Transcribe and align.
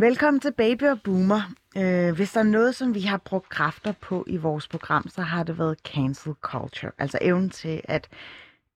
velkommen 0.00 0.40
til 0.40 0.52
Baby 0.52 0.82
og 0.82 1.02
Boomer. 1.04 1.40
Øh, 1.76 2.14
hvis 2.14 2.32
der 2.32 2.40
er 2.40 2.44
noget, 2.44 2.74
som 2.74 2.94
vi 2.94 3.00
har 3.00 3.16
brugt 3.16 3.48
kræfter 3.48 3.92
på 4.00 4.24
i 4.26 4.36
vores 4.36 4.68
program, 4.68 5.08
så 5.08 5.22
har 5.22 5.42
det 5.42 5.58
været 5.58 5.78
cancel 5.78 6.32
culture. 6.40 6.92
Altså 6.98 7.18
evnen 7.20 7.50
til 7.50 7.80
at 7.84 8.08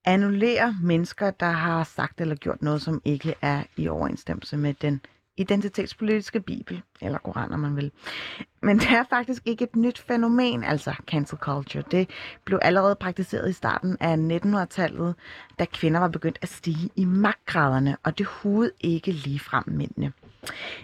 annullere 0.05 0.77
mennesker, 0.83 1.31
der 1.31 1.51
har 1.51 1.85
sagt 1.85 2.21
eller 2.21 2.35
gjort 2.35 2.63
noget, 2.63 2.83
som 2.83 3.03
ikke 3.05 3.35
er 3.43 3.63
i 3.77 3.89
overensstemmelse 3.89 4.57
med 4.57 4.75
den 4.75 5.01
identitetspolitiske 5.37 6.41
bibel, 6.41 6.83
eller 7.01 7.19
koran, 7.19 7.53
om 7.53 7.61
man 7.61 7.77
vil. 7.77 7.91
Men 8.63 8.79
det 8.79 8.91
er 8.91 9.05
faktisk 9.11 9.43
ikke 9.45 9.65
et 9.65 9.77
nyt 9.77 9.99
fænomen, 9.99 10.65
altså 10.65 10.95
cancel 11.07 11.39
culture. 11.39 11.85
Det 11.91 12.11
blev 12.45 12.59
allerede 12.63 12.97
praktiseret 12.97 13.51
i 13.51 13.53
starten 13.53 13.97
af 14.01 14.17
1900-tallet, 14.17 15.15
da 15.59 15.65
kvinder 15.65 16.01
var 16.01 16.09
begyndt 16.09 16.39
at 16.43 16.49
stige 16.49 16.91
i 16.97 17.05
magtgraderne, 17.05 17.97
og 18.03 18.19
det 18.19 18.27
hoved 18.27 18.71
ikke 18.81 19.13
ligefrem 19.13 19.65
mændene. 19.67 20.13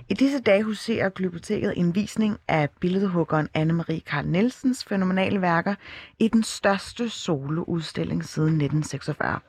I 0.09 0.15
disse 0.15 0.41
dage 0.41 0.63
huserer 0.63 1.09
Glyptoteket 1.09 1.73
en 1.77 1.95
visning 1.95 2.39
af 2.49 2.69
billedhuggeren 2.81 3.49
Anne-Marie 3.59 4.01
Karl 4.01 4.27
Nielsens 4.27 4.85
fænomenale 4.85 5.41
værker 5.41 5.75
i 6.19 6.29
den 6.29 6.43
største 6.43 7.09
soloudstilling 7.09 8.25
siden 8.25 8.49
1946. 8.49 9.41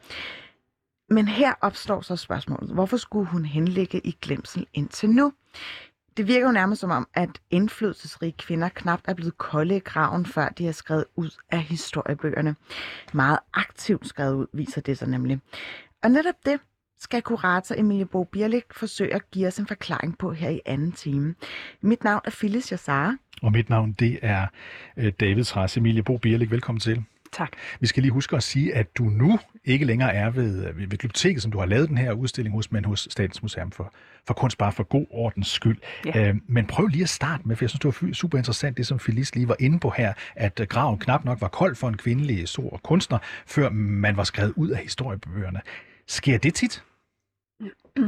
Men 1.09 1.27
her 1.27 1.53
opstår 1.61 2.01
så 2.01 2.15
spørgsmålet, 2.15 2.71
hvorfor 2.73 2.97
skulle 2.97 3.27
hun 3.27 3.45
henlægge 3.45 4.01
i 4.03 4.17
glemsel 4.21 4.67
indtil 4.73 5.09
nu? 5.09 5.33
Det 6.17 6.27
virker 6.27 6.45
jo 6.45 6.51
nærmest 6.51 6.81
som 6.81 6.91
om, 6.91 7.07
at 7.13 7.29
indflydelsesrige 7.49 8.31
kvinder 8.31 8.69
knapt 8.69 9.05
er 9.07 9.13
blevet 9.13 9.37
kolde 9.37 9.75
i 9.75 9.79
graven, 9.79 10.25
før 10.25 10.49
de 10.49 10.67
er 10.67 10.71
skrevet 10.71 11.05
ud 11.15 11.29
af 11.51 11.59
historiebøgerne. 11.59 12.55
Meget 13.13 13.39
aktivt 13.53 14.07
skrevet 14.07 14.33
ud, 14.33 14.47
viser 14.53 14.81
det 14.81 14.97
sig 14.97 15.07
nemlig. 15.07 15.39
Og 16.03 16.11
netop 16.11 16.35
det 16.45 16.59
skal 17.01 17.21
kurator 17.21 17.75
Emilie 17.77 18.05
Bo 18.05 18.23
Birlik 18.23 18.63
forsøge 18.71 19.13
at 19.15 19.31
give 19.31 19.47
os 19.47 19.59
en 19.59 19.67
forklaring 19.67 20.17
på 20.17 20.33
her 20.33 20.49
i 20.49 20.61
anden 20.65 20.91
time. 20.91 21.35
Mit 21.81 22.03
navn 22.03 22.21
er 22.25 22.31
Phyllis 22.31 22.71
Jassara. 22.71 23.15
Og 23.41 23.51
mit 23.51 23.69
navn, 23.69 23.91
det 23.91 24.19
er 24.21 24.47
øh, 24.97 25.11
David 25.19 25.43
Træs. 25.43 25.77
Emilie 25.77 26.03
Bo 26.03 26.17
Birlik, 26.17 26.51
velkommen 26.51 26.79
til. 26.79 27.03
Tak. 27.31 27.51
Vi 27.79 27.87
skal 27.87 28.03
lige 28.03 28.11
huske 28.11 28.35
at 28.35 28.43
sige, 28.43 28.75
at 28.75 28.97
du 28.97 29.03
nu 29.03 29.39
ikke 29.65 29.85
længere 29.85 30.13
er 30.13 30.29
ved, 30.29 30.61
ved, 30.61 30.73
ved 30.73 30.87
biblioteket, 30.87 31.41
som 31.41 31.51
du 31.51 31.59
har 31.59 31.65
lavet 31.65 31.89
den 31.89 31.97
her 31.97 32.11
udstilling 32.11 32.55
hos, 32.55 32.71
men 32.71 32.85
hos 32.85 33.07
Statens 33.11 33.41
Museum 33.41 33.71
for, 33.71 33.93
for 34.27 34.33
Kunst, 34.33 34.57
bare 34.57 34.71
for 34.71 34.83
god 34.83 35.05
ordens 35.09 35.47
skyld. 35.47 35.77
Ja. 36.05 36.29
Øh, 36.29 36.35
men 36.47 36.67
prøv 36.67 36.87
lige 36.87 37.03
at 37.03 37.09
starte 37.09 37.47
med, 37.47 37.55
for 37.55 37.65
jeg 37.65 37.69
synes, 37.69 37.79
det 37.79 38.07
var 38.07 38.13
super 38.13 38.37
interessant, 38.37 38.77
det 38.77 38.87
som 38.87 38.97
Phyllis 38.97 39.35
lige 39.35 39.47
var 39.47 39.55
inde 39.59 39.79
på 39.79 39.89
her, 39.89 40.13
at 40.35 40.59
øh, 40.59 40.67
graven 40.67 40.99
knap 40.99 41.25
nok 41.25 41.41
var 41.41 41.47
kold 41.47 41.75
for 41.75 41.87
en 41.87 41.97
kvindelig 41.97 42.47
stor 42.47 42.79
kunstner, 42.83 43.17
før 43.45 43.69
man 43.69 44.17
var 44.17 44.23
skrevet 44.23 44.53
ud 44.55 44.69
af 44.69 44.77
historiebøgerne. 44.77 45.61
Sker 46.07 46.37
det 46.37 46.53
tit? 46.53 46.83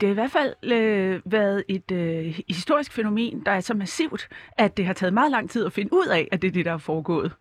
Det 0.00 0.02
har 0.02 0.10
i 0.10 0.14
hvert 0.14 0.30
fald 0.30 0.72
øh, 0.72 1.20
været 1.24 1.64
et 1.68 1.90
øh, 1.92 2.40
historisk 2.48 2.92
fænomen, 2.92 3.42
der 3.46 3.52
er 3.52 3.60
så 3.60 3.74
massivt, 3.74 4.28
at 4.58 4.76
det 4.76 4.86
har 4.86 4.92
taget 4.92 5.14
meget 5.14 5.30
lang 5.30 5.50
tid 5.50 5.66
at 5.66 5.72
finde 5.72 5.92
ud 5.92 6.06
af, 6.06 6.28
at 6.32 6.42
det 6.42 6.48
er 6.48 6.52
det, 6.52 6.64
der 6.64 6.72
er 6.72 6.78
foregået. 6.78 7.32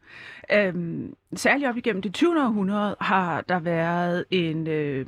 Øhm, 0.54 1.16
særligt 1.36 1.70
op 1.70 1.78
igennem 1.78 2.02
det 2.02 2.14
20. 2.14 2.44
århundrede 2.44 2.96
har 3.02 3.42
der 3.42 3.60
været 3.60 4.26
en... 4.32 4.68
Øh, 4.68 5.06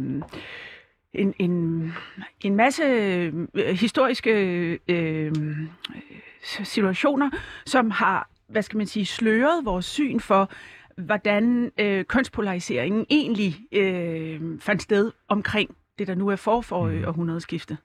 en, 1.13 1.33
en, 1.39 1.93
en 2.41 2.55
masse 2.55 2.83
øh, 2.83 3.33
historiske 3.55 4.31
øh, 4.87 5.31
situationer, 6.63 7.29
som 7.65 7.91
har, 7.91 8.29
hvad 8.47 8.61
skal 8.61 8.77
man 8.77 8.87
sige, 8.87 9.05
sløret 9.05 9.65
vores 9.65 9.85
syn 9.85 10.19
for, 10.19 10.51
hvordan 10.97 11.71
øh, 11.79 12.05
kønspolariseringen 12.05 13.05
egentlig 13.09 13.55
øh, 13.71 14.59
fandt 14.59 14.81
sted 14.81 15.11
omkring 15.27 15.75
det, 15.99 16.07
der 16.07 16.15
nu 16.15 16.27
er 16.27 16.35
for 16.35 16.61
for 16.61 16.89
mm. 16.89 17.05
århundredeskifte. 17.05 17.77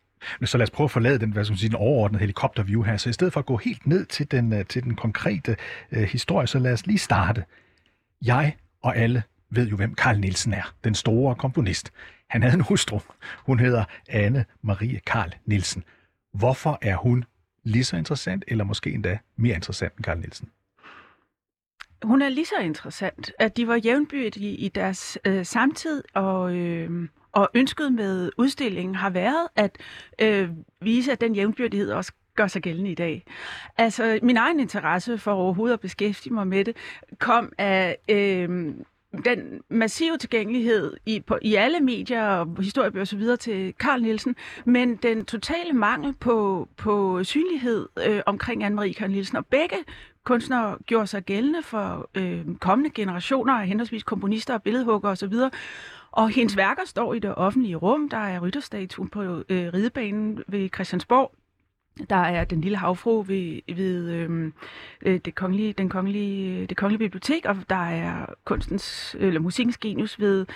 Så 0.45 0.59
lad 0.59 0.63
os 0.63 0.71
prøve 0.71 0.85
at 0.85 0.91
forlade 0.91 1.19
den, 1.19 1.33
hvad 1.33 1.45
skal 1.45 1.53
man 1.53 1.59
sige, 1.59 1.69
den 1.69 1.77
overordnede 1.77 2.21
helikopterview 2.21 2.83
her. 2.83 2.97
Så 2.97 3.11
i 3.11 3.13
stedet 3.13 3.33
for 3.33 3.41
at 3.41 3.47
gå 3.47 3.57
helt 3.57 3.87
ned 3.87 4.07
til 4.07 4.31
den, 4.31 4.53
øh, 4.53 4.67
til 4.67 4.83
den 4.83 4.95
konkrete 4.95 5.57
øh, 5.93 6.03
historie, 6.03 6.47
så 6.47 6.59
lad 6.59 6.73
os 6.73 6.87
lige 6.87 6.99
starte. 6.99 7.45
Jeg 8.23 8.57
og 8.83 8.97
alle 8.97 9.23
ved 9.51 9.69
jo, 9.69 9.77
hvem 9.77 9.95
Karl 9.95 10.21
Nielsen 10.21 10.53
er, 10.53 10.75
den 10.85 10.95
store 10.95 11.35
komponist. 11.35 11.93
Han 12.29 12.43
havde 12.43 12.55
en 12.55 12.61
hustru. 12.61 13.01
Hun 13.47 13.59
hedder 13.59 13.85
Anne 14.09 14.45
Marie 14.63 15.01
Karl 15.07 15.35
Nielsen. 15.47 15.85
Hvorfor 16.35 16.79
er 16.83 16.97
hun 16.97 17.25
lige 17.65 17.85
så 17.85 17.97
interessant, 17.97 18.45
eller 18.49 18.65
måske 18.65 18.91
endda 18.91 19.19
mere 19.37 19.55
interessant 19.55 19.97
end 19.97 20.05
Karl 20.05 20.19
Nielsen? 20.19 20.51
Hun 22.03 22.23
er 22.23 22.29
lige 22.29 22.47
så 22.47 22.59
interessant, 22.63 23.33
at 23.39 23.57
de 23.57 23.69
var 23.69 23.77
jævnbyrdige 23.77 24.57
i 24.57 24.69
deres 24.69 25.19
øh, 25.25 25.47
samtid, 25.47 26.05
og, 26.15 26.55
øh, 26.55 27.09
og 27.39 27.51
ønsket 27.55 27.93
med 27.93 28.31
udstillingen 28.39 28.95
har 28.95 29.11
været 29.11 29.49
at 29.57 29.79
øh, 30.21 30.49
vise, 30.81 31.13
at 31.13 31.21
den 31.21 31.35
jævnbyrdighed 31.35 31.91
også 31.91 32.13
gør 32.37 32.47
sig 32.47 32.63
gældende 32.63 32.91
i 32.91 32.95
dag. 32.95 33.25
Altså, 33.77 34.19
min 34.23 34.37
egen 34.37 34.61
interesse 34.61 35.19
for 35.19 35.33
overhovedet 35.33 35.75
at 35.75 35.81
beskæftige 35.81 36.35
mig 36.35 36.47
med 36.47 36.65
det, 36.65 36.77
kom 37.19 37.53
af 37.59 37.99
øh, 38.09 38.49
den 39.25 39.61
massive 39.71 40.17
tilgængelighed 40.17 40.97
i, 41.07 41.21
på, 41.21 41.39
i 41.43 41.55
alle 41.55 41.81
medier 41.81 42.27
og 42.27 42.63
historiebøger 42.63 43.03
osv. 43.03 43.23
til 43.41 43.75
Karl 43.81 44.03
Nielsen, 44.03 44.37
men 44.65 44.97
den 44.97 45.25
totale 45.25 45.73
mangel 45.73 46.15
på, 46.15 46.69
på 46.77 47.25
synlighed 47.25 47.89
øh, 48.07 48.21
omkring 48.27 48.65
Anne-Marie 48.65 48.93
Karl 48.93 49.11
Nielsen, 49.11 49.37
og 49.37 49.47
begge 49.47 49.77
kunstnere 50.29 50.77
gjorde 50.87 51.07
sig 51.07 51.23
gældende 51.25 51.63
for 51.63 52.11
øh, 52.15 52.57
kommende 52.61 52.91
generationer 52.91 53.55
af 53.55 53.67
henholdsvis 53.67 54.03
komponister 54.03 54.55
og 54.55 54.63
billedhugger 54.63 55.11
osv., 55.11 55.35
og 56.13 56.31
hendes 56.31 56.57
værker 56.57 56.83
står 56.87 57.15
i 57.15 57.19
det 57.19 57.35
offentlige 57.35 57.77
rum. 57.77 58.09
Der 58.09 58.17
er 58.17 58.41
rytterstatuen 58.41 59.09
på 59.09 59.23
øh, 59.23 59.73
ridebanen 59.75 60.43
ved 60.49 60.69
Christiansborg. 60.75 61.33
Der 62.11 62.17
er 62.17 62.45
den 62.45 62.61
lille 62.61 62.79
havfru 62.79 63.23
ved, 63.23 63.61
ved 63.75 64.11
øh, 64.11 64.53
øh 65.03 65.21
det, 65.25 65.35
kongelige, 65.35 65.73
den 65.73 65.89
kongelige, 65.89 66.59
øh, 66.59 66.69
det 66.69 66.77
kongelige 66.77 66.99
bibliotek, 66.99 67.47
og 67.47 67.57
der 67.71 67.85
er 67.87 68.27
kunstens, 68.45 69.17
eller 69.19 69.41
musikkens 69.41 69.79
genius 69.79 70.21
ved 70.21 70.47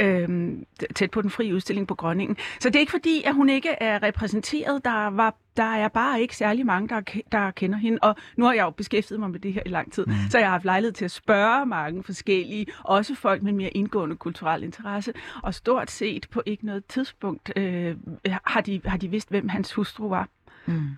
øhm, 0.00 0.66
tæt 0.94 1.10
på 1.10 1.22
den 1.22 1.30
frie 1.30 1.54
udstilling 1.54 1.88
på 1.88 1.94
Grønningen. 1.94 2.36
Så 2.60 2.68
det 2.68 2.76
er 2.76 2.80
ikke 2.80 2.90
fordi, 2.90 3.22
at 3.22 3.34
hun 3.34 3.48
ikke 3.48 3.70
er 3.70 4.02
repræsenteret. 4.02 4.84
Der, 4.84 5.06
var, 5.06 5.34
der 5.56 5.62
er 5.62 5.88
bare 5.88 6.20
ikke 6.20 6.36
særlig 6.36 6.66
mange, 6.66 6.88
der, 6.88 7.00
der 7.32 7.50
kender 7.50 7.78
hende. 7.78 7.98
Og 8.02 8.16
nu 8.36 8.44
har 8.44 8.52
jeg 8.52 8.62
jo 8.62 8.70
beskæftiget 8.70 9.20
mig 9.20 9.30
med 9.30 9.40
det 9.40 9.52
her 9.52 9.62
i 9.66 9.68
lang 9.68 9.92
tid, 9.92 10.06
mm. 10.06 10.12
så 10.30 10.38
jeg 10.38 10.46
har 10.46 10.52
haft 10.52 10.64
lejlighed 10.64 10.92
til 10.92 11.04
at 11.04 11.10
spørge 11.10 11.66
mange 11.66 12.02
forskellige, 12.02 12.66
også 12.84 13.14
folk 13.14 13.42
med 13.42 13.52
mere 13.52 13.70
indgående 13.70 14.16
kulturel 14.16 14.62
interesse. 14.62 15.12
Og 15.42 15.54
stort 15.54 15.90
set 15.90 16.26
på 16.30 16.42
ikke 16.46 16.66
noget 16.66 16.84
tidspunkt 16.86 17.52
øh, 17.56 17.96
har, 18.44 18.60
de, 18.60 18.80
har 18.84 18.96
de 18.96 19.08
vidst, 19.08 19.28
hvem 19.28 19.48
hans 19.48 19.72
hustru 19.72 20.08
var. 20.08 20.28
Mm. 20.66 20.88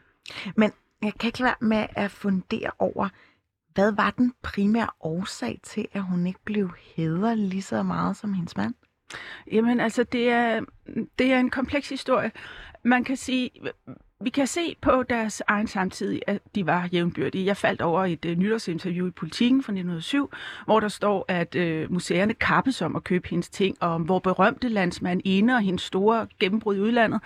Men 0.56 0.72
jeg 1.02 1.12
kan 1.20 1.28
ikke 1.28 1.38
lade 1.38 1.54
være 1.60 1.68
med 1.68 1.86
at 1.96 2.10
fundere 2.10 2.70
over, 2.78 3.08
hvad 3.74 3.92
var 3.92 4.10
den 4.10 4.32
primære 4.42 4.88
årsag 5.00 5.60
til, 5.62 5.88
at 5.92 6.02
hun 6.02 6.26
ikke 6.26 6.40
blev 6.44 6.70
hædret 6.96 7.38
lige 7.38 7.62
så 7.62 7.82
meget 7.82 8.16
som 8.16 8.32
hendes 8.32 8.56
mand? 8.56 8.74
Jamen 9.52 9.80
altså, 9.80 10.04
det 10.04 10.28
er, 10.28 10.60
det 11.18 11.32
er 11.32 11.38
en 11.38 11.50
kompleks 11.50 11.88
historie. 11.88 12.32
Man 12.82 13.04
kan 13.04 13.16
sige, 13.16 13.50
vi 14.20 14.30
kan 14.30 14.46
se 14.46 14.76
på 14.80 15.02
deres 15.02 15.42
egen 15.46 15.66
samtid, 15.66 16.20
at 16.26 16.42
de 16.54 16.66
var 16.66 16.88
jævnbyrdige. 16.92 17.46
Jeg 17.46 17.56
faldt 17.56 17.82
over 17.82 18.04
et 18.04 18.24
uh, 18.24 18.32
nytårsinterview 18.32 19.08
i 19.08 19.10
Politiken 19.10 19.62
fra 19.62 19.72
1907, 19.72 20.30
hvor 20.64 20.80
der 20.80 20.88
står, 20.88 21.24
at 21.28 21.54
uh, 21.54 21.92
museerne 21.92 22.34
kappes 22.34 22.82
om 22.82 22.96
at 22.96 23.04
købe 23.04 23.28
hendes 23.28 23.48
ting, 23.48 23.76
og 23.80 23.98
hvor 23.98 24.18
berømte 24.18 24.68
landsmand 24.68 25.20
Ene 25.24 25.54
og 25.54 25.60
hendes 25.60 25.82
store 25.82 26.26
gennembrud 26.40 26.76
i 26.76 26.80
udlandet. 26.80 27.20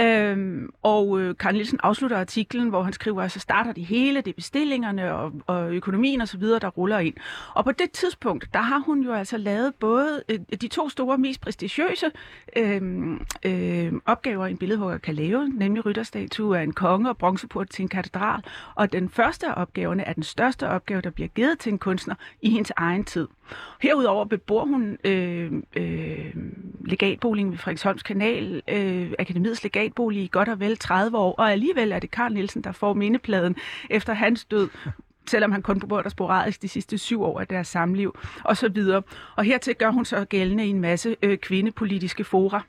Øhm, 0.00 0.68
og 0.82 1.20
øh, 1.20 1.36
Karl 1.36 1.52
Nielsen 1.52 1.78
afslutter 1.82 2.18
artiklen, 2.18 2.68
hvor 2.68 2.82
han 2.82 2.92
skriver, 2.92 3.22
at 3.22 3.32
så 3.32 3.40
starter 3.40 3.72
det 3.72 3.84
hele, 3.84 4.20
det 4.20 4.30
er 4.30 4.34
bestillingerne 4.34 5.14
og, 5.14 5.32
og 5.46 5.72
økonomien 5.74 6.20
osv., 6.20 6.42
der 6.42 6.68
ruller 6.68 6.98
ind. 6.98 7.14
Og 7.54 7.64
på 7.64 7.72
det 7.72 7.90
tidspunkt, 7.90 8.48
der 8.54 8.60
har 8.60 8.78
hun 8.78 9.02
jo 9.02 9.12
altså 9.12 9.36
lavet 9.36 9.74
både 9.74 10.22
øh, 10.28 10.38
de 10.60 10.68
to 10.68 10.88
store, 10.88 11.18
mest 11.18 11.40
prestigiøse 11.40 12.10
øh, 12.56 12.82
øh, 13.44 13.92
opgaver, 14.06 14.46
en 14.46 14.58
billedhugger 14.58 14.98
kan 14.98 15.14
lave, 15.14 15.48
nemlig 15.48 15.86
rytterstatue 15.86 16.58
af 16.58 16.62
en 16.62 16.72
konge 16.72 17.08
og 17.08 17.16
bronzeport 17.16 17.70
til 17.70 17.82
en 17.82 17.88
katedral. 17.88 18.42
Og 18.74 18.92
den 18.92 19.08
første 19.08 19.46
af 19.46 19.62
opgaverne 19.62 20.02
er 20.02 20.12
den 20.12 20.22
største 20.22 20.68
opgave, 20.68 21.00
der 21.00 21.10
bliver 21.10 21.28
givet 21.28 21.58
til 21.58 21.72
en 21.72 21.78
kunstner 21.78 22.14
i 22.42 22.50
hendes 22.50 22.72
egen 22.76 23.04
tid. 23.04 23.28
Herudover 23.80 24.24
bebor 24.24 24.64
hun 24.64 24.98
øh, 25.04 25.52
øh, 25.76 26.34
legatboligen 26.88 27.50
ved 27.50 27.58
Frederiksholms 27.58 28.02
Kanal, 28.02 28.62
øh, 28.68 29.12
Akademiets 29.18 29.62
legatbolig 29.62 30.22
i 30.22 30.28
godt 30.32 30.48
og 30.48 30.60
vel 30.60 30.76
30 30.76 31.18
år, 31.18 31.34
og 31.34 31.52
alligevel 31.52 31.92
er 31.92 31.98
det 31.98 32.10
Karl 32.10 32.32
Nielsen, 32.32 32.64
der 32.64 32.72
får 32.72 32.94
mindepladen 32.94 33.56
efter 33.90 34.12
hans 34.12 34.44
død 34.44 34.68
selvom 35.30 35.52
han 35.52 35.62
kun 35.62 35.80
bor 35.80 36.02
der 36.02 36.08
sporadisk 36.08 36.62
de 36.62 36.68
sidste 36.68 36.98
syv 36.98 37.22
år 37.22 37.40
af 37.40 37.46
deres 37.46 37.68
samliv, 37.68 38.18
og 38.44 38.56
så 38.56 38.68
videre. 38.68 39.02
Og 39.36 39.44
hertil 39.44 39.74
gør 39.74 39.90
hun 39.90 40.04
så 40.04 40.24
gældende 40.24 40.66
i 40.66 40.68
en 40.68 40.80
masse 40.80 41.16
øh, 41.22 41.38
kvindepolitiske 41.38 42.24
fora. 42.24 42.62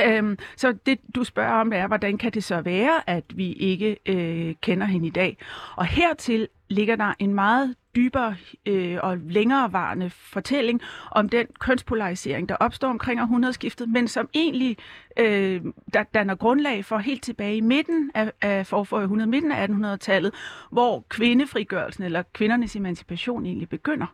Øhm, 0.00 0.38
så 0.56 0.74
det, 0.86 0.98
du 1.14 1.24
spørger 1.24 1.52
om, 1.52 1.72
er, 1.72 1.86
hvordan 1.86 2.18
kan 2.18 2.32
det 2.32 2.44
så 2.44 2.60
være, 2.60 3.10
at 3.10 3.24
vi 3.34 3.52
ikke 3.52 3.96
øh, 4.06 4.54
kender 4.60 4.86
hende 4.86 5.06
i 5.06 5.10
dag? 5.10 5.36
Og 5.76 5.86
hertil 5.86 6.48
ligger 6.68 6.96
der 6.96 7.14
en 7.18 7.34
meget 7.34 7.74
dybere 7.96 8.36
øh, 8.66 8.98
og 9.02 9.18
længerevarende 9.18 10.10
fortælling 10.10 10.80
om 11.10 11.28
den 11.28 11.46
kønspolarisering, 11.60 12.48
der 12.48 12.56
opstår 12.56 12.88
omkring 12.88 13.20
århundredeskiftet, 13.20 13.88
men 13.88 14.08
som 14.08 14.28
egentlig 14.34 14.76
øh, 15.18 15.60
der 15.94 16.02
danner 16.02 16.34
grundlag 16.34 16.84
for 16.84 16.98
helt 16.98 17.22
tilbage 17.22 17.56
i 17.56 17.60
midten 17.60 18.10
af, 18.14 18.32
af 18.42 18.66
for 18.66 19.00
100, 19.00 19.30
midten 19.30 19.52
af 19.52 19.66
1800-tallet, 19.68 20.34
hvor 20.70 21.04
kvindefrigørelsen 21.08 22.04
eller 22.04 22.22
kvindernes 22.32 22.76
emancipation 22.76 23.46
egentlig 23.46 23.68
begynder. 23.68 24.06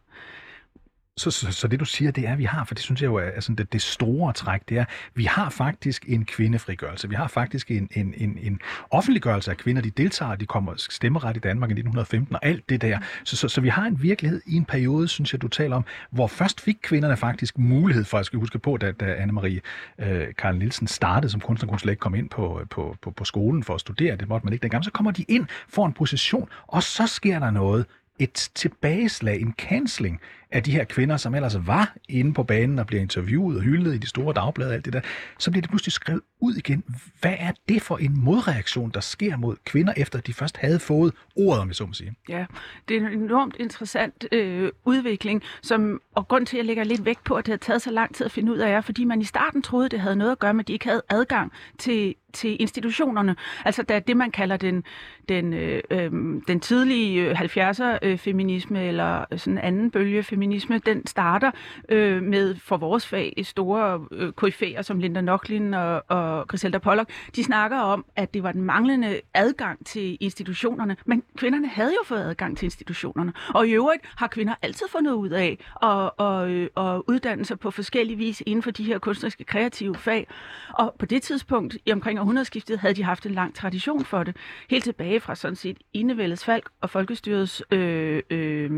Så, 1.16 1.30
så, 1.30 1.52
så 1.52 1.68
det 1.68 1.80
du 1.80 1.84
siger, 1.84 2.10
det 2.10 2.28
er, 2.28 2.32
at 2.32 2.38
vi 2.38 2.44
har, 2.44 2.64
for 2.64 2.74
det 2.74 2.84
synes 2.84 3.02
jeg 3.02 3.08
jo 3.08 3.14
er 3.14 3.40
sådan 3.40 3.56
det, 3.56 3.72
det 3.72 3.82
store 3.82 4.32
træk, 4.32 4.68
det 4.68 4.78
er, 4.78 4.84
vi 5.14 5.24
har 5.24 5.50
faktisk 5.50 6.04
en 6.08 6.24
kvindefrigørelse. 6.24 7.08
Vi 7.08 7.14
har 7.14 7.28
faktisk 7.28 7.70
en, 7.70 7.88
en, 7.94 8.14
en, 8.16 8.38
en 8.42 8.60
offentliggørelse 8.90 9.50
af 9.50 9.56
kvinder, 9.56 9.82
de 9.82 9.90
deltager, 9.90 10.34
de 10.34 10.46
kommer 10.46 10.74
stemmeret 10.76 11.36
i 11.36 11.40
Danmark 11.40 11.70
i 11.70 11.72
1915 11.72 12.34
og 12.36 12.46
alt 12.46 12.68
det 12.68 12.82
der. 12.82 12.98
Så, 13.24 13.36
så, 13.36 13.48
så 13.48 13.60
vi 13.60 13.68
har 13.68 13.86
en 13.86 14.02
virkelighed 14.02 14.42
i 14.46 14.56
en 14.56 14.64
periode, 14.64 15.08
synes 15.08 15.32
jeg, 15.32 15.42
du 15.42 15.48
taler 15.48 15.76
om, 15.76 15.84
hvor 16.10 16.26
først 16.26 16.60
fik 16.60 16.76
kvinderne 16.82 17.16
faktisk 17.16 17.58
mulighed 17.58 18.04
for, 18.04 18.18
jeg 18.18 18.24
skal 18.24 18.38
huske 18.38 18.58
på, 18.58 18.76
da, 18.76 18.92
da 18.92 19.14
Anne-Marie 19.14 19.60
øh, 20.04 20.34
Karl 20.38 20.56
Nielsen 20.56 20.86
startede 20.86 21.30
som 21.30 21.40
kunstner, 21.40 21.68
kunne 21.68 21.80
slet 21.80 21.92
ikke 21.92 22.00
komme 22.00 22.18
ind 22.18 22.30
på, 22.30 22.60
på, 22.70 22.96
på, 23.02 23.10
på 23.10 23.24
skolen 23.24 23.62
for 23.64 23.74
at 23.74 23.80
studere, 23.80 24.16
det 24.16 24.28
måtte 24.28 24.44
man 24.46 24.52
ikke 24.52 24.62
dengang, 24.62 24.84
så 24.84 24.90
kommer 24.90 25.10
de 25.10 25.24
ind, 25.28 25.46
får 25.68 25.86
en 25.86 25.92
position, 25.92 26.48
og 26.66 26.82
så 26.82 27.06
sker 27.06 27.38
der 27.38 27.50
noget 27.50 27.86
et 28.18 28.50
tilbageslag, 28.54 29.40
en 29.40 29.54
canceling 29.58 30.20
af 30.52 30.62
de 30.62 30.72
her 30.72 30.84
kvinder, 30.84 31.16
som 31.16 31.34
ellers 31.34 31.66
var 31.66 31.94
inde 32.08 32.34
på 32.34 32.42
banen 32.42 32.78
og 32.78 32.86
bliver 32.86 33.00
interviewet 33.02 33.56
og 33.56 33.62
hyldet 33.62 33.94
i 33.94 33.98
de 33.98 34.06
store 34.06 34.32
dagblade 34.32 34.70
og 34.70 34.74
alt 34.74 34.84
det 34.84 34.92
der, 34.92 35.00
så 35.38 35.50
bliver 35.50 35.62
det 35.62 35.70
pludselig 35.70 35.92
skrevet 35.92 36.20
ud 36.40 36.54
igen. 36.54 36.84
Hvad 37.20 37.34
er 37.38 37.52
det 37.68 37.82
for 37.82 37.96
en 37.98 38.24
modreaktion, 38.24 38.90
der 38.90 39.00
sker 39.00 39.36
mod 39.36 39.56
kvinder, 39.64 39.92
efter 39.96 40.20
de 40.20 40.34
først 40.34 40.56
havde 40.56 40.78
fået 40.78 41.12
ordet, 41.36 41.60
om 41.60 41.68
jeg 41.68 41.74
så 41.74 41.86
må 41.86 41.92
sige? 41.92 42.14
Ja, 42.28 42.46
det 42.88 42.96
er 42.96 43.06
en 43.06 43.22
enormt 43.22 43.56
interessant 43.60 44.26
øh, 44.32 44.70
udvikling, 44.84 45.42
som, 45.62 46.00
og 46.14 46.28
grund 46.28 46.46
til, 46.46 46.56
at 46.56 46.58
jeg 46.58 46.66
lægger 46.66 46.84
lidt 46.84 47.04
vægt 47.04 47.24
på, 47.24 47.34
at 47.34 47.46
det 47.46 47.52
har 47.52 47.58
taget 47.58 47.82
så 47.82 47.90
lang 47.90 48.14
tid 48.14 48.26
at 48.26 48.32
finde 48.32 48.52
ud 48.52 48.58
af, 48.58 48.70
er, 48.70 48.80
fordi 48.80 49.04
man 49.04 49.20
i 49.20 49.24
starten 49.24 49.62
troede, 49.62 49.88
det 49.88 50.00
havde 50.00 50.16
noget 50.16 50.32
at 50.32 50.38
gøre 50.38 50.54
med, 50.54 50.64
at 50.64 50.68
de 50.68 50.72
ikke 50.72 50.86
havde 50.86 51.02
adgang 51.08 51.52
til, 51.78 52.14
til 52.32 52.56
institutionerne. 52.60 53.36
Altså 53.64 53.82
da 53.82 53.98
det, 53.98 54.16
man 54.16 54.30
kalder 54.30 54.56
den, 54.56 54.84
den, 55.28 55.52
øh, 55.52 55.82
øh, 55.90 56.10
den 56.48 56.60
tidlige 56.60 57.22
øh, 57.22 57.40
70'er-feminisme, 57.40 58.78
øh, 58.80 58.88
eller 58.88 59.24
sådan 59.36 59.58
anden 59.58 59.90
bølge 59.90 60.22
feminisme, 60.22 60.41
den 60.86 61.06
starter 61.06 61.50
øh, 61.88 62.22
med 62.22 62.54
for 62.54 62.76
vores 62.76 63.06
fag 63.06 63.42
store 63.42 64.06
øh, 64.10 64.32
koryfæer 64.32 64.82
som 64.82 64.98
Linda 64.98 65.20
Nochlin 65.20 65.74
og, 65.74 66.02
og 66.08 66.48
Griselda 66.48 66.78
Pollock. 66.78 67.10
De 67.36 67.44
snakker 67.44 67.78
om, 67.78 68.04
at 68.16 68.34
det 68.34 68.42
var 68.42 68.52
den 68.52 68.62
manglende 68.62 69.20
adgang 69.34 69.86
til 69.86 70.18
institutionerne, 70.20 70.96
men 71.06 71.22
kvinderne 71.36 71.68
havde 71.68 71.90
jo 71.90 72.04
fået 72.04 72.20
adgang 72.20 72.58
til 72.58 72.66
institutionerne. 72.66 73.32
Og 73.54 73.68
i 73.68 73.70
øvrigt 73.70 74.02
har 74.16 74.26
kvinder 74.26 74.54
altid 74.62 74.86
fundet 74.90 75.12
ud 75.12 75.30
af 75.30 75.58
at, 75.82 76.26
at, 76.26 76.48
øh, 76.48 76.68
at 76.76 77.02
uddanne 77.08 77.44
sig 77.44 77.58
på 77.58 77.70
forskellige 77.70 78.16
vis 78.16 78.42
inden 78.46 78.62
for 78.62 78.70
de 78.70 78.84
her 78.84 78.98
kunstneriske 78.98 79.44
kreative 79.44 79.94
fag. 79.94 80.26
Og 80.74 80.94
på 80.98 81.06
det 81.06 81.22
tidspunkt, 81.22 81.76
i 81.86 81.92
omkring 81.92 82.20
århundredeskiftet, 82.20 82.78
havde 82.78 82.94
de 82.94 83.02
haft 83.02 83.26
en 83.26 83.32
lang 83.32 83.54
tradition 83.54 84.04
for 84.04 84.22
det. 84.22 84.36
Helt 84.70 84.84
tilbage 84.84 85.20
fra 85.20 85.34
sådan 85.34 85.56
set 85.56 85.78
enevældets 85.92 86.44
fald 86.44 86.62
og 86.80 86.90
folkestyrets 86.90 87.62
øh, 87.70 88.22
øh, 88.30 88.70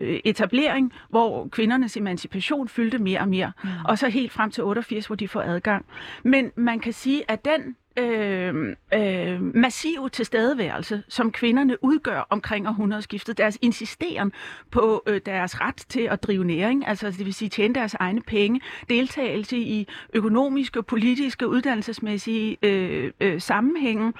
øh 0.00 0.20
etablering 0.24 0.71
etablering, 0.72 0.92
hvor 1.08 1.48
kvindernes 1.48 1.96
emancipation 1.96 2.68
fyldte 2.68 2.98
mere 2.98 3.20
og 3.20 3.28
mere. 3.28 3.52
Mm. 3.64 3.70
Og 3.84 3.98
så 3.98 4.08
helt 4.08 4.32
frem 4.32 4.50
til 4.50 4.64
88, 4.64 5.06
hvor 5.06 5.16
de 5.16 5.28
får 5.28 5.40
adgang. 5.42 5.84
Men 6.22 6.50
man 6.56 6.80
kan 6.80 6.92
sige, 6.92 7.30
at 7.30 7.44
den 7.44 7.76
øh, 7.98 8.76
øh, 8.94 9.42
massive 9.56 10.08
tilstedeværelse, 10.08 11.02
som 11.08 11.32
kvinderne 11.32 11.84
udgør 11.84 12.26
omkring 12.30 12.68
århundredeskiftet, 12.68 13.38
deres 13.38 13.58
insisteren 13.62 14.32
på 14.70 15.02
øh, 15.06 15.20
deres 15.26 15.60
ret 15.60 15.84
til 15.88 16.00
at 16.00 16.22
drive 16.22 16.44
næring, 16.44 16.88
altså 16.88 17.10
det 17.10 17.26
vil 17.26 17.34
sige 17.34 17.48
tjene 17.48 17.74
deres 17.74 17.94
egne 17.94 18.20
penge, 18.20 18.60
deltagelse 18.88 19.56
i 19.56 19.88
økonomiske, 20.12 20.82
politiske, 20.82 21.48
uddannelsesmæssige 21.48 22.56
øh, 22.62 23.12
øh, 23.20 23.40
sammenhænge, 23.40 24.12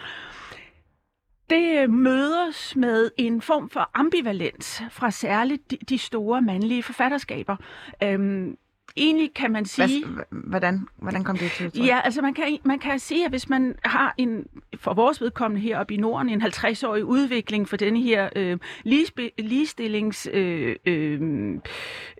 det 1.52 1.82
øh, 1.82 1.90
mødes 1.90 2.76
med 2.76 3.10
en 3.16 3.43
form 3.43 3.70
for 3.70 3.90
ambivalens 3.94 4.82
fra 4.90 5.10
særligt 5.10 5.70
de, 5.70 5.76
de 5.88 5.99
store 5.99 6.43
mandlige 6.43 6.82
forfatterskaber. 6.82 7.56
Øhm, 8.02 8.56
egentlig 8.97 9.35
kan 9.35 9.53
man 9.53 9.65
sige... 9.65 10.05
Hvordan, 10.31 10.87
hvordan 10.97 11.25
kom 11.25 11.39
det 11.39 11.50
til 11.50 11.67
udtryk? 11.67 11.87
Ja, 11.87 12.00
altså 12.05 12.23
man 12.23 12.35
kan, 12.35 12.59
man 12.65 12.79
kan 12.79 12.99
sige, 12.99 13.25
at 13.25 13.31
hvis 13.31 13.49
man 13.49 13.75
har 13.85 14.15
en, 14.19 14.47
for 14.77 14.94
vores 14.94 15.21
vedkommende 15.21 15.62
her 15.62 15.79
oppe 15.79 15.94
i 15.94 15.97
Norden, 15.97 16.29
en 16.29 16.43
50-årig 16.43 17.05
udvikling 17.05 17.69
for 17.69 17.77
denne 17.77 18.00
her 18.00 18.29
øh, 18.37 18.59
ligespe, 18.85 19.31
ligestillings, 19.39 20.29
øh, 20.33 20.77
øh, 20.87 21.21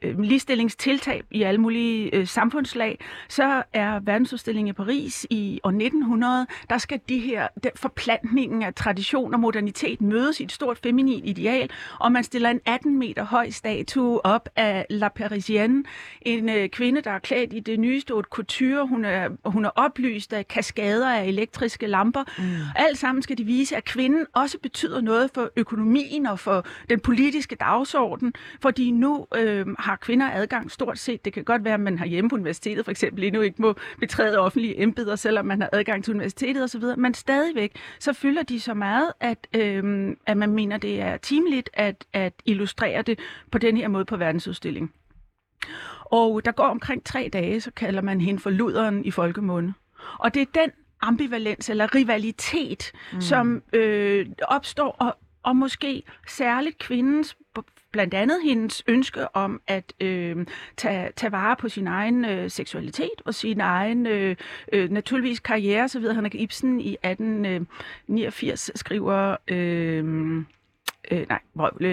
øh, 0.03 0.21
ligestillingstiltag 0.21 1.23
i 1.31 1.43
alle 1.43 1.61
mulige 1.61 2.15
øh, 2.15 2.27
samfundslag, 2.27 2.99
så 3.29 3.63
er 3.73 4.01
verdensudstillingen 4.01 4.69
i 4.69 4.73
Paris 4.73 5.27
i 5.31 5.61
år 5.65 5.71
1900, 5.71 6.47
der 6.71 6.79
skal 6.79 7.01
de 7.09 7.19
her, 7.19 7.49
den 7.63 7.71
forplantningen 7.77 8.63
af 8.63 8.75
tradition 8.75 9.35
og 9.35 9.41
modernitet 9.41 10.01
mødes 10.01 10.41
i 10.41 10.43
et 10.43 10.53
stort 10.53 10.79
feminin 10.79 11.25
ideal, 11.25 11.71
og 12.01 12.13
man 12.13 12.25
stiller 12.25 12.51
en 12.51 12.61
18 12.67 12.99
meter 12.99 13.25
høj 13.25 13.51
statue 13.51 14.27
op 14.27 14.49
af 14.57 14.87
La 14.91 15.09
Parisienne, 15.09 15.85
en 16.23 16.49
øh, 16.49 16.62
kvinde, 16.69 17.00
der 17.00 17.11
er 17.11 17.19
klædt 17.19 17.53
i 17.53 17.61
det 17.61 17.81
nyeste 17.81 18.14
haute 18.14 18.29
couture. 18.31 18.87
Hun 18.87 19.05
er, 19.05 19.29
hun 19.44 19.64
er 19.64 19.70
oplyst 19.76 20.32
af 20.32 20.49
kaskader 20.49 21.11
af 21.11 21.25
elektriske 21.25 21.87
lamper. 21.87 22.25
Mm. 22.38 22.44
Alt 22.76 22.99
sammen 22.99 23.23
skal 23.23 23.38
de 23.38 23.44
vise, 23.44 23.76
at 23.76 23.85
kvinden 23.85 24.26
også 24.32 24.59
betyder 24.59 25.00
noget 25.00 25.31
for 25.35 25.50
økonomien 25.56 26.26
og 26.26 26.38
for 26.38 26.67
den 26.88 27.00
politiske 27.00 27.56
dagsorden, 27.56 28.32
fordi 28.61 28.91
nu 28.91 29.26
øh, 29.37 29.67
har 29.79 29.97
kvinder 29.97 30.31
adgang 30.32 30.70
stort 30.70 30.99
set. 30.99 31.25
Det 31.25 31.32
kan 31.32 31.44
godt 31.44 31.64
være, 31.64 31.75
at 31.75 31.81
man 31.81 31.99
har 31.99 32.06
hjemme 32.06 32.31
på 32.31 32.37
universitetet 32.37 32.85
for 32.85 32.91
eksempel 32.91 33.25
endnu 33.25 33.41
ikke 33.41 33.62
må 33.62 33.75
betræde 34.00 34.38
offentlige 34.38 34.82
embeder, 34.82 35.17
selvom 35.17 35.46
man 35.46 35.60
har 35.60 35.69
adgang 35.72 36.05
til 36.05 36.15
universitetet 36.15 36.63
osv., 36.63 36.82
men 36.96 37.15
stadigvæk 37.15 37.77
så 37.98 38.13
fylder 38.13 38.43
de 38.43 38.60
så 38.60 38.75
meget, 38.75 39.13
at, 39.20 39.46
øh, 39.56 40.17
at 40.27 40.37
man 40.37 40.51
mener, 40.53 40.77
det 40.77 41.01
er 41.01 41.17
timeligt 41.17 41.70
at, 41.72 42.05
at 42.13 42.32
illustrere 42.44 43.03
det 43.03 43.19
på 43.51 43.58
den 43.58 43.77
her 43.77 43.89
måde 43.89 44.05
på 44.05 44.17
verdensudstillingen. 44.17 44.91
Og 46.05 46.45
der 46.45 46.53
går 46.53 46.65
omkring 46.65 47.05
tre 47.05 47.31
dage, 47.33 47.61
så 47.61 47.71
kalder 47.71 48.03
man 48.03 48.21
hende 48.21 48.41
for 48.41 48.51
luderen 48.51 49.05
i 49.05 49.11
folkemunde. 49.11 49.73
Og 50.19 50.35
det 50.35 50.43
er 50.43 50.61
den 50.61 50.71
ambivalens 51.01 51.71
eller 51.71 51.95
rivalitet, 51.95 52.93
mm. 53.13 53.21
som 53.21 53.63
øh, 53.73 54.27
opstår, 54.49 54.97
og, 54.99 55.17
og 55.43 55.57
måske 55.57 56.03
særligt 56.29 56.79
kvindens 56.79 57.37
blandt 57.93 58.15
andet 58.15 58.39
hendes 58.45 58.83
ønske 58.87 59.37
om 59.37 59.61
at 59.67 59.93
øh, 60.01 60.47
tage, 60.77 61.13
tage 61.17 61.33
vare 61.33 61.57
på 61.57 61.69
sin 61.69 61.87
egen 61.87 62.25
øh, 62.25 62.51
seksualitet 62.51 63.23
og 63.25 63.35
sin 63.35 63.61
egen 63.61 64.07
øh, 64.07 64.37
øh, 64.73 64.91
naturligvis 64.91 65.41
karriere 65.41 65.85
osv. 65.85 66.07
Han 66.07 66.27
er 66.27 66.31
Ibsen 66.33 66.81
i 66.81 66.97
1889 67.05 68.71
øh, 68.71 68.77
skriver 68.77 69.37
øh, 69.49 70.45
øh, 71.11 71.27
nej, 71.29 71.41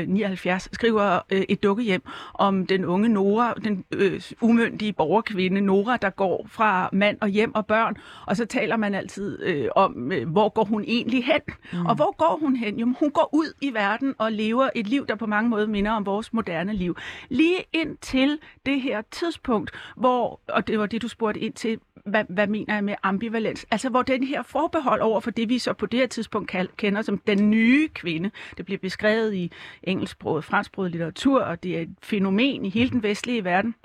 79, 0.07 0.67
øh, 0.67 0.73
skriver 0.73 1.19
øh, 1.31 1.41
et 1.49 1.63
dukkehjem 1.63 2.01
om 2.33 2.65
den 2.67 2.85
unge 2.85 3.09
Nora, 3.09 3.53
den 3.53 3.85
øh, 3.91 4.21
umyndige 4.41 4.93
borgerkvinde 4.93 5.61
Nora, 5.61 5.97
der 5.97 6.09
går 6.09 6.47
fra 6.49 6.89
mand 6.93 7.17
og 7.21 7.27
hjem 7.27 7.55
og 7.55 7.65
børn, 7.65 7.95
og 8.27 8.37
så 8.37 8.45
taler 8.45 8.77
man 8.77 8.95
altid 8.95 9.43
øh, 9.43 9.67
om, 9.75 10.11
øh, 10.11 10.29
hvor 10.29 10.49
går 10.49 10.63
hun 10.63 10.83
egentlig 10.87 11.25
hen? 11.25 11.41
Mm. 11.73 11.85
Og 11.85 11.95
hvor 11.95 12.15
går 12.17 12.37
hun 12.41 12.55
hen? 12.55 12.79
Jo, 12.79 12.85
hun 12.99 13.11
går 13.11 13.29
ud 13.33 13.53
i 13.61 13.73
verden 13.73 14.15
og 14.17 14.31
lever 14.31 14.69
et 14.75 14.87
liv, 14.87 15.07
der 15.07 15.15
på 15.15 15.25
mange 15.25 15.49
måder 15.49 15.67
minder 15.67 15.91
om 15.91 16.05
vores 16.05 16.33
moderne 16.33 16.73
liv. 16.73 16.97
Lige 17.29 17.57
ind 17.73 17.97
til 17.97 18.39
det 18.65 18.81
her 18.81 19.01
tidspunkt, 19.11 19.71
hvor, 19.97 20.39
og 20.49 20.67
det 20.67 20.79
var 20.79 20.85
det, 20.85 21.01
du 21.01 21.07
spurgte 21.07 21.39
ind 21.39 21.53
til, 21.53 21.79
hvad, 22.05 22.23
hvad 22.29 22.47
mener 22.47 22.73
jeg 22.73 22.83
med 22.83 22.95
ambivalens? 23.03 23.65
Altså, 23.71 23.89
hvor 23.89 24.01
den 24.01 24.23
her 24.23 24.43
forbehold 24.43 25.01
over 25.01 25.19
for 25.19 25.31
det, 25.31 25.49
vi 25.49 25.59
så 25.59 25.73
på 25.73 25.85
det 25.85 25.99
her 25.99 26.07
tidspunkt 26.07 26.55
kender 26.77 27.01
som 27.01 27.17
den 27.17 27.49
nye 27.49 27.87
kvinde, 27.87 28.31
det 28.57 28.65
bliver 28.65 28.77
beskrevet 28.77 28.98
i 29.33 29.51
engelsksproget, 29.83 30.43
fransksproget 30.43 30.91
litteratur, 30.91 31.41
og 31.41 31.63
det 31.63 31.77
er 31.77 31.81
et 31.81 31.95
fænomen 32.03 32.65
i 32.65 32.69
hele 32.69 32.89
den 32.89 33.03
vestlige 33.03 33.43
verden, 33.43 33.75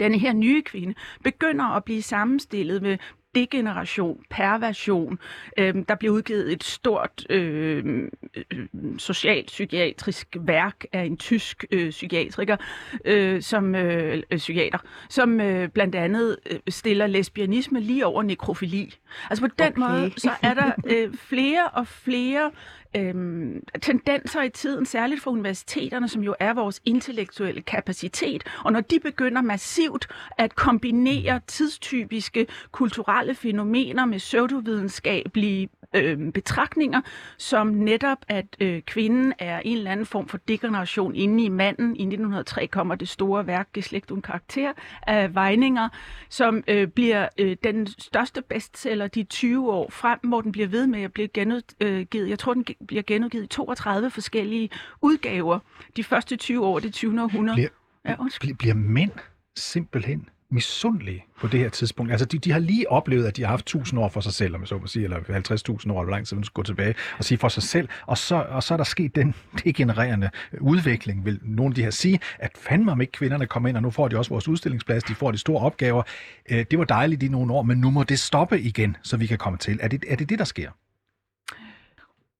denne 0.00 0.18
her 0.18 0.32
nye 0.32 0.62
kvinde 0.62 0.94
begynder 1.24 1.64
at 1.64 1.84
blive 1.84 2.02
sammenstillet 2.02 2.82
med 2.82 2.98
degeneration, 3.34 4.20
perversion. 4.30 5.18
Øhm, 5.58 5.84
der 5.84 5.94
bliver 5.94 6.14
udgivet 6.14 6.52
et 6.52 6.64
stort 6.64 7.26
øh, 7.30 8.08
øh, 8.36 8.66
socialpsykiatrisk 8.98 10.36
værk 10.40 10.84
af 10.92 11.04
en 11.04 11.16
tysk 11.16 11.64
øh, 11.70 11.90
psykiatriker, 11.90 12.56
øh, 13.04 13.42
som 13.42 13.74
øh, 13.74 14.22
psykiater, 14.36 14.78
som 15.08 15.40
øh, 15.40 15.68
blandt 15.68 15.94
andet 15.94 16.36
øh, 16.50 16.58
stiller 16.68 17.06
lesbianisme 17.06 17.80
lige 17.80 18.06
over 18.06 18.22
nekrofili. 18.22 18.94
Altså 19.30 19.42
på 19.42 19.54
den 19.58 19.66
Okay. 19.66 19.80
måde, 19.80 20.12
så 20.16 20.30
er 20.42 20.54
der 20.54 20.72
øh, 20.86 21.14
flere 21.30 21.68
og 21.68 21.86
flere 21.86 22.50
øhm, 22.98 23.62
tendenser 23.82 24.42
i 24.42 24.50
tiden, 24.50 24.86
særligt 24.86 25.22
for 25.22 25.30
universiteterne, 25.30 26.08
som 26.08 26.22
jo 26.22 26.34
er 26.40 26.54
vores 26.54 26.80
intellektuelle 26.84 27.62
kapacitet. 27.62 28.44
Og 28.64 28.72
når 28.72 28.80
de 28.80 29.00
begynder 29.00 29.42
massivt 29.42 30.08
at 30.38 30.54
kombinere 30.54 31.40
tidstypiske 31.46 32.46
kulturelle 32.72 33.34
fænomener 33.34 34.04
med 34.04 34.18
pseudovidenskabelige 34.18 35.68
øh, 35.94 36.32
betragtninger, 36.32 37.00
som 37.38 37.66
netop, 37.66 38.18
at 38.28 38.46
øh, 38.60 38.82
kvinden 38.82 39.32
er 39.38 39.60
en 39.64 39.76
eller 39.76 39.90
anden 39.90 40.06
form 40.06 40.28
for 40.28 40.38
degeneration 40.48 41.14
inde 41.14 41.44
i 41.44 41.48
manden. 41.48 41.96
I 41.96 42.02
1903 42.02 42.66
kommer 42.66 42.94
det 42.94 43.08
store 43.08 43.46
værk 43.46 43.68
Geschlecht 43.72 44.10
und 44.10 44.22
Karakter 44.22 44.72
af 45.06 45.28
Weininger, 45.28 45.88
som 46.28 46.64
øh, 46.68 46.88
bliver 46.88 47.28
øh, 47.38 47.56
den 47.64 47.86
største 47.86 48.42
bestseller 48.42 49.06
de 49.06 49.22
20 49.24 49.72
år 49.72 49.90
frem, 49.90 50.18
hvor 50.22 50.40
den 50.40 50.52
bliver 50.52 50.68
ved 50.68 50.86
med 50.86 51.02
at 51.02 51.12
blive 51.12 51.28
genudgivet. 51.28 52.28
Jeg 52.28 52.38
tror, 52.38 52.54
den 52.54 52.64
bliver 52.88 53.02
genudgivet 53.06 53.44
i 53.44 53.48
32 53.48 54.10
forskellige 54.10 54.70
udgaver. 55.02 55.58
De 55.96 56.04
første 56.04 56.36
20 56.36 56.64
år, 56.66 56.78
det 56.78 56.92
20. 56.92 57.22
århundrede. 57.22 57.54
Bliver, 57.56 57.68
Ja, 58.04 58.14
undskyld. 58.20 58.54
bliver 58.54 58.74
mænd 58.74 59.10
simpelthen 59.56 60.28
misundelige 60.56 61.24
på 61.40 61.46
det 61.46 61.60
her 61.60 61.68
tidspunkt. 61.68 62.12
Altså, 62.12 62.26
de, 62.26 62.38
de 62.38 62.52
har 62.52 62.58
lige 62.58 62.90
oplevet, 62.90 63.26
at 63.26 63.36
de 63.36 63.42
har 63.42 63.48
haft 63.48 63.60
1000 63.62 64.00
år 64.00 64.08
for 64.08 64.20
sig 64.20 64.32
selv, 64.32 64.54
om 64.54 64.60
jeg 64.60 64.68
så 64.68 64.78
må 64.78 64.86
sige, 64.86 65.04
eller 65.04 65.16
50.000 65.18 65.22
år, 65.32 65.76
eller 65.78 65.92
hvor 65.92 66.10
lang 66.10 66.26
tid 66.26 66.36
man 66.36 66.44
skal 66.44 66.52
gå 66.54 66.62
tilbage 66.62 66.94
og 67.18 67.24
sige 67.24 67.38
for 67.38 67.48
sig 67.48 67.62
selv, 67.62 67.88
og 68.06 68.18
så, 68.18 68.36
og 68.48 68.62
så 68.62 68.74
er 68.74 68.78
der 68.78 68.84
sket 68.84 69.14
den 69.14 69.34
degenererende 69.64 70.30
udvikling, 70.60 71.24
vil 71.24 71.40
nogle 71.42 71.70
af 71.70 71.74
de 71.74 71.82
her 71.82 71.90
sige, 71.90 72.20
at 72.38 72.50
fandme 72.58 72.92
om 72.92 73.00
ikke 73.00 73.12
kvinderne 73.12 73.46
kommer 73.46 73.68
ind, 73.68 73.76
og 73.76 73.82
nu 73.82 73.90
får 73.90 74.08
de 74.08 74.18
også 74.18 74.28
vores 74.28 74.48
udstillingsplads, 74.48 75.04
de 75.04 75.14
får 75.14 75.30
de 75.30 75.38
store 75.38 75.60
opgaver. 75.62 76.02
Øh, 76.50 76.64
Det 76.70 76.78
var 76.78 76.84
dejligt 76.84 77.22
i 77.22 77.28
nogle 77.28 77.52
år, 77.54 77.62
men 77.62 77.78
nu 77.78 77.90
må 77.90 78.02
det 78.02 78.18
stoppe 78.18 78.60
igen, 78.60 78.96
så 79.02 79.16
vi 79.16 79.26
kan 79.26 79.38
komme 79.38 79.58
til. 79.58 79.78
Er 79.82 79.88
det 79.88 80.04
er 80.08 80.16
det, 80.16 80.28
det 80.28 80.38
der 80.38 80.44
sker? 80.44 80.70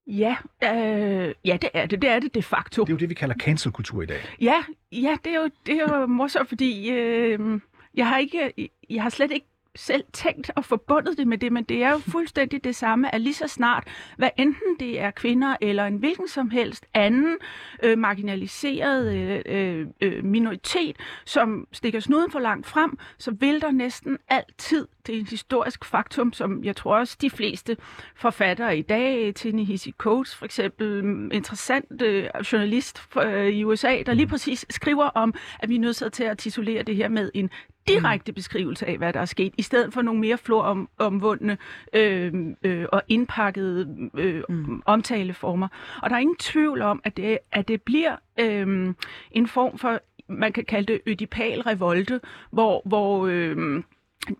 Ja, 0.06 0.37
øh, 0.64 1.35
ja, 1.44 1.56
det 1.62 1.70
er 1.75 1.87
det. 1.87 2.02
Det 2.02 2.11
er 2.11 2.18
det 2.18 2.35
de 2.35 2.42
facto. 2.42 2.82
Det 2.85 2.88
er 2.90 2.94
jo 2.94 2.99
det, 2.99 3.08
vi 3.08 3.14
kalder 3.14 3.35
cancelkultur 3.35 4.02
i 4.02 4.06
dag. 4.06 4.18
Ja, 4.40 4.62
ja, 4.92 5.16
det 5.25 5.32
er 5.32 5.37
jo, 5.40 5.50
det 5.66 5.75
er 5.80 5.99
jo 5.99 6.06
morsomt, 6.06 6.49
fordi 6.49 6.90
øh, 6.90 7.61
jeg 7.96 8.08
har 8.08 8.18
ikke, 8.18 8.70
jeg 8.90 9.02
har 9.02 9.10
slet 9.10 9.30
ikke 9.30 9.46
selv 9.76 10.04
tænkt 10.12 10.50
og 10.56 10.64
forbundet 10.64 11.18
det 11.18 11.26
med 11.26 11.38
det, 11.38 11.52
men 11.52 11.64
det 11.64 11.82
er 11.82 11.90
jo 11.90 11.98
fuldstændig 11.98 12.64
det 12.64 12.76
samme, 12.76 13.14
at 13.14 13.20
lige 13.20 13.34
så 13.34 13.48
snart, 13.48 13.88
hvad 14.16 14.30
enten 14.38 14.76
det 14.80 15.00
er 15.00 15.10
kvinder 15.10 15.56
eller 15.60 15.84
en 15.84 15.96
hvilken 15.96 16.28
som 16.28 16.50
helst 16.50 16.86
anden 16.94 17.36
øh, 17.82 17.98
marginaliseret 17.98 19.16
øh, 19.16 19.42
øh, 19.46 19.86
øh, 20.00 20.24
minoritet, 20.24 20.96
som 21.24 21.68
stikker 21.72 22.00
snuden 22.00 22.30
for 22.30 22.38
langt 22.38 22.66
frem, 22.66 22.98
så 23.18 23.30
vil 23.30 23.60
der 23.60 23.70
næsten 23.70 24.18
altid, 24.28 24.88
det 25.06 25.16
er 25.16 25.20
et 25.20 25.30
historisk 25.30 25.84
faktum, 25.84 26.32
som 26.32 26.64
jeg 26.64 26.76
tror 26.76 26.98
også 26.98 27.16
de 27.20 27.30
fleste 27.30 27.76
forfattere 28.16 28.78
i 28.78 28.82
dag, 28.82 29.34
Tini 29.34 29.78
Coates 29.98 30.34
for 30.34 30.44
eksempel, 30.44 31.04
mm, 31.04 31.30
interessant 31.32 32.02
øh, 32.02 32.28
journalist 32.52 33.02
øh, 33.22 33.48
i 33.48 33.64
USA, 33.64 34.02
der 34.06 34.14
lige 34.14 34.26
præcis 34.26 34.66
skriver 34.70 35.04
om, 35.04 35.34
at 35.58 35.68
vi 35.68 35.74
er 35.76 35.80
nødt 35.80 36.12
til 36.12 36.24
at 36.24 36.38
titulere 36.38 36.82
det 36.82 36.96
her 36.96 37.08
med 37.08 37.30
en 37.34 37.50
direkte 37.88 38.33
beskrivelse 38.33 38.87
af, 38.87 38.99
hvad 38.99 39.12
der 39.12 39.21
er 39.21 39.25
sket, 39.25 39.55
i 39.59 39.62
stedet 39.62 39.95
for 39.95 40.02
nogle 40.02 40.21
mere 40.21 40.38
floromvundne 40.38 41.59
øh, 41.93 42.33
øh, 42.62 42.87
og 42.93 43.02
indpakkede 43.09 44.11
øh, 44.14 44.43
mm. 44.49 44.83
omtaleformer. 44.87 45.69
Og 46.02 46.11
der 46.11 46.16
er 46.16 46.21
ingen 46.21 46.37
tvivl 46.37 46.83
om, 46.83 47.00
at 47.05 47.16
det, 47.16 47.38
at 47.52 47.69
det 47.69 47.83
bliver 47.83 48.16
øh, 48.40 48.95
en 49.31 49.47
form 49.49 49.78
for, 49.78 50.00
man 50.28 50.52
kan 50.52 50.64
kalde 50.64 50.93
det 50.93 51.00
ødipal 51.07 51.61
revolte, 51.62 52.21
hvor, 52.50 52.83
hvor 52.85 53.26
øh, 53.26 53.83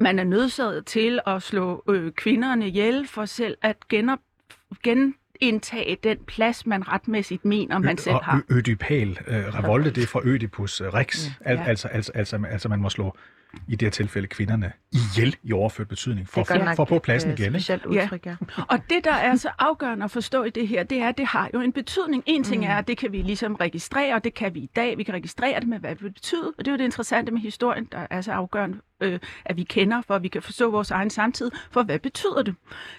man 0.01 0.19
er 0.19 0.25
nødsaget 0.25 0.87
til 0.87 1.21
at 1.27 1.43
slå 1.43 1.85
øh, 1.89 2.13
kvinderne 2.13 2.67
ihjel 2.69 3.09
for 3.09 3.25
selv 3.25 3.57
at 3.63 3.77
genop, 3.89 4.19
genindtage 4.83 5.97
den 6.05 6.19
plads, 6.27 6.67
man 6.67 6.89
retmæssigt 6.93 7.45
mener, 7.45 7.79
man 7.79 7.99
selv 7.99 8.15
og 8.15 8.25
har. 8.25 8.43
ø- 8.51 8.55
ødipal 8.55 9.19
øh, 9.27 9.37
revolte, 9.37 9.91
det 9.91 10.03
er 10.03 10.07
fra 10.07 10.21
Ødipus 10.25 10.81
øh, 10.81 10.89
Rex. 10.95 11.27
Al, 11.41 11.57
Ja. 11.57 11.65
altså, 11.65 11.89
altså, 11.89 12.13
altså, 12.15 12.41
altså, 12.51 12.69
man 12.69 12.81
må 12.81 12.89
slå 12.91 13.17
i 13.69 13.77
det 13.77 13.83
her 13.87 13.91
tilfælde 13.91 14.29
kvinderne 14.29 14.73
ihjel 14.93 15.37
i 15.43 15.53
overført 15.53 15.89
betydning, 15.89 16.29
for, 16.29 16.45
for, 16.45 16.73
for 16.77 16.85
på 16.85 16.99
pladsen 16.99 17.31
øh, 17.31 17.39
igen. 17.41 17.47
Ikke? 17.55 17.61
Specielt 17.61 17.83
Ja. 17.93 18.03
udtryk, 18.03 18.27
ja. 18.27 18.37
Og 18.69 18.79
det, 18.91 19.05
der 19.05 19.13
er 19.15 19.37
så 19.37 19.49
afgørende 19.59 20.05
at 20.05 20.11
forstå 20.11 20.45
i 20.45 20.51
det 20.51 20.69
her, 20.69 20.83
det 20.83 20.99
er, 20.99 21.09
at 21.09 21.19
det 21.19 21.27
har 21.27 21.51
jo 21.55 21.61
en 21.61 21.73
betydning. 21.73 22.23
En 22.27 22.45
ting 22.45 22.67
er, 22.67 22.75
at 22.77 22.89
det 22.89 22.99
kan 22.99 23.13
vi 23.13 23.23
ligesom 23.23 23.55
registrere, 23.55 24.15
og 24.15 24.25
det 24.25 24.35
kan 24.35 24.55
vi 24.55 24.61
i 24.61 24.71
dag. 24.77 24.99
Vi 24.99 25.03
kan 25.03 25.15
registrere 25.15 25.61
det 25.61 25.69
med, 25.69 25.79
hvad 25.79 25.91
det 25.91 26.03
vil 26.03 26.13
betyde. 26.13 26.53
Og 26.59 26.65
det 26.65 26.69
er 26.69 26.73
jo 26.73 26.79
det 26.79 26.85
interessante 26.85 27.33
med 27.33 27.41
historien, 27.41 27.89
der 27.93 28.07
er 28.11 28.21
så 28.21 28.33
afgørende, 28.33 28.79
øh, 29.01 29.19
at 29.45 29.57
vi 29.57 29.63
kender, 29.63 30.03
for 30.03 30.15
at 30.15 30.23
vi 30.23 30.29
kan 30.29 30.43
forstå 30.43 30.71
vores 30.71 30.91
egen 30.91 31.11
samtid. 31.11 31.51
For 31.71 31.83
hvad 31.83 31.99
betyder 31.99 32.43
det? 32.43 32.55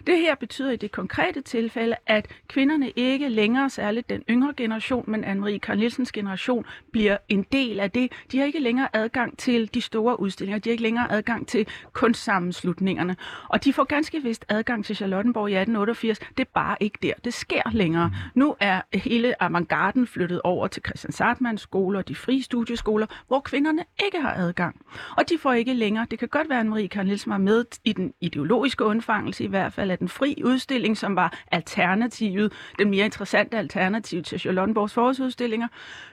Det 0.07 0.17
her 0.17 0.35
betyder 0.35 0.71
i 0.71 0.75
det 0.75 0.91
konkrete 0.91 1.41
tilfælde, 1.41 1.95
at 2.05 2.27
kvinderne 2.47 2.89
ikke 2.89 3.29
længere, 3.29 3.69
særligt 3.69 4.09
den 4.09 4.23
yngre 4.29 4.53
generation, 4.57 5.03
men 5.07 5.23
Anne-Marie 5.23 5.57
Karl 5.57 5.77
Nielsens 5.77 6.11
generation, 6.11 6.65
bliver 6.91 7.17
en 7.29 7.45
del 7.51 7.79
af 7.79 7.91
det. 7.91 8.11
De 8.31 8.37
har 8.37 8.45
ikke 8.45 8.59
længere 8.59 8.87
adgang 8.93 9.37
til 9.37 9.73
de 9.73 9.81
store 9.81 10.19
udstillinger. 10.19 10.59
De 10.59 10.69
har 10.69 10.71
ikke 10.71 10.83
længere 10.83 11.11
adgang 11.11 11.47
til 11.47 11.67
kunstsammenslutningerne. 11.93 13.15
Og 13.49 13.63
de 13.63 13.73
får 13.73 13.83
ganske 13.83 14.23
vist 14.23 14.45
adgang 14.49 14.85
til 14.85 14.95
Charlottenborg 14.95 15.49
i 15.49 15.53
1888. 15.53 16.19
Det 16.19 16.39
er 16.39 16.51
bare 16.53 16.77
ikke 16.79 16.97
der, 17.01 17.13
det 17.23 17.33
sker 17.33 17.61
længere. 17.71 18.11
Nu 18.35 18.55
er 18.59 18.81
hele 18.93 19.43
avantgarden 19.43 20.07
flyttet 20.07 20.41
over 20.41 20.67
til 20.67 20.83
Christian 20.87 21.11
Sartmans 21.11 21.61
skole 21.61 21.97
og 21.97 22.07
de 22.07 22.15
frie 22.15 22.43
studieskoler, 22.43 23.07
hvor 23.27 23.39
kvinderne 23.39 23.83
ikke 24.05 24.21
har 24.21 24.33
adgang. 24.33 24.81
Og 25.17 25.29
de 25.29 25.37
får 25.37 25.53
ikke 25.53 25.73
længere, 25.73 25.86
det 25.95 26.19
kan 26.19 26.27
godt 26.27 26.49
være, 26.49 26.59
at 26.59 26.65
Marie 26.65 26.87
Karl 26.87 27.05
Nielsen 27.05 27.31
var 27.31 27.37
med 27.37 27.65
i 27.83 27.93
den 27.93 28.13
ideologiske 28.21 28.83
undfangelse, 28.83 29.43
i 29.43 29.47
hvert 29.47 29.73
fald 29.73 29.91
af 29.91 29.97
den 29.97 30.09
fri 30.09 30.41
udstilling, 30.45 30.97
som 30.97 31.15
var 31.15 31.39
alternativet, 31.51 32.53
den 32.79 32.89
mere 32.89 33.05
interessante 33.05 33.57
alternativ 33.57 34.23
til 34.23 34.39
Charlottenborgs 34.39 34.93
forårsudstillinger. 34.93 35.67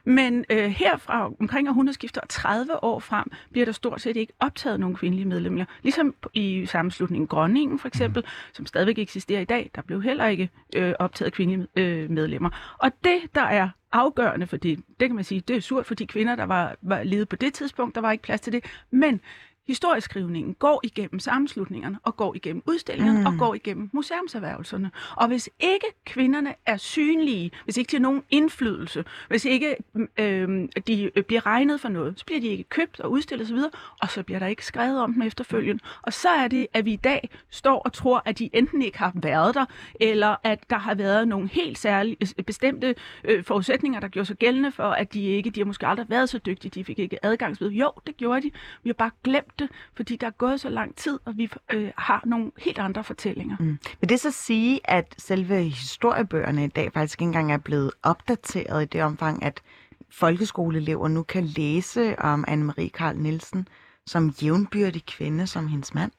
Men 0.04 0.45
øh, 0.50 0.64
herfra 0.64 1.31
omkring 1.40 1.69
århundredeskiftet 1.69 2.23
og 2.23 2.28
30 2.28 2.85
år 2.85 2.99
frem, 2.99 3.31
bliver 3.52 3.64
der 3.64 3.73
stort 3.73 4.00
set 4.00 4.16
ikke 4.16 4.33
optaget 4.40 4.81
nogen 4.81 4.97
kvindelige 4.97 5.28
medlemmer. 5.28 5.64
Ligesom 5.83 6.14
i 6.35 6.66
sammenslutningen 6.66 7.26
Grønningen 7.26 7.78
for 7.78 7.88
eksempel, 7.88 8.25
som 8.52 8.66
stadigvæk 8.66 8.99
eksisterer 8.99 9.40
i 9.40 9.45
dag, 9.45 9.71
der 9.75 9.83
blev 9.83 10.02
heller 10.02 10.26
ikke 10.26 10.50
øh, 10.76 10.95
optaget 10.99 11.33
kvindelige 11.33 11.66
øh, 11.76 12.11
medlemmer. 12.11 12.76
Og 12.78 12.93
det, 13.04 13.19
der 13.35 13.43
er 13.43 13.69
afgørende 13.95 14.47
for 14.47 14.57
det, 14.57 14.78
det 15.00 15.09
kan 15.09 15.14
man 15.14 15.25
sige, 15.25 15.40
det 15.40 15.57
er 15.57 15.61
surt 15.61 15.87
for 15.87 15.95
de 15.95 16.07
kvinder, 16.07 16.37
der 16.37 16.45
var, 16.45 16.76
var 16.83 17.02
ledet 17.02 17.28
på 17.28 17.37
det 17.37 17.54
tidspunkt, 17.54 17.95
der 17.95 18.00
var 18.00 18.12
ikke 18.12 18.23
plads 18.23 18.40
til 18.40 18.52
det, 18.52 18.64
men 18.90 19.21
historieskrivningen 19.66 20.54
går 20.54 20.80
igennem 20.83 21.18
sammenslutningerne, 21.18 21.99
og 22.02 22.16
går 22.16 22.35
igennem 22.35 22.62
udstillingerne, 22.66 23.21
mm. 23.21 23.26
og 23.26 23.33
går 23.38 23.54
igennem 23.54 23.90
museumserhvervelserne. 23.92 24.90
Og 25.16 25.28
hvis 25.28 25.50
ikke 25.61 25.87
kvinderne 26.06 26.54
er 26.66 26.76
synlige, 26.76 27.50
hvis 27.64 27.76
ikke 27.76 27.90
de 27.90 27.97
har 27.97 28.02
nogen 28.02 28.23
indflydelse, 28.30 29.04
hvis 29.28 29.44
ikke 29.44 29.76
øh, 30.18 30.68
de 30.87 31.11
bliver 31.26 31.47
regnet 31.47 31.80
for 31.80 31.88
noget, 31.88 32.18
så 32.18 32.25
bliver 32.25 32.40
de 32.40 32.47
ikke 32.47 32.64
købt 32.64 33.00
og 33.00 33.11
udstillet 33.11 33.47
osv., 33.47 33.59
og 34.02 34.11
så 34.11 34.23
bliver 34.23 34.38
der 34.38 34.47
ikke 34.47 34.66
skrevet 34.66 35.00
om 35.00 35.12
dem 35.12 35.23
efterfølgende. 35.23 35.83
Og 36.02 36.12
så 36.12 36.28
er 36.28 36.49
det, 36.49 36.66
at 36.73 36.85
vi 36.85 36.92
i 36.92 36.97
dag 36.97 37.28
står 37.50 37.78
og 37.78 37.92
tror, 37.92 38.23
at 38.25 38.38
de 38.38 38.50
enten 38.52 38.83
ikke 38.83 38.99
har 38.99 39.12
været 39.14 39.54
der, 39.54 39.64
eller 40.00 40.37
at 40.42 40.71
der 40.71 40.78
har 40.78 40.94
været 40.94 41.28
nogle 41.28 41.49
helt 41.49 41.78
særlige, 41.78 42.16
bestemte 42.47 42.94
øh, 43.25 43.44
forudsætninger, 43.44 44.00
der 44.00 44.09
gjorde 44.09 44.26
sig 44.26 44.37
gældende 44.37 44.73
for, 44.73 44.90
at 44.90 45.14
de 45.14 45.23
ikke, 45.23 45.50
de 45.50 45.61
har 45.61 45.64
måske 45.64 45.87
aldrig 45.87 46.11
været 46.11 46.28
så 46.28 46.38
dygtige, 46.38 46.71
de 46.71 46.85
fik 46.85 46.99
ikke 46.99 47.25
adgangsved. 47.25 47.71
Jo, 47.71 47.92
det 48.06 48.16
gjorde 48.16 48.42
de. 48.42 48.50
Vi 48.83 48.88
har 48.88 48.94
bare 48.94 49.11
glemt 49.25 49.53
det, 49.58 49.68
fordi 49.96 50.16
der 50.16 50.26
er 50.26 50.30
gået 50.30 50.61
så 50.61 50.68
lang 50.68 50.96
tid, 50.96 51.18
og 51.25 51.37
vi 51.37 51.50
øh, 51.73 51.90
har 51.96 52.23
nogle 52.26 52.50
helt 52.58 52.78
andre 52.78 53.04
fortællinger. 53.04 53.56
Mm. 53.61 53.78
Vil 54.00 54.08
det 54.08 54.20
så 54.20 54.30
sige, 54.30 54.80
at 54.84 55.14
selve 55.18 55.62
historiebøgerne 55.62 56.64
i 56.64 56.68
dag 56.68 56.92
faktisk 56.92 57.20
ikke 57.20 57.28
engang 57.28 57.52
er 57.52 57.58
blevet 57.58 57.90
opdateret 58.02 58.82
i 58.82 58.87
det 58.87 59.02
omfang, 59.02 59.42
at 59.42 59.62
folkeskoleelever 60.11 61.08
nu 61.08 61.23
kan 61.23 61.44
læse 61.44 62.18
om 62.18 62.44
Anne-Marie 62.49 62.88
Karl 62.88 63.16
Nielsen 63.16 63.68
som 64.06 64.28
jævnbyrdig 64.28 65.06
kvinde 65.06 65.46
som 65.46 65.68
hendes 65.68 65.94
mand? 65.94 66.12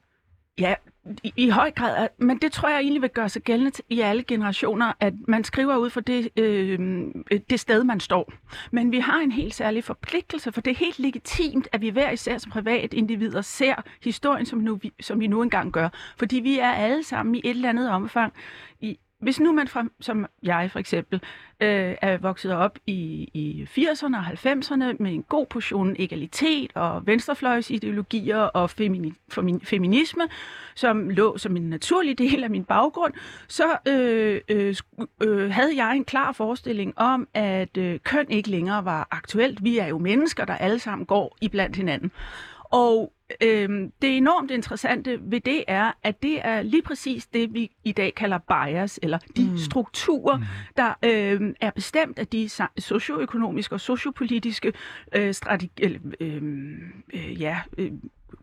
Ja, 0.58 0.74
i, 1.22 1.32
i 1.36 1.48
høj 1.48 1.70
grad, 1.70 2.08
men 2.18 2.38
det 2.38 2.52
tror 2.52 2.68
jeg 2.68 2.80
egentlig 2.80 3.02
vil 3.02 3.10
gøre 3.10 3.28
sig 3.28 3.42
gældende 3.42 3.82
i 3.90 4.00
alle 4.00 4.22
generationer, 4.22 4.92
at 5.00 5.14
man 5.28 5.44
skriver 5.44 5.76
ud 5.76 5.90
for 5.90 6.00
det, 6.00 6.28
øh, 6.36 6.78
det 7.50 7.60
sted, 7.60 7.84
man 7.84 8.00
står. 8.00 8.32
Men 8.70 8.92
vi 8.92 8.98
har 8.98 9.18
en 9.18 9.32
helt 9.32 9.54
særlig 9.54 9.84
forpligtelse, 9.84 10.52
for 10.52 10.60
det 10.60 10.70
er 10.70 10.74
helt 10.74 10.98
legitimt, 10.98 11.68
at 11.72 11.80
vi 11.80 11.88
hver 11.88 12.10
især 12.10 12.38
som 12.38 12.52
private 12.52 12.96
individer 12.96 13.40
ser 13.40 13.74
historien, 14.02 14.46
som, 14.46 14.58
nu, 14.58 14.80
som 15.00 15.20
vi 15.20 15.26
nu 15.26 15.42
engang 15.42 15.72
gør. 15.72 15.88
Fordi 16.18 16.36
vi 16.36 16.58
er 16.58 16.70
alle 16.70 17.04
sammen 17.04 17.34
i 17.34 17.40
et 17.44 17.50
eller 17.50 17.68
andet 17.68 17.90
omfang 17.90 18.32
i 18.80 18.98
hvis 19.20 19.40
nu 19.40 19.52
man, 19.52 19.68
fra, 19.68 19.84
som 20.00 20.26
jeg 20.42 20.70
for 20.72 20.78
eksempel, 20.78 21.20
øh, 21.60 21.94
er 22.02 22.18
vokset 22.18 22.52
op 22.52 22.78
i, 22.86 23.30
i 23.34 23.68
80'erne 23.78 24.16
og 24.16 24.26
90'erne 24.26 24.96
med 25.02 25.12
en 25.12 25.22
god 25.22 25.46
portion 25.46 25.96
egalitet 25.98 26.70
og 26.74 27.06
venstrefløjsideologier 27.06 28.38
og 28.38 28.70
femini, 28.70 29.12
feminisme, 29.64 30.22
som 30.74 31.08
lå 31.10 31.38
som 31.38 31.56
en 31.56 31.70
naturlig 31.70 32.18
del 32.18 32.44
af 32.44 32.50
min 32.50 32.64
baggrund, 32.64 33.14
så 33.48 33.78
øh, 33.88 34.40
øh, 34.48 34.74
øh, 35.22 35.50
havde 35.50 35.76
jeg 35.76 35.96
en 35.96 36.04
klar 36.04 36.32
forestilling 36.32 36.98
om, 36.98 37.28
at 37.34 37.76
øh, 37.76 38.00
køn 38.00 38.30
ikke 38.30 38.50
længere 38.50 38.84
var 38.84 39.08
aktuelt. 39.10 39.64
Vi 39.64 39.78
er 39.78 39.86
jo 39.86 39.98
mennesker, 39.98 40.44
der 40.44 40.54
alle 40.54 40.78
sammen 40.78 41.06
går 41.06 41.36
i 41.40 41.48
blandt 41.48 41.76
hinanden. 41.76 42.10
Og 42.70 43.12
øhm, 43.40 43.92
det 44.02 44.16
enormt 44.16 44.50
interessante 44.50 45.18
ved 45.20 45.40
det 45.40 45.64
er, 45.68 45.92
at 46.02 46.22
det 46.22 46.46
er 46.46 46.62
lige 46.62 46.82
præcis 46.82 47.26
det, 47.26 47.54
vi 47.54 47.70
i 47.84 47.92
dag 47.92 48.14
kalder 48.14 48.38
bias, 48.38 48.98
eller 49.02 49.18
de 49.36 49.50
mm. 49.50 49.58
strukturer, 49.58 50.36
mm. 50.36 50.44
der 50.76 50.94
øhm, 51.02 51.54
er 51.60 51.70
bestemt 51.70 52.18
af 52.18 52.26
de 52.26 52.50
socioøkonomiske 52.78 53.74
og 53.74 53.80
sociopolitiske 53.80 54.72
øh, 55.14 55.34
strategi, 55.34 55.70
øh, 55.82 56.00
øh, 57.14 57.40
ja, 57.40 57.60
øh, 57.78 57.92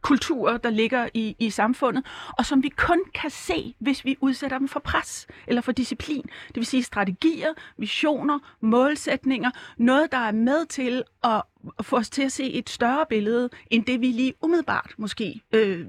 kulturer, 0.04 0.58
der 0.58 0.70
ligger 0.70 1.10
i, 1.14 1.36
i 1.40 1.50
samfundet, 1.50 2.06
og 2.38 2.46
som 2.46 2.64
vi 2.64 2.70
kun 2.70 3.00
kan 3.14 3.30
se, 3.30 3.76
hvis 3.80 4.06
vi 4.06 4.18
udsætter 4.22 4.58
dem 4.58 4.68
for 4.68 4.80
pres 4.80 5.28
eller 5.48 5.62
for 5.62 5.72
disciplin. 5.72 6.24
Det 6.48 6.56
vil 6.56 6.66
sige 6.66 6.84
strategier, 6.84 7.54
visioner, 7.78 8.40
målsætninger, 8.62 9.52
noget, 9.78 10.12
der 10.12 10.18
er 10.18 10.32
med 10.32 10.66
til 10.66 11.04
at 11.24 11.42
få 11.82 11.98
os 11.98 12.10
til 12.10 12.22
at 12.22 12.32
se 12.32 12.54
et 12.54 12.70
større 12.70 13.06
billede, 13.10 13.50
end 13.70 13.86
det 13.86 14.02
vi 14.02 14.08
lige 14.08 14.34
umiddelbart 14.42 14.94
måske 14.98 15.42
øh, 15.54 15.86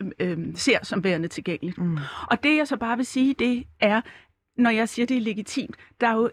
øh, 0.00 0.10
øh, 0.20 0.38
ser 0.54 0.78
som 0.82 1.04
værende 1.04 1.28
tilgængeligt. 1.28 1.78
Mm. 1.78 1.98
Og 2.30 2.42
det 2.42 2.56
jeg 2.56 2.68
så 2.68 2.76
bare 2.76 2.96
vil 2.96 3.06
sige, 3.06 3.34
det 3.34 3.64
er, 3.80 4.00
når 4.56 4.70
jeg 4.70 4.88
siger, 4.88 5.06
det 5.06 5.16
er 5.16 5.20
legitimt, 5.20 5.76
der 6.00 6.08
er 6.08 6.14
jo, 6.14 6.30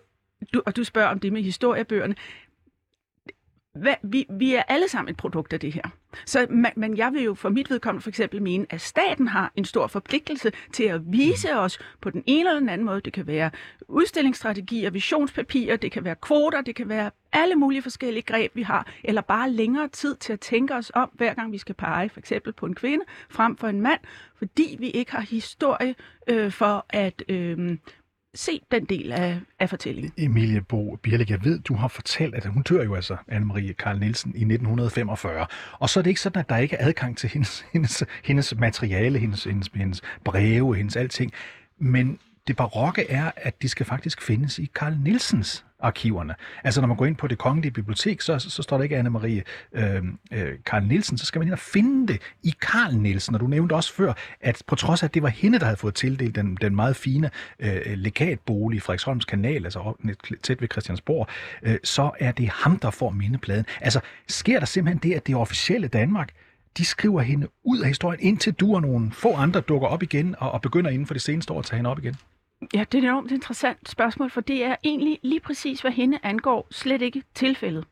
du, 0.54 0.62
og 0.66 0.76
du 0.76 0.84
spørger 0.84 1.10
om 1.10 1.20
det 1.20 1.34
med 1.34 1.42
historiebøgerne, 1.42 2.16
hvad, 3.76 3.96
vi, 4.04 4.26
vi 4.30 4.54
er 4.54 4.64
alle 4.68 4.88
sammen 4.88 5.10
et 5.12 5.18
produkt 5.18 5.54
af 5.54 5.60
det 5.60 5.74
her. 5.74 5.84
Så, 6.26 6.48
men, 6.50 6.72
men 6.76 6.98
jeg 6.98 7.14
vil 7.14 7.24
jo 7.24 7.34
for 7.34 7.50
mit 7.50 7.70
vedkommende 7.70 8.04
for 8.04 8.10
eksempel 8.10 8.42
mene, 8.42 8.66
at 8.70 8.82
staten 8.82 9.28
har 9.28 9.52
en 9.56 9.66
stor 9.66 9.88
forpligtelse 9.88 10.52
til 10.74 10.84
at 10.84 11.02
vise 11.12 11.48
mm. 11.52 11.60
os 11.60 11.80
på 12.02 12.10
den 12.10 12.24
ene 12.26 12.50
eller 12.50 12.60
den 12.60 12.70
anden 12.70 12.86
måde. 12.86 13.02
Det 13.02 13.14
kan 13.14 13.28
være 13.28 13.52
udstillingsstrategier, 13.88 14.90
visionspapirer, 14.90 15.76
det 15.76 15.92
kan 15.92 16.04
være 16.04 16.16
kvoter, 16.16 16.62
det 16.62 16.76
kan 16.76 16.90
være 16.90 17.12
alle 17.34 17.56
mulige 17.56 17.82
forskellige 17.82 18.24
greb, 18.24 18.56
vi 18.56 18.62
har, 18.62 18.88
eller 19.04 19.22
bare 19.22 19.52
længere 19.52 19.88
tid 19.88 20.16
til 20.16 20.34
at 20.34 20.40
tænke 20.40 20.76
os 20.76 20.92
om, 20.96 21.10
hver 21.14 21.34
gang 21.34 21.52
vi 21.52 21.58
skal 21.58 21.76
pege 21.76 22.10
for 22.10 22.20
eksempel 22.20 22.54
på 22.54 22.66
en 22.66 22.76
kvinde 22.76 23.06
frem 23.30 23.58
for 23.58 23.68
en 23.68 23.82
mand, 23.82 24.00
fordi 24.38 24.76
vi 24.80 24.90
ikke 24.90 25.12
har 25.12 25.22
historie 25.22 25.96
øh, 26.28 26.52
for 26.52 26.86
at 26.90 27.24
øh, 27.30 27.78
se 28.36 28.62
den 28.72 28.86
del 28.86 29.12
af, 29.12 29.40
af 29.60 29.70
fortællingen. 29.70 30.14
Emilie 30.18 30.62
Bo 30.62 30.96
Birlik, 31.04 31.30
jeg 31.30 31.44
ved, 31.44 31.60
du 31.60 31.74
har 31.74 31.88
fortalt, 31.88 32.36
at 32.36 32.46
hun 32.46 32.64
dør 32.64 32.84
jo 32.84 32.96
altså, 32.96 33.18
Anne-Marie 33.32 33.74
Karl 33.74 34.00
Nielsen, 34.00 34.32
i 34.36 34.42
1945. 34.42 35.48
Og 35.80 35.90
så 35.90 36.00
er 36.00 36.02
det 36.02 36.10
ikke 36.10 36.22
sådan, 36.22 36.40
at 36.40 36.50
der 36.50 36.58
ikke 36.58 36.76
er 36.76 36.88
adgang 36.88 37.18
til 37.18 37.30
hendes, 37.30 37.66
hendes, 37.74 38.04
hendes 38.24 38.56
materiale, 38.56 39.20
hendes, 39.20 39.44
hendes, 39.44 39.70
hendes 39.74 40.02
breve, 40.24 40.76
hendes 40.76 40.96
alting. 40.96 41.32
Men 41.80 42.20
det 42.48 42.56
barokke 42.56 43.10
er, 43.10 43.32
at 43.36 43.62
de 43.62 43.70
skal 43.70 43.86
faktisk 43.86 44.22
findes 44.22 44.60
i 44.60 44.70
Karl 44.76 44.98
Nielsens 45.04 45.65
arkiverne. 45.80 46.36
Altså 46.64 46.82
når 46.82 46.88
man 46.88 46.98
går 46.98 47.06
ind 47.06 47.16
på 47.16 47.28
det 47.28 47.38
kongelige 47.38 47.72
bibliotek, 47.72 48.22
så, 48.22 48.40
så 48.40 48.64
står 48.64 48.78
der 48.78 48.84
ikke 48.84 49.00
Anne-Marie 49.00 49.42
øhm, 49.74 50.20
øh, 50.32 50.42
øh, 50.42 50.54
Karl 50.66 50.84
Nielsen, 50.84 51.18
så 51.18 51.26
skal 51.26 51.40
man 51.40 51.48
ind 51.48 51.54
og 51.54 51.60
finde 51.60 52.14
det 52.14 52.22
i 52.44 52.54
Karl 52.62 52.96
Nielsen. 52.96 53.36
Og 53.36 53.42
du 53.42 53.48
nævnte 53.48 53.74
også 53.74 53.94
før, 53.94 54.14
at 54.42 54.64
på 54.68 54.76
trods 54.76 55.04
af, 55.04 55.08
at 55.08 55.14
det 55.14 55.24
var 55.24 55.30
hende, 55.30 55.60
der 55.60 55.66
havde 55.66 55.78
fået 55.78 55.96
tildelt 55.96 56.36
den, 56.36 56.58
den 56.62 56.76
meget 56.76 56.96
fine 56.96 57.30
øh, 57.60 57.82
legatbolig 57.86 58.78
i 58.78 58.80
Frederiksholms 58.80 59.26
kanal, 59.26 59.64
altså 59.64 59.94
tæt 60.44 60.62
ved 60.62 60.68
Christiansborg, 60.72 61.28
øh, 61.64 61.78
så 61.84 62.12
er 62.20 62.32
det 62.32 62.50
ham, 62.50 62.80
der 62.80 62.92
får 62.92 63.10
mindepladen. 63.10 63.66
Altså 63.82 64.00
sker 64.28 64.60
der 64.60 64.66
simpelthen 64.66 65.12
det, 65.12 65.16
at 65.16 65.28
det 65.28 65.36
officielle 65.36 65.88
Danmark 65.88 66.30
de 66.78 66.86
skriver 66.86 67.22
hende 67.22 67.48
ud 67.64 67.80
af 67.80 67.88
historien, 67.88 68.20
indtil 68.22 68.54
du 68.54 68.76
og 68.76 68.82
nogle 68.82 69.12
få 69.12 69.34
andre 69.34 69.62
dukker 69.62 69.88
op 69.88 70.04
igen 70.04 70.36
og, 70.38 70.52
og 70.52 70.62
begynder 70.62 70.90
inden 70.90 71.08
for 71.08 71.14
det 71.14 71.22
seneste 71.22 71.54
år 71.54 71.60
at 71.60 71.66
tage 71.66 71.78
hende 71.78 71.90
op 71.90 72.00
igen? 72.00 72.16
Ja, 72.74 72.80
det 72.80 72.94
er 72.94 72.98
et 72.98 73.04
enormt 73.04 73.32
interessant 73.32 73.90
spørgsmål, 73.90 74.30
for 74.30 74.42
det 74.42 74.64
er 74.64 74.76
egentlig 74.84 75.20
lige 75.24 75.40
præcis, 75.40 75.82
hvad 75.82 75.92
hende 75.92 76.20
angår, 76.24 76.68
slet 76.72 77.02
ikke 77.02 77.24
tilfældet. 77.34 77.86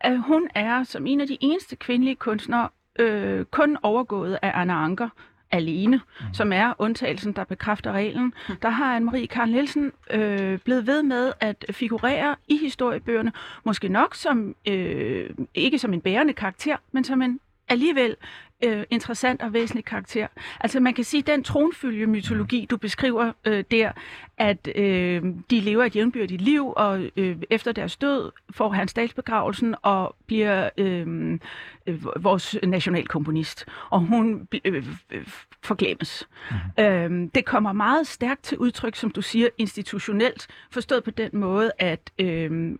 At 0.00 0.22
hun 0.22 0.48
er 0.54 0.84
som 0.84 1.06
en 1.06 1.20
af 1.20 1.26
de 1.26 1.38
eneste 1.40 1.76
kvindelige 1.76 2.16
kunstnere 2.16 2.68
øh, 2.98 3.44
kun 3.44 3.78
overgået 3.82 4.38
af 4.42 4.52
Anna 4.54 4.72
Anker, 4.72 5.08
alene, 5.50 5.96
mm. 6.20 6.34
som 6.34 6.52
er 6.52 6.72
undtagelsen, 6.78 7.32
der 7.32 7.44
bekræfter 7.44 7.92
reglen. 7.92 8.34
Mm. 8.48 8.56
Der 8.62 8.68
har 8.68 9.00
Anne-Marie 9.00 9.26
Karl 9.26 9.50
Nielsen 9.50 9.92
øh, 10.10 10.58
blevet 10.58 10.86
ved 10.86 11.02
med 11.02 11.32
at 11.40 11.64
figurere 11.70 12.36
i 12.48 12.56
historiebøgerne, 12.56 13.32
måske 13.64 13.88
nok 13.88 14.14
som 14.14 14.54
øh, 14.68 15.30
ikke 15.54 15.78
som 15.78 15.92
en 15.92 16.00
bærende 16.00 16.32
karakter, 16.32 16.76
men 16.92 17.04
som 17.04 17.22
en 17.22 17.40
alligevel 17.68 18.16
øh, 18.62 18.84
interessant 18.90 19.42
og 19.42 19.52
væsentlig 19.52 19.84
karakter. 19.84 20.26
Altså 20.60 20.80
man 20.80 20.94
kan 20.94 21.04
sige, 21.04 21.18
at 21.18 21.26
den 21.26 21.44
tronfølge 21.44 22.06
mytologi, 22.06 22.66
du 22.70 22.76
beskriver 22.76 23.32
øh, 23.44 23.64
der, 23.70 23.92
at 24.38 24.68
øh, 24.74 25.22
de 25.50 25.60
lever 25.60 25.84
et 25.84 25.96
jævnbyrdigt 25.96 26.42
liv, 26.42 26.72
og 26.76 27.10
øh, 27.16 27.36
efter 27.50 27.72
deres 27.72 27.96
død 27.96 28.30
får 28.50 28.68
han 28.68 28.88
statsbegravelsen 28.88 29.74
og 29.82 30.16
bliver 30.26 30.70
øh, 30.78 31.38
øh, 31.86 32.04
vores 32.24 32.56
nationalkomponist. 32.62 33.66
Og 33.90 34.00
hun 34.00 34.48
øh, 34.64 34.86
øh, 35.10 35.26
forglemmes. 35.62 36.28
Mm. 36.50 36.84
Øh, 36.84 37.28
det 37.34 37.44
kommer 37.44 37.72
meget 37.72 38.06
stærkt 38.06 38.42
til 38.42 38.58
udtryk, 38.58 38.96
som 38.96 39.10
du 39.10 39.22
siger, 39.22 39.48
institutionelt, 39.58 40.46
forstået 40.70 41.04
på 41.04 41.10
den 41.10 41.30
måde, 41.32 41.70
at 41.78 42.10
øh, 42.18 42.76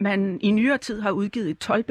man 0.00 0.38
i 0.42 0.50
nyere 0.50 0.78
tid 0.78 1.00
har 1.00 1.10
udgivet 1.10 1.50
et 1.50 1.58
12 1.58 1.84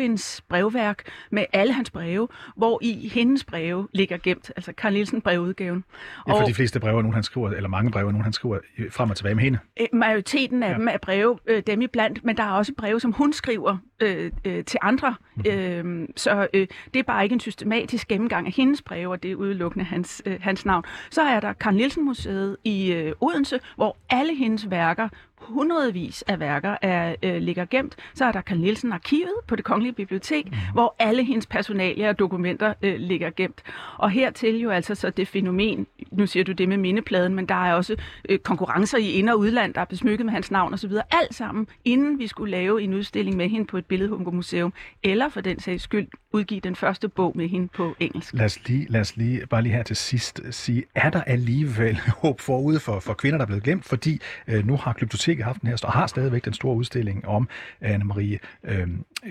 brevværk 0.50 1.02
med 1.32 1.46
alle 1.54 1.74
hans 1.74 1.92
breve, 1.92 2.28
hvor 2.58 2.80
i 2.82 3.08
hendes 3.14 3.44
breve 3.44 3.88
ligger 3.94 4.18
gemt, 4.18 4.52
altså 4.56 4.74
Karl 4.74 4.94
Nielsen 4.94 5.22
brevudgaven. 5.22 5.84
Ja, 6.28 6.34
for 6.34 6.42
og, 6.42 6.48
de 6.48 6.54
fleste 6.54 6.80
breve 6.80 6.98
er 6.98 7.02
nogen, 7.02 7.14
han 7.14 7.24
skriver, 7.24 7.50
eller 7.50 7.70
mange 7.70 7.92
breve 7.92 8.08
er 8.08 8.12
nogen, 8.12 8.24
han 8.24 8.34
skriver 8.34 8.60
frem 8.92 9.10
og 9.10 9.16
tilbage 9.16 9.36
med 9.36 9.44
hende. 9.44 9.60
Øh, 9.82 9.88
majoriteten 9.94 10.64
af 10.64 10.70
ja. 10.70 10.74
dem 10.74 10.88
er 10.88 10.98
breve, 10.98 11.38
øh, 11.48 11.64
dem 11.68 11.82
iblandt, 11.82 12.26
men 12.26 12.38
der 12.38 12.44
er 12.44 12.52
også 12.52 12.74
breve, 12.78 13.00
som 13.00 13.12
hun 13.12 13.34
skriver 13.34 13.78
øh, 14.00 14.32
øh, 14.46 14.66
til 14.66 14.80
andre. 14.82 15.16
Mm. 15.36 15.44
Øh, 15.52 16.08
så 16.16 16.48
øh, 16.54 16.68
det 16.94 17.00
er 17.00 17.04
bare 17.04 17.24
ikke 17.24 17.34
en 17.34 17.40
systematisk 17.40 18.08
gennemgang 18.08 18.48
af 18.48 18.54
hendes 18.54 18.82
breve, 18.82 19.12
og 19.12 19.24
det 19.24 19.32
er 19.32 19.36
udelukkende 19.36 19.86
hans, 19.86 20.22
øh, 20.26 20.38
hans 20.42 20.66
navn. 20.66 20.84
Så 21.12 21.22
er 21.22 21.40
der 21.40 21.54
Karl 21.54 21.74
Nielsen 21.74 22.06
Museet 22.06 22.58
i 22.64 22.92
øh, 22.92 23.14
Odense, 23.22 23.60
hvor 23.76 23.98
alle 24.10 24.36
hendes 24.36 24.70
værker 24.70 25.10
hundredvis 25.48 26.22
af 26.22 26.40
værker 26.40 26.76
er, 26.82 27.16
øh, 27.24 27.36
ligger 27.36 27.66
gemt. 27.66 27.96
Så 28.14 28.26
er 28.26 28.32
der 28.32 28.42
Karl 28.42 28.58
Nielsen 28.58 28.94
Arkivet 28.94 29.34
på 29.48 29.56
det 29.56 29.66
Kongelige 29.66 29.94
Bibliotek, 29.94 30.46
mm. 30.46 30.58
hvor 30.74 30.96
alle 31.00 31.24
hendes 31.24 31.46
personalia 31.46 32.10
og 32.10 32.20
dokumenter 32.20 32.74
øh, 32.82 32.96
ligger 33.00 33.30
gemt. 33.30 33.64
Og 33.98 34.10
hertil 34.10 34.60
jo 34.60 34.70
altså 34.70 34.96
så 34.96 35.10
det 35.10 35.28
fænomen, 35.28 35.88
nu 36.18 36.28
siger 36.28 36.44
du 36.44 36.52
det 36.52 36.70
med 36.70 36.78
mindepladen, 36.78 37.36
men 37.36 37.46
der 37.46 37.66
er 37.66 37.74
også 37.74 37.96
øh, 38.30 38.40
konkurrencer 38.40 38.98
i 38.98 39.12
ind- 39.12 39.30
og 39.30 39.40
udland, 39.40 39.74
der 39.74 39.82
er 39.82 39.86
besmykket 39.86 40.26
med 40.26 40.34
hans 40.34 40.52
navn 40.52 40.74
osv. 40.74 40.92
Alt 41.12 41.36
sammen, 41.36 41.68
inden 41.86 42.20
vi 42.20 42.28
skulle 42.28 42.52
lave 42.52 42.82
en 42.82 42.94
udstilling 42.94 43.38
med 43.38 43.50
hende 43.50 43.66
på 43.66 43.78
et 43.78 43.86
billedhunkermuseum, 43.86 44.74
eller 45.04 45.30
for 45.30 45.42
den 45.42 45.60
sags 45.60 45.84
skyld 45.84 46.08
udgive 46.34 46.60
den 46.60 46.76
første 46.76 47.10
bog 47.10 47.32
med 47.36 47.48
hende 47.48 47.68
på 47.68 47.96
engelsk. 48.00 48.34
Lad 48.34 48.46
os 48.46 48.68
lige, 48.68 48.86
lad 48.90 49.02
os 49.02 49.18
lige 49.18 49.48
bare 49.48 49.62
lige 49.62 49.74
her 49.74 49.84
til 49.84 49.96
sidst 49.96 50.42
øh, 50.46 50.54
sige, 50.54 50.84
er 50.96 51.10
der 51.10 51.22
alligevel 51.22 52.00
håb 52.22 52.40
forude 52.40 52.80
for, 52.80 53.00
for 53.00 53.14
kvinder, 53.14 53.38
der 53.38 53.44
er 53.44 53.48
blevet 53.48 53.64
glemt? 53.64 53.86
Fordi 53.86 54.20
øh, 54.48 54.68
nu 54.68 54.76
har 54.76 54.94
Glyptoteket 54.94 55.46
haft 55.46 55.62
den 55.62 55.70
her, 55.70 55.78
og 55.84 55.92
har 55.92 56.08
stadigvæk 56.08 56.46
den 56.46 56.54
store 56.54 56.76
udstilling 56.76 57.28
om 57.28 57.50
Anne-Marie 57.84 58.38
øh, 58.64 58.88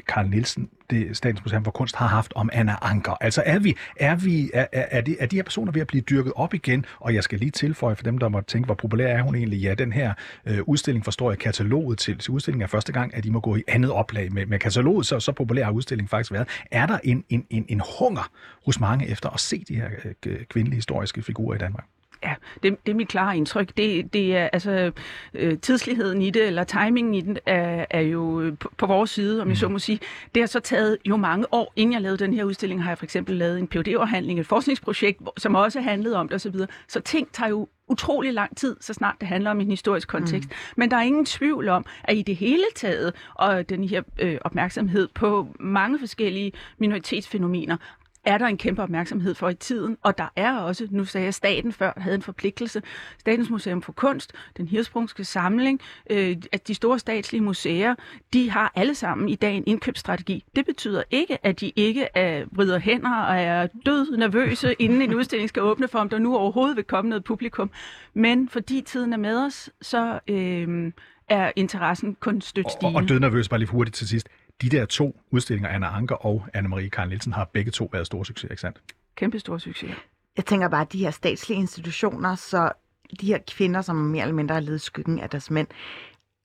Karl 0.08 0.28
Nielsen, 0.28 0.70
det 0.92 1.16
Statens 1.16 1.44
Museum 1.44 1.64
for 1.64 1.70
Kunst 1.70 1.96
har 1.96 2.06
haft 2.06 2.32
om 2.36 2.50
Anna 2.52 2.76
Anker. 2.82 3.12
Altså 3.20 3.42
er 3.46 3.58
vi, 3.58 3.76
er, 3.96 4.14
vi, 4.14 4.50
er, 4.54 4.66
er, 4.72 5.00
de, 5.00 5.16
er 5.20 5.26
de 5.26 5.36
her 5.36 5.42
personer 5.42 5.72
ved 5.72 5.80
at 5.80 5.86
blive 5.86 6.00
dyrket 6.00 6.32
op 6.36 6.54
igen? 6.54 6.84
Og 7.00 7.14
jeg 7.14 7.24
skal 7.24 7.38
lige 7.38 7.50
tilføje 7.50 7.96
for 7.96 8.02
dem, 8.02 8.18
der 8.18 8.28
måtte 8.28 8.50
tænke, 8.50 8.66
hvor 8.66 8.74
populær 8.74 9.06
er 9.06 9.22
hun 9.22 9.34
egentlig? 9.34 9.58
Ja, 9.58 9.74
den 9.74 9.92
her 9.92 10.14
øh, 10.46 10.58
udstilling 10.66 11.04
forstår 11.04 11.30
jeg 11.30 11.38
kataloget 11.38 11.98
til, 11.98 12.20
Så 12.20 12.32
udstillingen 12.32 12.62
er 12.62 12.66
første 12.66 12.92
gang, 12.92 13.14
at 13.14 13.24
de 13.24 13.30
må 13.30 13.40
gå 13.40 13.56
i 13.56 13.62
andet 13.68 13.90
oplag 13.90 14.32
med, 14.32 14.46
med 14.46 14.58
kataloget, 14.58 15.06
så, 15.06 15.20
så 15.20 15.32
populær 15.32 15.64
har 15.64 15.72
udstillingen 15.72 16.08
faktisk 16.08 16.32
været. 16.32 16.48
Er 16.70 16.86
der 16.86 16.98
en, 17.04 17.24
en, 17.28 17.46
en, 17.50 17.64
en 17.68 17.82
hunger 17.98 18.30
hos 18.66 18.80
mange 18.80 19.08
efter 19.08 19.28
at 19.30 19.40
se 19.40 19.64
de 19.68 19.74
her 19.74 19.88
øh, 20.26 20.44
kvindelige 20.44 20.76
historiske 20.76 21.22
figurer 21.22 21.54
i 21.54 21.58
Danmark? 21.58 21.84
Ja, 22.24 22.34
det, 22.62 22.86
det 22.86 22.92
er 22.92 22.96
mit 22.96 23.08
klare 23.08 23.36
indtryk. 23.36 23.76
Det, 23.76 24.12
det 24.12 24.36
er 24.36 24.48
altså 24.52 24.92
øh, 25.34 25.58
tidsligheden 25.58 26.22
i 26.22 26.30
det, 26.30 26.46
eller 26.46 26.64
timingen 26.64 27.14
i 27.14 27.20
den, 27.20 27.38
er, 27.46 27.86
er 27.90 28.00
jo 28.00 28.40
øh, 28.40 28.58
på, 28.58 28.72
på 28.76 28.86
vores 28.86 29.10
side, 29.10 29.42
om 29.42 29.48
jeg 29.48 29.56
så 29.56 29.68
mm. 29.68 29.72
må 29.72 29.78
sige. 29.78 30.00
Det 30.34 30.42
har 30.42 30.46
så 30.46 30.60
taget 30.60 30.98
jo 31.04 31.16
mange 31.16 31.46
år, 31.54 31.72
inden 31.76 31.92
jeg 31.92 32.02
lavede 32.02 32.18
den 32.18 32.34
her 32.34 32.44
udstilling, 32.44 32.82
har 32.82 32.90
jeg 32.90 32.98
for 32.98 33.04
eksempel 33.04 33.36
lavet 33.36 33.58
en 33.58 33.68
phd 33.68 33.88
afhandling 33.88 34.40
et 34.40 34.46
forskningsprojekt, 34.46 35.22
som 35.36 35.54
også 35.54 35.80
handlede 35.80 36.16
om 36.16 36.28
det 36.28 36.34
osv. 36.34 36.52
Så, 36.58 36.66
så 36.88 37.00
ting 37.00 37.28
tager 37.32 37.48
jo 37.48 37.68
utrolig 37.88 38.32
lang 38.32 38.56
tid, 38.56 38.76
så 38.80 38.92
snart 38.92 39.14
det 39.20 39.28
handler 39.28 39.50
om 39.50 39.60
en 39.60 39.70
historisk 39.70 40.08
kontekst. 40.08 40.48
Mm. 40.48 40.54
Men 40.76 40.90
der 40.90 40.96
er 40.96 41.02
ingen 41.02 41.24
tvivl 41.24 41.68
om, 41.68 41.84
at 42.04 42.16
i 42.16 42.22
det 42.22 42.36
hele 42.36 42.64
taget, 42.74 43.12
og 43.34 43.68
den 43.68 43.84
her 43.84 44.02
øh, 44.18 44.38
opmærksomhed 44.40 45.08
på 45.14 45.56
mange 45.60 45.98
forskellige 45.98 46.52
minoritetsfænomener, 46.78 47.76
er 48.24 48.38
der 48.38 48.46
en 48.46 48.56
kæmpe 48.56 48.82
opmærksomhed 48.82 49.34
for 49.34 49.48
i 49.48 49.54
tiden, 49.54 49.96
og 50.02 50.18
der 50.18 50.32
er 50.36 50.56
også, 50.58 50.88
nu 50.90 51.04
sagde 51.04 51.24
jeg, 51.24 51.34
staten 51.34 51.72
før 51.72 51.92
havde 51.96 52.14
en 52.14 52.22
forpligtelse, 52.22 52.82
Statens 53.18 53.50
Museum 53.50 53.82
for 53.82 53.92
Kunst, 53.92 54.32
den 54.56 54.68
hirsprungske 54.68 55.24
samling, 55.24 55.80
øh, 56.10 56.36
at 56.52 56.68
de 56.68 56.74
store 56.74 56.98
statslige 56.98 57.42
museer, 57.42 57.94
de 58.32 58.50
har 58.50 58.72
alle 58.74 58.94
sammen 58.94 59.28
i 59.28 59.34
dag 59.34 59.56
en 59.56 59.64
indkøbsstrategi. 59.66 60.44
Det 60.56 60.66
betyder 60.66 61.02
ikke, 61.10 61.46
at 61.46 61.60
de 61.60 61.72
ikke 61.76 62.08
er, 62.14 62.44
vrider 62.52 62.78
hænder 62.78 63.14
og 63.14 63.40
er 63.40 63.66
død 63.86 64.16
nervøse, 64.16 64.74
inden 64.78 65.02
en 65.02 65.14
udstilling 65.14 65.48
skal 65.48 65.62
åbne 65.62 65.88
for, 65.88 65.98
om 65.98 66.08
der 66.08 66.18
nu 66.18 66.36
overhovedet 66.36 66.76
vil 66.76 66.84
komme 66.84 67.08
noget 67.08 67.24
publikum. 67.24 67.70
Men 68.14 68.48
fordi 68.48 68.80
tiden 68.80 69.12
er 69.12 69.16
med 69.16 69.44
os, 69.46 69.70
så 69.82 70.18
øh, 70.28 70.92
er 71.28 71.52
interessen 71.56 72.14
kun 72.20 72.40
stødt 72.40 72.66
Og, 72.66 72.72
stigende. 72.72 72.98
og 72.98 73.08
dødnervøs, 73.08 73.48
bare 73.48 73.58
lige 73.60 73.68
hurtigt 73.70 73.94
til 73.96 74.08
sidst. 74.08 74.28
De 74.62 74.68
der 74.68 74.84
to 74.84 75.20
udstillinger, 75.30 75.68
Anna 75.68 75.86
Anker 75.86 76.14
og 76.14 76.46
Anne-Marie 76.56 76.88
Karl 76.88 77.08
Nielsen, 77.08 77.32
har 77.32 77.44
begge 77.44 77.70
to 77.70 77.88
været 77.92 78.06
store 78.06 78.24
succeser, 78.24 78.50
ikke 78.50 78.60
sandt? 78.60 78.82
Kæmpe 79.16 79.38
stor 79.38 79.58
succes. 79.58 79.90
Jeg 80.36 80.44
tænker 80.44 80.68
bare, 80.68 80.80
at 80.80 80.92
de 80.92 80.98
her 80.98 81.10
statslige 81.10 81.58
institutioner, 81.58 82.34
så 82.34 82.72
de 83.20 83.26
her 83.26 83.38
kvinder, 83.48 83.82
som 83.82 83.96
mere 83.96 84.22
eller 84.22 84.34
mindre 84.34 84.54
har 84.54 84.60
levet 84.60 84.80
skyggen 84.80 85.18
af 85.18 85.30
deres 85.30 85.50
mænd, 85.50 85.68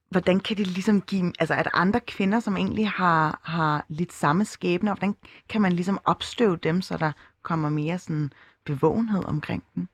hvordan 0.10 0.40
kan 0.40 0.58
de 0.58 0.64
ligesom 0.64 1.02
give, 1.02 1.34
altså 1.40 1.54
er 1.54 1.64
der 1.64 1.70
andre 1.74 2.00
kvinder, 2.00 2.40
som 2.40 2.58
egentlig 2.58 2.90
har, 2.90 3.40
har 3.44 3.86
lidt 3.90 4.14
samme 4.14 4.46
skæbne, 4.46 4.92
og 4.92 4.98
hvordan 4.98 5.16
kan 5.50 5.62
man 5.62 5.74
ligesom 5.74 6.00
opstøve 6.06 6.58
dem, 6.58 6.82
så 6.82 6.98
der 6.98 7.12
kommer 7.42 7.70
mere 7.70 8.00
sådan 8.00 8.32
bevågenhed 8.66 9.24
omkring 9.24 9.64
dem? 9.76 9.88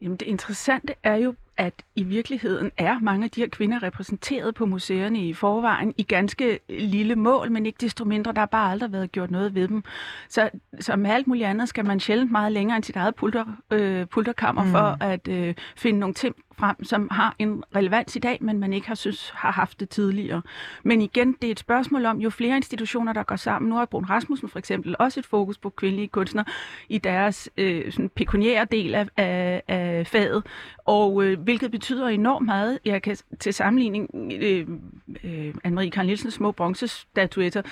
Jamen 0.00 0.16
det 0.16 0.26
interessante 0.26 0.94
er 1.02 1.16
jo, 1.16 1.34
at 1.56 1.74
i 1.96 2.02
virkeligheden 2.02 2.70
er 2.76 2.98
mange 2.98 3.24
af 3.24 3.30
de 3.30 3.40
her 3.40 3.48
kvinder 3.48 3.82
repræsenteret 3.82 4.54
på 4.54 4.66
museerne 4.66 5.28
i 5.28 5.32
forvejen 5.32 5.94
i 5.96 6.02
ganske 6.02 6.58
lille 6.68 7.16
mål, 7.16 7.52
men 7.52 7.66
ikke 7.66 7.78
desto 7.80 8.04
mindre, 8.04 8.32
der 8.32 8.38
har 8.38 8.46
bare 8.46 8.70
aldrig 8.70 8.92
været 8.92 9.12
gjort 9.12 9.30
noget 9.30 9.54
ved 9.54 9.68
dem. 9.68 9.84
Så, 10.28 10.50
så 10.80 10.96
med 10.96 11.10
alt 11.10 11.26
muligt 11.26 11.46
andet 11.46 11.68
skal 11.68 11.84
man 11.84 12.00
sjældent 12.00 12.30
meget 12.30 12.52
længere 12.52 12.76
end 12.76 12.84
sit 12.84 12.96
eget 12.96 13.14
pulter, 13.14 13.44
øh, 13.70 14.06
pulterkammer 14.06 14.64
mm. 14.64 14.70
for 14.70 14.96
at 15.00 15.28
øh, 15.28 15.54
finde 15.76 15.98
nogle 15.98 16.14
ting 16.14 16.36
frem, 16.62 16.84
som 16.84 17.08
har 17.10 17.34
en 17.38 17.64
relevans 17.76 18.16
i 18.16 18.18
dag, 18.18 18.38
men 18.40 18.58
man 18.58 18.72
ikke 18.72 18.88
har 18.88 18.94
synes 18.94 19.30
har 19.34 19.52
haft 19.52 19.80
det 19.80 19.88
tidligere. 19.88 20.42
Men 20.82 21.00
igen, 21.00 21.36
det 21.42 21.46
er 21.46 21.50
et 21.50 21.58
spørgsmål 21.58 22.06
om, 22.06 22.18
jo 22.18 22.30
flere 22.30 22.56
institutioner, 22.56 23.12
der 23.12 23.22
går 23.22 23.36
sammen. 23.36 23.68
Nu 23.68 23.74
har 23.74 23.84
Brun 23.84 24.04
Rasmussen 24.04 24.48
for 24.48 24.58
eksempel 24.58 24.96
også 24.98 25.20
et 25.20 25.26
fokus 25.26 25.58
på 25.58 25.70
kvindelige 25.70 26.08
kunstnere 26.08 26.44
i 26.88 26.98
deres 26.98 27.50
øh, 27.56 27.92
sådan 27.92 28.08
pekuniære 28.08 28.64
del 28.64 28.94
af, 28.94 29.06
af, 29.16 29.62
af 29.68 30.06
faget, 30.06 30.42
og 30.84 31.24
øh, 31.24 31.40
hvilket 31.40 31.70
betyder 31.70 32.08
enormt 32.08 32.46
meget. 32.46 32.78
Jeg 32.84 33.02
kan 33.02 33.16
til 33.40 33.54
sammenligning, 33.54 34.32
øh, 34.42 34.68
øh, 35.24 35.54
Anne-Marie 35.66 35.90
Karl 35.90 36.06
Nielsens 36.06 36.34
små 36.34 36.52
bronzestatuetter 36.52 37.62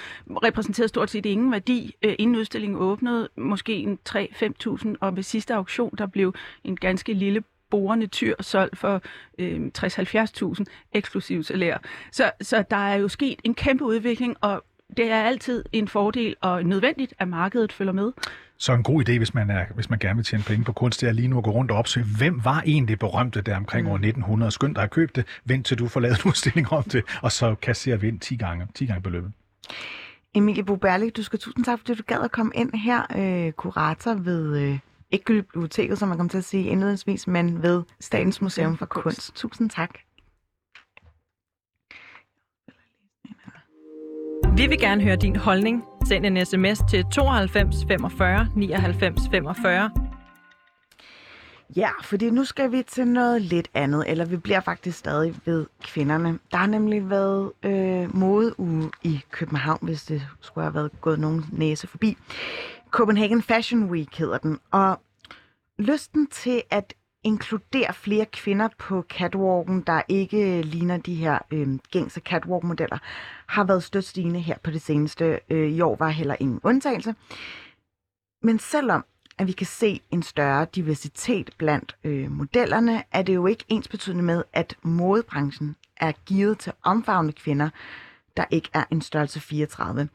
repræsenterede 0.45 0.89
stort 0.89 1.11
set 1.11 1.27
ingen 1.27 1.53
værdi, 1.53 1.95
øh, 2.03 2.15
inden 2.19 2.37
udstillingen 2.37 2.79
åbnede, 2.79 3.29
måske 3.37 3.77
en 3.77 3.99
3-5.000, 4.09 4.95
og 5.01 5.17
ved 5.17 5.23
sidste 5.23 5.55
auktion, 5.55 5.95
der 5.99 6.07
blev 6.07 6.35
en 6.65 6.77
ganske 6.77 7.13
lille 7.13 7.43
borende 7.71 8.07
tyr 8.07 8.35
solgt 8.41 8.79
for 8.79 9.03
øh, 9.39 9.71
60-70.000 9.79 10.65
eksklusiv 10.93 11.43
salær. 11.43 11.79
Så, 12.13 12.31
så 12.41 12.65
der 12.71 12.77
er 12.77 12.95
jo 12.95 13.09
sket 13.09 13.41
en 13.45 13.55
kæmpe 13.55 13.85
udvikling, 13.85 14.37
og 14.41 14.65
det 14.97 15.11
er 15.11 15.23
altid 15.23 15.65
en 15.73 15.89
fordel 15.89 16.37
og 16.41 16.65
nødvendigt, 16.65 17.15
at 17.19 17.29
markedet 17.29 17.73
følger 17.73 17.93
med. 17.93 18.13
Så 18.57 18.73
en 18.73 18.83
god 18.83 19.09
idé, 19.09 19.19
hvis 19.19 19.35
man, 19.35 19.51
er, 19.51 19.65
hvis 19.75 19.91
man 19.91 19.99
gerne 19.99 20.17
vil 20.17 20.25
tjene 20.25 20.45
penge 20.45 20.65
på 20.65 20.73
kunst, 20.73 21.01
det 21.01 21.09
er 21.09 21.13
lige 21.13 21.29
nu 21.29 21.39
at 21.39 21.45
gå 21.45 21.51
rundt 21.51 21.71
og 21.71 21.77
opsøge, 21.77 22.07
hvem 22.19 22.45
var 22.45 22.63
egentlig 22.67 22.99
berømte 22.99 23.41
der 23.41 23.57
omkring 23.57 23.87
mm. 23.87 23.93
år 23.93 23.95
1900? 23.95 24.53
Skynd 24.53 24.75
dig 24.75 24.85
at 24.85 24.91
købe 24.91 25.13
det, 25.15 25.27
vent 25.45 25.67
til 25.67 25.79
du 25.79 25.89
får 25.89 26.01
lavet 26.01 26.25
en 26.25 26.29
udstilling 26.29 26.73
om 26.73 26.83
det, 26.83 27.05
og 27.23 27.33
så 27.33 27.55
kasserer 27.55 27.97
vi 27.97 28.09
ind 28.09 28.21
10 28.21 28.37
gange, 28.37 28.67
10 28.75 28.87
gange 28.87 29.03
beløbet. 29.03 29.33
Emilie 30.35 30.65
Boberlik, 30.65 31.17
du 31.17 31.23
skal 31.23 31.39
tusind 31.39 31.65
tak, 31.65 31.79
fordi 31.79 31.95
du 31.95 32.03
gad 32.07 32.21
at 32.25 32.33
komme 32.33 32.53
ind 32.55 32.75
her, 32.75 33.03
øh, 33.17 33.53
kurator 33.53 34.15
ved, 34.15 34.59
øh, 34.59 34.79
ikke 35.11 35.25
biblioteket, 35.25 35.99
som 35.99 36.09
man 36.09 36.19
kom 36.19 36.29
til 36.29 36.39
at 36.39 36.45
sige 36.45 36.65
indledningsvis, 36.65 37.27
men 37.27 37.63
ved 37.63 37.83
Statens 38.01 38.43
Museum 38.43 38.77
for 38.77 38.87
Kunst. 38.87 39.35
Tusind 39.35 39.71
tak. 39.71 39.91
Vi 44.57 44.67
vil 44.67 44.79
gerne 44.79 45.03
høre 45.03 45.17
din 45.17 45.37
holdning. 45.37 45.85
Send 46.09 46.27
en 46.27 46.47
sms 46.47 46.81
til 46.91 47.05
92 47.13 47.77
45 47.89 48.49
99 48.57 49.21
45. 49.31 49.91
Ja, 51.77 51.91
fordi 52.03 52.31
nu 52.31 52.45
skal 52.45 52.73
vi 52.73 52.83
til 52.83 53.07
noget 53.07 53.43
lidt 53.43 53.69
andet, 53.75 54.05
eller 54.11 54.25
vi 54.25 54.37
bliver 54.37 54.61
faktisk 54.61 54.99
stadig 54.99 55.35
ved 55.45 55.67
kvinderne. 55.83 56.39
Der 56.51 56.57
har 56.57 56.67
nemlig 56.67 57.11
været 57.11 57.53
øh, 57.63 58.17
modeuge 58.17 58.91
i 59.03 59.21
København, 59.31 59.79
hvis 59.83 60.03
det 60.03 60.23
skulle 60.41 60.65
have 60.65 60.75
været 60.75 61.01
gået 61.01 61.19
nogen 61.19 61.45
næse 61.53 61.87
forbi. 61.87 62.17
Copenhagen 62.91 63.43
Fashion 63.43 63.91
Week 63.91 64.19
hedder 64.19 64.39
den, 64.39 64.59
og 64.71 65.01
lysten 65.79 66.27
til 66.27 66.63
at 66.71 66.95
inkludere 67.25 67.95
flere 67.95 68.27
kvinder 68.27 68.69
på 68.79 69.05
catwalken, 69.09 69.81
der 69.81 70.03
ikke 70.09 70.63
ligner 70.63 70.97
de 70.97 71.15
her 71.15 71.39
øh, 71.51 71.79
gængse 71.91 72.21
catwalk-modeller, 72.21 72.99
har 73.47 73.65
været 73.65 73.83
stødt 73.83 74.05
stigende 74.05 74.41
her 74.41 74.59
på 74.63 74.71
det 74.71 74.83
seneste. 74.83 75.41
Øh, 75.51 75.71
I 75.71 75.81
år 75.81 75.97
var 75.97 76.09
heller 76.09 76.37
ingen 76.41 76.61
undtagelse. 76.63 77.15
Men 78.43 78.59
selvom 78.59 79.05
at 79.39 79.47
vi 79.47 79.53
kan 79.53 79.67
se 79.67 80.01
en 80.11 80.23
større 80.23 80.67
diversitet 80.75 81.51
blandt 81.59 81.97
øh, 82.05 82.31
modellerne, 82.31 83.03
er 83.13 83.23
det 83.23 83.35
jo 83.35 83.47
ikke 83.47 83.65
ens 83.69 83.89
betydende 83.89 84.23
med, 84.23 84.45
at 84.53 84.77
modebranchen 84.83 85.77
er 85.97 86.13
givet 86.27 86.59
til 86.59 86.73
omfavnende 86.83 87.33
kvinder, 87.33 87.71
der 88.37 88.45
ikke 88.51 88.69
er 88.73 88.85
en 88.91 89.01
størrelse 89.01 89.41
34. 89.41 90.09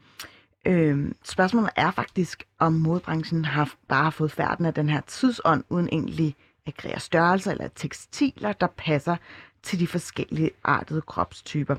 Øh, 0.66 1.12
spørgsmålet 1.24 1.70
er 1.76 1.90
faktisk, 1.90 2.44
om 2.58 2.72
modebranchen 2.72 3.44
har 3.44 3.74
bare 3.88 4.12
fået 4.12 4.32
færden 4.32 4.66
af 4.66 4.74
den 4.74 4.88
her 4.88 5.00
tidsånd, 5.06 5.64
uden 5.68 5.88
egentlig 5.92 6.34
at 6.66 6.76
kreere 6.76 7.00
størrelser 7.00 7.50
eller 7.50 7.68
tekstiler, 7.68 8.52
der 8.52 8.66
passer 8.66 9.16
til 9.62 9.78
de 9.80 9.86
forskellige 9.86 10.50
artede 10.64 11.00
kropstyper. 11.00 11.76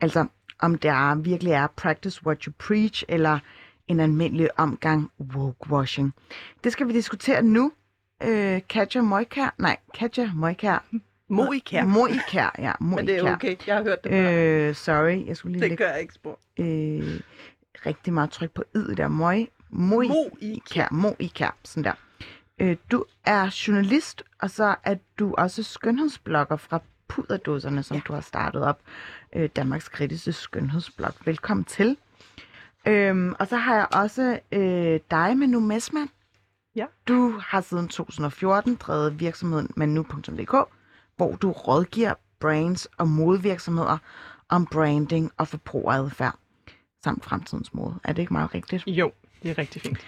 Altså, 0.00 0.26
om 0.58 0.74
der 0.78 1.14
virkelig 1.14 1.52
er 1.52 1.66
practice 1.66 2.26
what 2.26 2.42
you 2.42 2.52
preach, 2.58 3.04
eller 3.08 3.38
en 3.88 4.00
almindelig 4.00 4.48
omgang 4.58 5.10
woke-washing. 5.20 6.10
Det 6.64 6.72
skal 6.72 6.88
vi 6.88 6.92
diskutere 6.92 7.42
nu. 7.42 7.72
Øh, 8.22 8.60
Katja 8.68 9.02
Møjkær, 9.02 9.54
nej, 9.58 9.76
Katja 9.94 10.30
Møjkær. 10.34 10.84
Moikær. 11.28 11.84
Møjkær, 11.84 12.54
ja, 12.58 12.72
Møjkær. 12.80 12.96
Men 12.96 13.06
det 13.06 13.16
er 13.16 13.32
okay. 13.34 13.56
Jeg 13.66 13.76
har 13.76 13.82
hørt 13.82 14.04
det 14.04 14.12
før. 14.12 14.68
Øh, 14.68 14.74
sorry, 14.74 15.26
jeg 15.26 15.36
skulle 15.36 15.52
lige 15.52 15.62
det 15.62 15.70
lægge 15.70 15.84
gør 15.84 15.90
jeg 15.90 16.00
ikke 16.00 16.14
spor. 16.14 16.38
øh, 16.58 17.20
rigtig 17.86 18.12
meget 18.12 18.30
tryk 18.30 18.50
på 18.50 18.64
id 18.74 18.96
der. 18.96 19.08
Møj, 19.08 19.46
Møj, 19.70 20.06
Moikær. 20.06 20.38
Moikær, 20.42 20.88
Moikær, 20.90 21.56
sådan 21.64 21.84
der. 21.84 21.92
Øh, 22.58 22.76
du 22.90 23.04
er 23.24 23.64
journalist, 23.66 24.22
og 24.40 24.50
så 24.50 24.74
er 24.84 24.94
du 25.18 25.34
også 25.34 25.62
skønhedsblogger 25.62 26.56
fra 26.56 26.80
Puderdåserne, 27.08 27.82
som 27.82 27.96
ja. 27.96 28.02
du 28.08 28.12
har 28.12 28.20
startet 28.20 28.62
op. 28.62 28.80
Øh, 29.32 29.48
Danmarks 29.56 29.88
kritiske 29.88 30.32
skønhedsblog. 30.32 31.12
Velkommen 31.24 31.64
til. 31.64 31.96
Øhm, 32.86 33.34
og 33.38 33.46
så 33.46 33.56
har 33.56 33.74
jeg 33.74 33.86
også 33.92 34.40
øh, 34.52 35.00
dig, 35.10 35.36
Manu 35.36 35.60
Messmann. 35.60 36.10
Ja. 36.76 36.86
Du 37.08 37.40
har 37.42 37.60
siden 37.60 37.88
2014 37.88 38.74
drevet 38.74 39.20
virksomheden 39.20 39.70
manu.dk, 39.76 40.54
hvor 41.16 41.36
du 41.36 41.50
rådgiver 41.50 42.14
brands 42.40 42.86
og 42.86 43.08
modevirksomheder 43.08 43.98
om 44.48 44.66
branding 44.66 45.32
og 45.36 45.48
forbrugeradfærd 45.48 46.38
samt 47.06 47.24
fremtidens 47.24 47.74
mode. 47.74 47.94
Er 48.04 48.12
det 48.12 48.22
ikke 48.22 48.32
meget 48.32 48.54
rigtigt? 48.54 48.86
Jo, 48.86 49.12
det 49.42 49.50
er 49.50 49.58
rigtig 49.58 49.82
fint. 49.82 49.98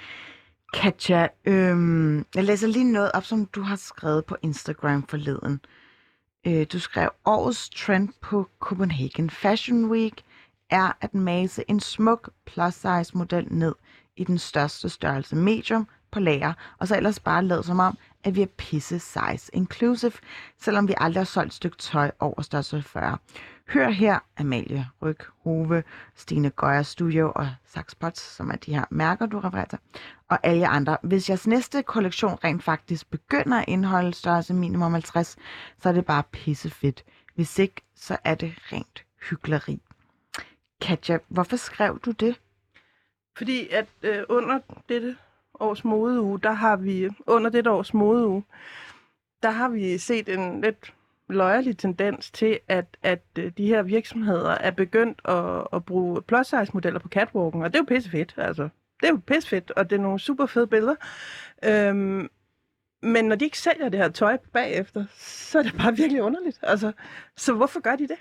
Katja, 0.75 1.29
øhm, 1.45 2.27
jeg 2.35 2.45
læser 2.45 2.69
lige 2.69 2.93
noget 2.93 3.13
op, 3.13 3.25
som 3.25 3.47
du 3.47 3.63
har 3.63 3.77
skrevet 3.77 4.25
på 4.25 4.37
Instagram 4.43 5.07
forleden. 5.07 5.61
Øh, 6.47 6.67
du 6.73 6.79
skrev, 6.79 7.11
årets 7.25 7.71
trend 7.71 8.09
på 8.23 8.49
Copenhagen 8.61 9.31
Fashion 9.31 9.85
Week 9.91 10.23
er 10.71 10.93
at 11.01 11.15
mase 11.15 11.65
en 11.69 11.81
smuk 11.81 12.31
plus-size 12.47 13.19
model 13.19 13.47
ned 13.51 13.75
i 14.17 14.25
den 14.25 14.39
største 14.39 14.89
størrelse 14.89 15.37
medium 15.37 15.89
på 16.11 16.21
lager, 16.21 16.53
og 16.79 16.89
så 16.89 16.97
ellers 16.97 17.21
bare 17.21 17.45
lade 17.45 17.63
som 17.63 17.81
om, 17.81 17.99
at 18.25 18.37
vi 18.37 18.43
er 18.43 18.47
pisse 18.47 18.99
size 18.99 19.51
inclusive, 19.53 20.13
selvom 20.61 20.89
vi 20.89 20.95
aldrig 20.97 21.21
har 21.21 21.25
solgt 21.25 21.49
et 21.49 21.55
stykke 21.55 21.77
tøj 21.77 22.11
over 22.21 22.43
størrelse 22.43 22.83
40. 22.83 23.19
Hør 23.69 23.89
her 23.91 24.19
Amalie 24.37 24.87
Ryg, 25.03 25.17
Hove, 25.45 25.83
Stine 26.15 26.51
Gøjer 26.51 26.83
Studio 26.83 27.33
og 27.35 27.49
Saxpots, 27.67 28.21
som 28.21 28.51
er 28.51 28.57
de 28.57 28.75
her 28.75 28.85
mærker, 28.91 29.27
du 29.27 29.39
refererer 29.41 29.65
til, 29.65 29.79
og 30.29 30.39
alle 30.43 30.69
andre. 30.69 30.97
Hvis 31.03 31.29
jeres 31.29 31.47
næste 31.47 31.83
kollektion 31.83 32.39
rent 32.45 32.63
faktisk 32.63 33.11
begynder 33.11 33.59
at 33.59 33.65
indeholde 33.69 34.15
størrelse 34.15 34.55
minimum 34.55 34.93
50, 34.93 35.37
så 35.79 35.89
er 35.89 35.93
det 35.93 36.07
bare 36.07 36.23
pissefedt. 36.23 37.05
Hvis 37.35 37.59
ikke, 37.59 37.83
så 37.95 38.17
er 38.25 38.35
det 38.35 38.55
rent 38.73 39.05
hyggeleri. 39.31 39.81
Katja, 40.81 41.19
hvorfor 41.29 41.57
skrev 41.57 41.99
du 41.99 42.11
det? 42.11 42.41
Fordi 43.37 43.69
at 43.69 43.87
øh, 44.03 44.23
under 44.29 44.59
dette 44.89 45.17
års 45.61 45.85
modeuge, 45.85 46.39
der 46.41 46.53
har 46.53 46.77
vi, 46.77 47.09
under 47.27 47.51
dette 47.51 47.71
års 47.71 47.95
modeuge, 47.95 48.45
der 49.43 49.51
har 49.51 49.69
vi 49.69 49.99
set 49.99 50.29
en 50.29 50.61
lidt 50.61 50.95
løjerlig 51.29 51.79
tendens 51.79 52.31
til, 52.31 52.59
at, 52.69 52.97
at 53.03 53.23
øh, 53.39 53.53
de 53.59 53.67
her 53.67 53.83
virksomheder 53.83 54.51
er 54.51 54.71
begyndt 54.71 55.21
at, 55.25 55.67
at 55.73 55.85
bruge 55.85 56.23
plus-size 56.23 56.71
modeller 56.75 57.01
på 57.01 57.09
catwalken, 57.09 57.63
og 57.63 57.73
det 57.73 57.79
er 57.79 57.83
jo 57.83 57.95
pisse 57.95 58.11
fedt, 58.11 58.35
altså. 58.37 58.69
det 59.01 59.07
er 59.09 59.13
jo 59.13 59.21
pissefedt, 59.27 59.71
og 59.71 59.91
det 59.91 59.97
er 59.97 60.01
nogle 60.03 60.19
super 60.19 60.47
fede 60.47 60.67
billeder. 60.67 60.95
Øhm, 61.65 62.29
men 63.03 63.25
når 63.25 63.37
de 63.37 63.45
ikke 63.45 63.59
sælger 63.59 63.89
det 63.89 64.01
her 64.01 64.09
tøj 64.09 64.39
bagefter, 64.53 65.05
så 65.19 65.59
er 65.59 65.63
det 65.63 65.75
bare 65.79 65.97
virkelig 65.97 66.23
underligt. 66.23 66.59
Altså, 66.63 66.93
så 67.37 67.55
hvorfor 67.55 67.81
gør 67.81 67.97
de 67.97 68.09
det? 68.09 68.19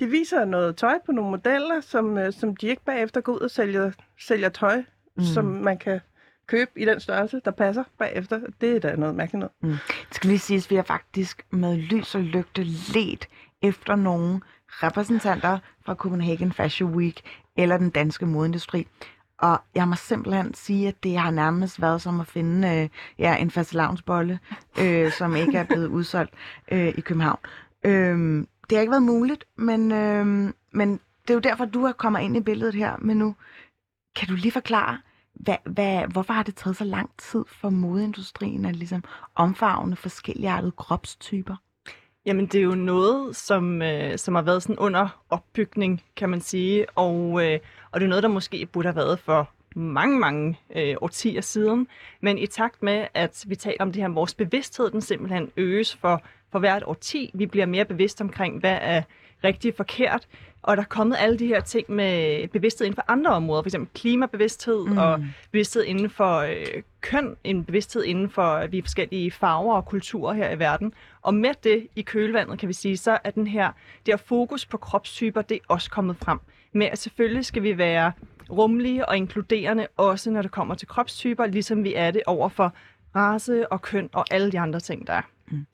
De 0.00 0.06
viser 0.06 0.44
noget 0.44 0.76
tøj 0.76 0.98
på 1.06 1.12
nogle 1.12 1.30
modeller, 1.30 1.80
som, 1.80 2.18
øh, 2.18 2.32
som 2.32 2.56
de 2.56 2.66
ikke 2.66 2.84
bagefter 2.84 3.20
går 3.20 3.32
ud 3.32 3.40
og 3.40 3.50
sælger, 3.50 3.90
sælger 4.20 4.48
tøj, 4.48 4.84
mm. 5.16 5.22
som 5.22 5.44
man 5.44 5.78
kan 5.78 6.00
købe 6.46 6.70
i 6.76 6.84
den 6.84 7.00
størrelse, 7.00 7.40
der 7.44 7.50
passer 7.50 7.84
bagefter. 7.98 8.40
Det 8.60 8.76
er 8.76 8.80
da 8.80 8.96
noget 8.96 9.14
mærkeligt 9.14 9.40
noget. 9.40 9.52
Mm. 9.62 9.78
Det 10.08 10.14
skal 10.14 10.28
lige 10.28 10.38
siges, 10.38 10.66
at 10.66 10.70
vi 10.70 10.76
har 10.76 10.82
faktisk 10.82 11.46
med 11.50 11.76
lys 11.76 12.14
og 12.14 12.20
lygte 12.20 12.64
let 12.64 13.28
efter 13.62 13.96
nogle 13.96 14.40
repræsentanter 14.68 15.58
fra 15.84 15.94
Copenhagen 15.94 16.52
Fashion 16.52 16.94
Week 16.94 17.20
eller 17.56 17.76
den 17.76 17.90
danske 17.90 18.26
modeindustri. 18.26 18.86
Og 19.38 19.60
jeg 19.74 19.88
må 19.88 19.94
simpelthen 19.94 20.54
sige, 20.54 20.88
at 20.88 21.02
det 21.02 21.18
har 21.18 21.30
nærmest 21.30 21.80
været 21.80 22.02
som 22.02 22.20
at 22.20 22.26
finde 22.26 22.68
øh, 22.68 22.88
ja, 23.18 23.36
en 23.36 23.50
fastelavnsbolle, 23.50 24.38
øh, 24.80 25.12
som 25.12 25.36
ikke 25.36 25.58
er 25.58 25.64
blevet 25.64 25.86
udsolgt 25.86 26.34
øh, 26.72 26.88
i 26.88 27.00
København. 27.00 27.38
Øh, 27.84 28.46
det 28.70 28.76
har 28.76 28.80
ikke 28.80 28.90
været 28.90 29.02
muligt, 29.02 29.44
men, 29.56 29.92
øh, 29.92 30.26
men 30.72 30.92
det 31.22 31.30
er 31.30 31.34
jo 31.34 31.40
derfor, 31.40 31.64
du 31.64 31.84
har 31.84 31.92
kommet 31.92 32.20
ind 32.20 32.36
i 32.36 32.40
billedet 32.40 32.74
her. 32.74 32.96
Men 32.98 33.16
nu 33.16 33.34
kan 34.16 34.28
du 34.28 34.34
lige 34.34 34.52
forklare, 34.52 34.98
hvad, 35.40 35.56
hvad, 35.64 36.02
hvorfor 36.12 36.32
har 36.32 36.42
det 36.42 36.56
taget 36.56 36.76
så 36.76 36.84
lang 36.84 37.10
tid 37.18 37.44
for 37.48 37.70
modeindustrien 37.70 38.64
at 38.64 38.76
ligesom 38.76 39.04
omfavne 39.34 39.96
forskellige 39.96 40.72
kropstyper? 40.76 41.56
Jamen, 42.26 42.46
det 42.46 42.54
er 42.58 42.62
jo 42.62 42.74
noget, 42.74 43.36
som, 43.36 43.82
øh, 43.82 44.18
som 44.18 44.34
har 44.34 44.42
været 44.42 44.62
sådan 44.62 44.78
under 44.78 45.22
opbygning, 45.30 46.02
kan 46.16 46.28
man 46.28 46.40
sige. 46.40 46.86
Og, 46.90 47.44
øh, 47.44 47.58
og 47.90 48.00
det 48.00 48.06
er 48.06 48.08
noget, 48.08 48.22
der 48.22 48.28
måske 48.28 48.66
burde 48.66 48.88
have 48.88 48.96
været 48.96 49.18
for 49.18 49.50
mange, 49.76 50.18
mange 50.18 50.58
øh, 50.76 50.96
årtier 51.00 51.40
siden. 51.40 51.88
Men 52.20 52.38
i 52.38 52.46
takt 52.46 52.82
med, 52.82 53.06
at 53.14 53.44
vi 53.46 53.56
taler 53.56 53.76
om 53.80 53.92
det 53.92 54.02
her, 54.02 54.08
vores 54.08 54.34
bevidsthed, 54.34 54.90
den 54.90 55.00
simpelthen 55.00 55.50
øges 55.56 55.96
for, 55.96 56.22
for 56.52 56.58
hvert 56.58 56.82
årti. 56.86 57.30
Vi 57.34 57.46
bliver 57.46 57.66
mere 57.66 57.84
bevidste 57.84 58.22
omkring, 58.22 58.60
hvad 58.60 58.78
er 58.80 59.02
rigtig 59.44 59.74
forkert. 59.76 60.28
Og 60.62 60.76
der 60.76 60.82
er 60.82 60.86
kommet 60.86 61.16
alle 61.20 61.38
de 61.38 61.46
her 61.46 61.60
ting 61.60 61.90
med 61.90 62.48
bevidsthed 62.48 62.86
inden 62.86 62.94
for 62.94 63.04
andre 63.08 63.30
områder, 63.30 63.62
f.eks. 63.62 63.76
klimabevidsthed 63.94 64.84
mm. 64.84 64.98
og 64.98 65.24
bevidsthed 65.52 65.84
inden 65.84 66.10
for 66.10 66.38
øh, 66.38 66.82
køn, 67.00 67.36
en 67.44 67.64
bevidsthed 67.64 68.04
inden 68.04 68.30
for 68.30 68.54
øh, 68.54 68.72
vi 68.72 68.80
forskellige 68.80 69.30
farver 69.30 69.74
og 69.74 69.84
kulturer 69.84 70.34
her 70.34 70.50
i 70.50 70.58
verden. 70.58 70.92
Og 71.22 71.34
med 71.34 71.54
det 71.64 71.86
i 71.96 72.02
kølvandet, 72.02 72.58
kan 72.58 72.68
vi 72.68 72.72
sige, 72.72 72.96
så 72.96 73.18
er 73.24 73.30
den 73.30 73.46
her, 73.46 73.72
det 74.06 74.12
her 74.12 74.16
fokus 74.16 74.66
på 74.66 74.76
kropstyper, 74.76 75.42
det 75.42 75.54
er 75.54 75.60
også 75.68 75.90
kommet 75.90 76.16
frem. 76.16 76.38
Men 76.72 76.88
at 76.92 76.98
selvfølgelig 76.98 77.44
skal 77.44 77.62
vi 77.62 77.78
være 77.78 78.12
rummelige 78.50 79.08
og 79.08 79.16
inkluderende, 79.16 79.86
også 79.96 80.30
når 80.30 80.42
det 80.42 80.50
kommer 80.50 80.74
til 80.74 80.88
kropstyper, 80.88 81.46
ligesom 81.46 81.84
vi 81.84 81.94
er 81.94 82.10
det 82.10 82.22
over 82.26 82.48
for 82.48 82.72
race 83.16 83.72
og 83.72 83.82
køn 83.82 84.10
og 84.12 84.24
alle 84.30 84.52
de 84.52 84.60
andre 84.60 84.80
ting, 84.80 85.06
der 85.06 85.12
er. 85.12 85.22
Mm. 85.50 85.66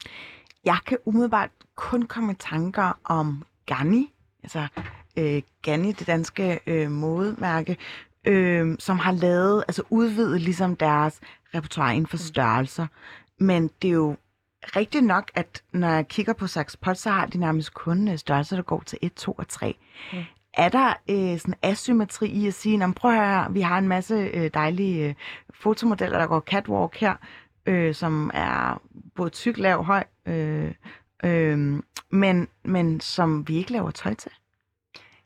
Jeg 0.64 0.76
kan 0.86 0.98
umiddelbart 1.04 1.50
kun 1.74 2.02
komme 2.02 2.32
i 2.32 2.36
tanker 2.38 2.98
om 3.04 3.44
Gani, 3.66 4.12
altså 4.42 4.66
øh, 5.16 5.42
Gani, 5.62 5.92
det 5.92 6.06
danske 6.06 6.60
øh, 6.66 6.90
modemærke, 6.90 7.76
øh, 8.24 8.76
som 8.78 8.98
har 8.98 9.12
lavet, 9.12 9.64
altså 9.68 9.82
udvidet 9.90 10.40
ligesom 10.40 10.76
deres 10.76 11.20
repertoire 11.54 11.94
inden 11.94 12.06
for 12.06 12.16
mm. 12.16 12.18
størrelser. 12.18 12.86
Men 13.38 13.70
det 13.82 13.88
er 13.88 13.92
jo 13.92 14.16
rigtigt 14.62 15.04
nok, 15.04 15.30
at 15.34 15.62
når 15.72 15.88
jeg 15.88 16.08
kigger 16.08 16.32
på 16.32 16.46
Saks 16.46 16.76
Pot, 16.76 16.98
så 16.98 17.10
har 17.10 17.26
de 17.26 17.38
nærmest 17.38 17.74
kun 17.74 18.08
øh, 18.08 18.18
størrelser, 18.18 18.56
der 18.56 18.62
går 18.62 18.82
til 18.86 18.98
1, 19.02 19.14
2 19.14 19.32
og 19.32 19.48
3. 19.48 19.76
Mm. 20.12 20.18
Er 20.54 20.68
der 20.68 20.94
øh, 21.10 21.38
sådan 21.38 21.54
asymmetri 21.62 22.28
i 22.28 22.46
at 22.46 22.54
sige, 22.54 22.92
prøv 22.96 23.10
at 23.10 23.16
høre, 23.16 23.52
vi 23.52 23.60
har 23.60 23.78
en 23.78 23.88
masse 23.88 24.14
øh, 24.14 24.50
dejlige 24.54 25.08
øh, 25.08 25.14
fotomodeller, 25.54 26.18
der 26.18 26.26
går 26.26 26.40
catwalk 26.40 26.96
her, 26.96 27.14
øh, 27.66 27.94
som 27.94 28.30
er 28.34 28.82
både 29.14 29.30
tyk, 29.30 29.58
lav, 29.58 29.84
høj, 29.84 30.04
øh, 30.26 30.72
øh, 31.24 31.82
men, 32.12 32.48
men 32.64 33.00
som 33.00 33.48
vi 33.48 33.56
ikke 33.56 33.72
laver 33.72 33.90
tøj 33.90 34.14
til? 34.14 34.32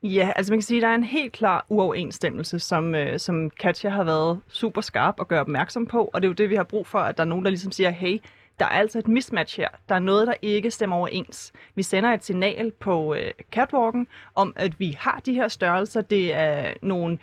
Ja, 0.02 0.32
altså 0.36 0.52
man 0.52 0.58
kan 0.58 0.62
sige, 0.62 0.78
at 0.78 0.82
der 0.82 0.88
er 0.88 0.94
en 0.94 1.04
helt 1.04 1.32
klar 1.32 1.66
uoverensstemmelse, 1.68 2.58
som, 2.58 2.94
øh, 2.94 3.18
som 3.18 3.50
Katja 3.50 3.90
har 3.90 4.04
været 4.04 4.40
super 4.48 4.80
skarp 4.80 5.14
og 5.18 5.28
gøre 5.28 5.40
opmærksom 5.40 5.86
på, 5.86 6.10
og 6.12 6.22
det 6.22 6.26
er 6.26 6.30
jo 6.30 6.34
det, 6.34 6.50
vi 6.50 6.54
har 6.54 6.64
brug 6.64 6.86
for, 6.86 6.98
at 6.98 7.16
der 7.16 7.24
er 7.24 7.28
nogen, 7.28 7.44
der 7.44 7.50
ligesom 7.50 7.72
siger, 7.72 7.90
hey, 7.90 8.20
der 8.58 8.64
er 8.64 8.68
altså 8.68 8.98
et 8.98 9.08
mismatch 9.08 9.60
her. 9.60 9.68
Der 9.88 9.94
er 9.94 9.98
noget, 9.98 10.26
der 10.26 10.34
ikke 10.42 10.70
stemmer 10.70 10.96
overens. 10.96 11.52
Vi 11.74 11.82
sender 11.82 12.12
et 12.12 12.24
signal 12.24 12.72
på 12.80 13.14
øh, 13.14 13.30
catwalken 13.52 14.06
om, 14.34 14.52
at 14.56 14.80
vi 14.80 14.96
har 14.98 15.20
de 15.26 15.34
her 15.34 15.48
størrelser. 15.48 16.00
Det 16.00 16.34
er 16.34 16.74
nogle 16.82 17.18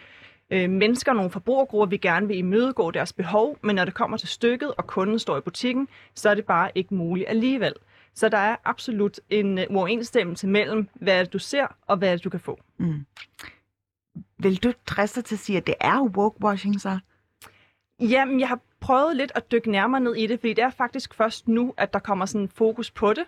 øh, 0.49 0.69
mennesker, 0.69 1.13
nogle 1.13 1.31
forbrugergrupper, 1.31 1.85
vi 1.89 1.97
gerne 1.97 2.27
vil 2.27 2.37
imødegå 2.37 2.91
deres 2.91 3.13
behov, 3.13 3.57
men 3.61 3.75
når 3.75 3.85
det 3.85 3.93
kommer 3.93 4.17
til 4.17 4.27
stykket, 4.27 4.73
og 4.77 4.87
kunden 4.87 5.19
står 5.19 5.37
i 5.37 5.41
butikken, 5.41 5.87
så 6.15 6.29
er 6.29 6.35
det 6.35 6.45
bare 6.45 6.71
ikke 6.75 6.95
muligt 6.95 7.29
alligevel. 7.29 7.73
Så 8.15 8.29
der 8.29 8.37
er 8.37 8.55
absolut 8.63 9.19
en 9.29 9.57
uh, 9.57 9.63
uoverensstemmelse 9.69 10.47
mellem, 10.47 10.89
hvad 10.93 11.25
du 11.25 11.39
ser, 11.39 11.67
og 11.87 11.97
hvad 11.97 12.17
du 12.17 12.29
kan 12.29 12.39
få. 12.39 12.59
Mm. 12.77 13.05
Vil 14.37 14.63
du 14.63 14.73
driste 14.87 15.21
til 15.21 15.35
at 15.35 15.39
sige, 15.39 15.57
at 15.57 15.67
det 15.67 15.75
er 15.81 16.01
walkwashing 16.01 16.81
så? 16.81 16.99
Jamen, 17.99 18.39
jeg 18.39 18.47
har 18.47 18.59
prøvet 18.79 19.15
lidt 19.15 19.31
at 19.35 19.51
dykke 19.51 19.71
nærmere 19.71 20.01
ned 20.01 20.15
i 20.15 20.27
det, 20.27 20.39
fordi 20.39 20.53
det 20.53 20.63
er 20.63 20.69
faktisk 20.69 21.13
først 21.13 21.47
nu, 21.47 21.73
at 21.77 21.93
der 21.93 21.99
kommer 21.99 22.25
sådan 22.25 22.49
fokus 22.49 22.91
på 22.91 23.13
det. 23.13 23.23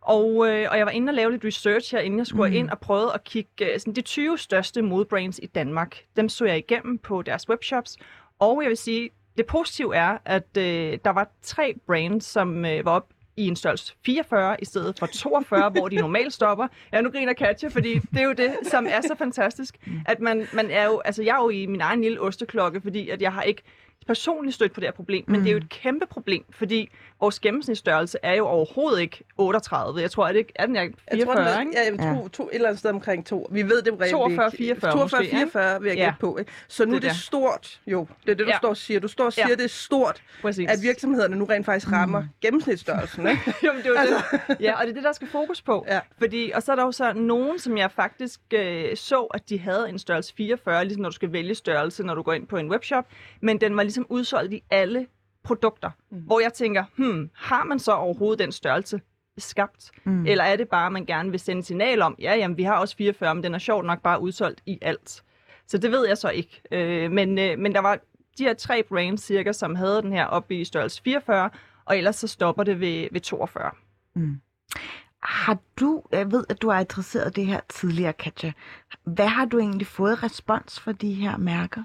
Og, 0.00 0.48
øh, 0.48 0.68
og 0.70 0.78
jeg 0.78 0.86
var 0.86 0.90
inde 0.92 1.10
og 1.10 1.14
lave 1.14 1.30
lidt 1.30 1.44
research 1.44 1.94
her, 1.94 2.00
inden 2.00 2.18
jeg 2.18 2.26
skulle 2.26 2.50
mm. 2.50 2.56
ind 2.56 2.70
og 2.70 2.78
prøve 2.78 3.14
at 3.14 3.24
kigge 3.24 3.72
øh, 3.72 3.80
sådan 3.80 3.94
de 3.94 4.00
20 4.00 4.38
største 4.38 4.82
modebrands 4.82 5.40
i 5.42 5.46
Danmark. 5.46 5.96
Dem 6.16 6.28
så 6.28 6.44
jeg 6.44 6.58
igennem 6.58 6.98
på 6.98 7.22
deres 7.22 7.48
webshops. 7.48 7.96
Og 8.38 8.62
jeg 8.62 8.68
vil 8.68 8.76
sige, 8.76 9.10
det 9.36 9.46
positive 9.46 9.96
er, 9.96 10.18
at 10.24 10.56
øh, 10.56 10.98
der 11.04 11.10
var 11.10 11.30
tre 11.42 11.74
brands, 11.86 12.24
som 12.24 12.64
øh, 12.64 12.84
var 12.84 12.92
op 12.92 13.13
i 13.36 13.48
en 13.48 13.56
størrelse 13.56 13.94
44 14.06 14.56
i 14.62 14.64
stedet 14.64 14.98
for 14.98 15.06
42, 15.06 15.70
hvor 15.70 15.88
de 15.88 15.96
normalt 15.96 16.32
stopper. 16.32 16.68
Ja, 16.92 17.00
nu 17.00 17.10
griner 17.10 17.32
Katja, 17.32 17.68
fordi 17.68 17.98
det 17.98 18.20
er 18.20 18.24
jo 18.24 18.32
det, 18.32 18.52
som 18.62 18.86
er 18.88 19.00
så 19.00 19.14
fantastisk, 19.18 19.76
at 20.06 20.20
man, 20.20 20.46
man 20.52 20.70
er 20.70 20.84
jo, 20.84 20.98
altså 21.04 21.22
jeg 21.22 21.36
er 21.36 21.42
jo 21.42 21.48
i 21.48 21.66
min 21.66 21.80
egen 21.80 22.00
lille 22.00 22.20
osteklokke, 22.20 22.80
fordi 22.80 23.08
at 23.08 23.22
jeg 23.22 23.32
har 23.32 23.42
ikke 23.42 23.62
personligt 24.06 24.54
stødt 24.54 24.72
på 24.72 24.80
det 24.80 24.86
her 24.86 24.92
problem, 24.92 25.24
men 25.26 25.36
mm. 25.36 25.42
det 25.42 25.50
er 25.50 25.52
jo 25.52 25.58
et 25.58 25.68
kæmpe 25.68 26.06
problem, 26.06 26.44
fordi 26.50 26.90
vores 27.24 27.40
gennemsnitsstørrelse 27.40 28.18
er 28.22 28.34
jo 28.34 28.46
overhovedet 28.46 29.00
ikke 29.00 29.24
38. 29.36 30.00
Jeg 30.02 30.10
tror, 30.10 30.26
at 30.26 30.34
det 30.34 30.46
er 30.56 30.66
den 30.66 30.76
er 30.76 30.80
44, 30.80 31.18
jeg 31.18 31.26
tror, 31.26 31.34
den 31.34 31.44
er, 31.44 31.60
ikke? 31.60 31.72
Ja, 31.74 31.90
jeg 31.90 31.98
tror, 31.98 32.22
ja. 32.22 32.28
to, 32.28 32.42
et 32.42 32.54
eller 32.54 32.68
andet 32.68 32.78
sted 32.78 32.90
omkring 32.90 33.26
to. 33.26 33.48
Vi 33.50 33.62
ved 33.62 33.82
det 33.82 34.00
reelt 34.00 34.10
42, 34.10 34.50
44 34.50 34.92
42, 34.92 35.24
44 35.24 35.80
vil 35.82 35.88
jeg 35.88 35.96
ja. 35.96 36.14
på. 36.20 36.38
Ikke? 36.38 36.52
Så 36.68 36.84
nu 36.84 36.90
det 36.90 36.96
er 36.96 37.00
det 37.00 37.10
der. 37.10 37.16
stort, 37.16 37.80
jo, 37.86 38.06
det 38.26 38.30
er 38.30 38.34
det, 38.34 38.46
du 38.46 38.50
ja. 38.50 38.58
står 38.58 38.68
og 38.68 38.76
siger. 38.76 39.00
Du 39.00 39.08
står 39.08 39.24
og 39.24 39.32
siger, 39.32 39.48
ja. 39.48 39.54
det 39.54 39.64
er 39.64 39.68
stort, 39.68 40.22
Præcis. 40.42 40.70
at 40.70 40.82
virksomhederne 40.82 41.36
nu 41.36 41.44
rent 41.44 41.66
faktisk 41.66 41.92
rammer 41.92 42.20
mm. 42.20 42.28
gennemsnitsstørrelsen. 42.40 43.28
Ikke? 43.28 43.54
Jamen, 43.64 43.82
det 43.82 43.96
er 43.96 44.00
altså. 44.00 44.38
det. 44.48 44.56
Ja, 44.60 44.80
og 44.80 44.86
det 44.86 44.90
er 44.90 44.94
det, 44.94 45.04
der 45.04 45.12
skal 45.12 45.28
fokus 45.28 45.62
på. 45.62 45.84
Ja. 45.88 46.00
Fordi, 46.18 46.52
og 46.54 46.62
så 46.62 46.72
er 46.72 46.76
der 46.76 46.82
jo 46.82 46.92
så 46.92 47.12
nogen, 47.12 47.58
som 47.58 47.78
jeg 47.78 47.90
faktisk 47.90 48.40
øh, 48.54 48.96
så, 48.96 49.20
at 49.20 49.48
de 49.48 49.58
havde 49.58 49.88
en 49.88 49.98
størrelse 49.98 50.34
44, 50.36 50.84
ligesom 50.84 51.02
når 51.02 51.08
du 51.08 51.14
skal 51.14 51.32
vælge 51.32 51.54
størrelse, 51.54 52.02
når 52.02 52.14
du 52.14 52.22
går 52.22 52.32
ind 52.32 52.46
på 52.46 52.56
en 52.56 52.70
webshop, 52.70 53.04
men 53.40 53.60
den 53.60 53.76
var 53.76 53.82
ligesom 53.82 54.06
udsolgt 54.08 54.52
i 54.52 54.62
alle 54.70 55.06
produkter, 55.44 55.90
mm. 56.10 56.18
hvor 56.18 56.40
jeg 56.40 56.52
tænker, 56.52 56.84
hmm, 56.96 57.30
har 57.34 57.64
man 57.64 57.78
så 57.78 57.92
overhovedet 57.92 58.38
den 58.38 58.52
størrelse 58.52 59.00
skabt? 59.38 59.90
Mm. 60.04 60.26
Eller 60.26 60.44
er 60.44 60.56
det 60.56 60.68
bare, 60.68 60.86
at 60.86 60.92
man 60.92 61.06
gerne 61.06 61.30
vil 61.30 61.40
sende 61.40 61.62
signal 61.62 62.02
om, 62.02 62.16
ja, 62.18 62.34
jamen, 62.34 62.56
vi 62.56 62.62
har 62.62 62.78
også 62.78 62.96
44, 62.96 63.34
men 63.34 63.44
den 63.44 63.54
er 63.54 63.58
sjovt 63.58 63.86
nok 63.86 64.02
bare 64.02 64.20
udsolgt 64.20 64.62
i 64.66 64.78
alt. 64.82 65.22
Så 65.66 65.78
det 65.78 65.90
ved 65.90 66.06
jeg 66.06 66.18
så 66.18 66.28
ikke. 66.28 66.60
Øh, 66.70 67.12
men, 67.12 67.38
øh, 67.38 67.58
men 67.58 67.74
der 67.74 67.80
var 67.80 67.98
de 68.38 68.44
her 68.44 68.54
tre 68.54 68.82
brands 68.82 69.22
cirka, 69.22 69.52
som 69.52 69.74
havde 69.74 70.02
den 70.02 70.12
her 70.12 70.26
oppe 70.26 70.60
i 70.60 70.64
størrelse 70.64 71.02
44, 71.02 71.50
og 71.84 71.98
ellers 71.98 72.16
så 72.16 72.26
stopper 72.26 72.62
det 72.62 72.80
ved, 72.80 73.08
ved 73.12 73.20
42. 73.20 73.70
Mm. 74.14 74.40
Har 75.22 75.58
du, 75.80 76.02
jeg 76.12 76.32
ved, 76.32 76.44
at 76.48 76.62
du 76.62 76.70
har 76.70 76.80
interesseret 76.80 77.36
det 77.36 77.46
her 77.46 77.60
tidligere, 77.68 78.12
Katja. 78.12 78.52
Hvad 79.04 79.28
har 79.28 79.44
du 79.44 79.58
egentlig 79.58 79.86
fået 79.86 80.22
respons 80.22 80.80
for 80.80 80.92
de 80.92 81.14
her 81.14 81.36
mærker? 81.36 81.82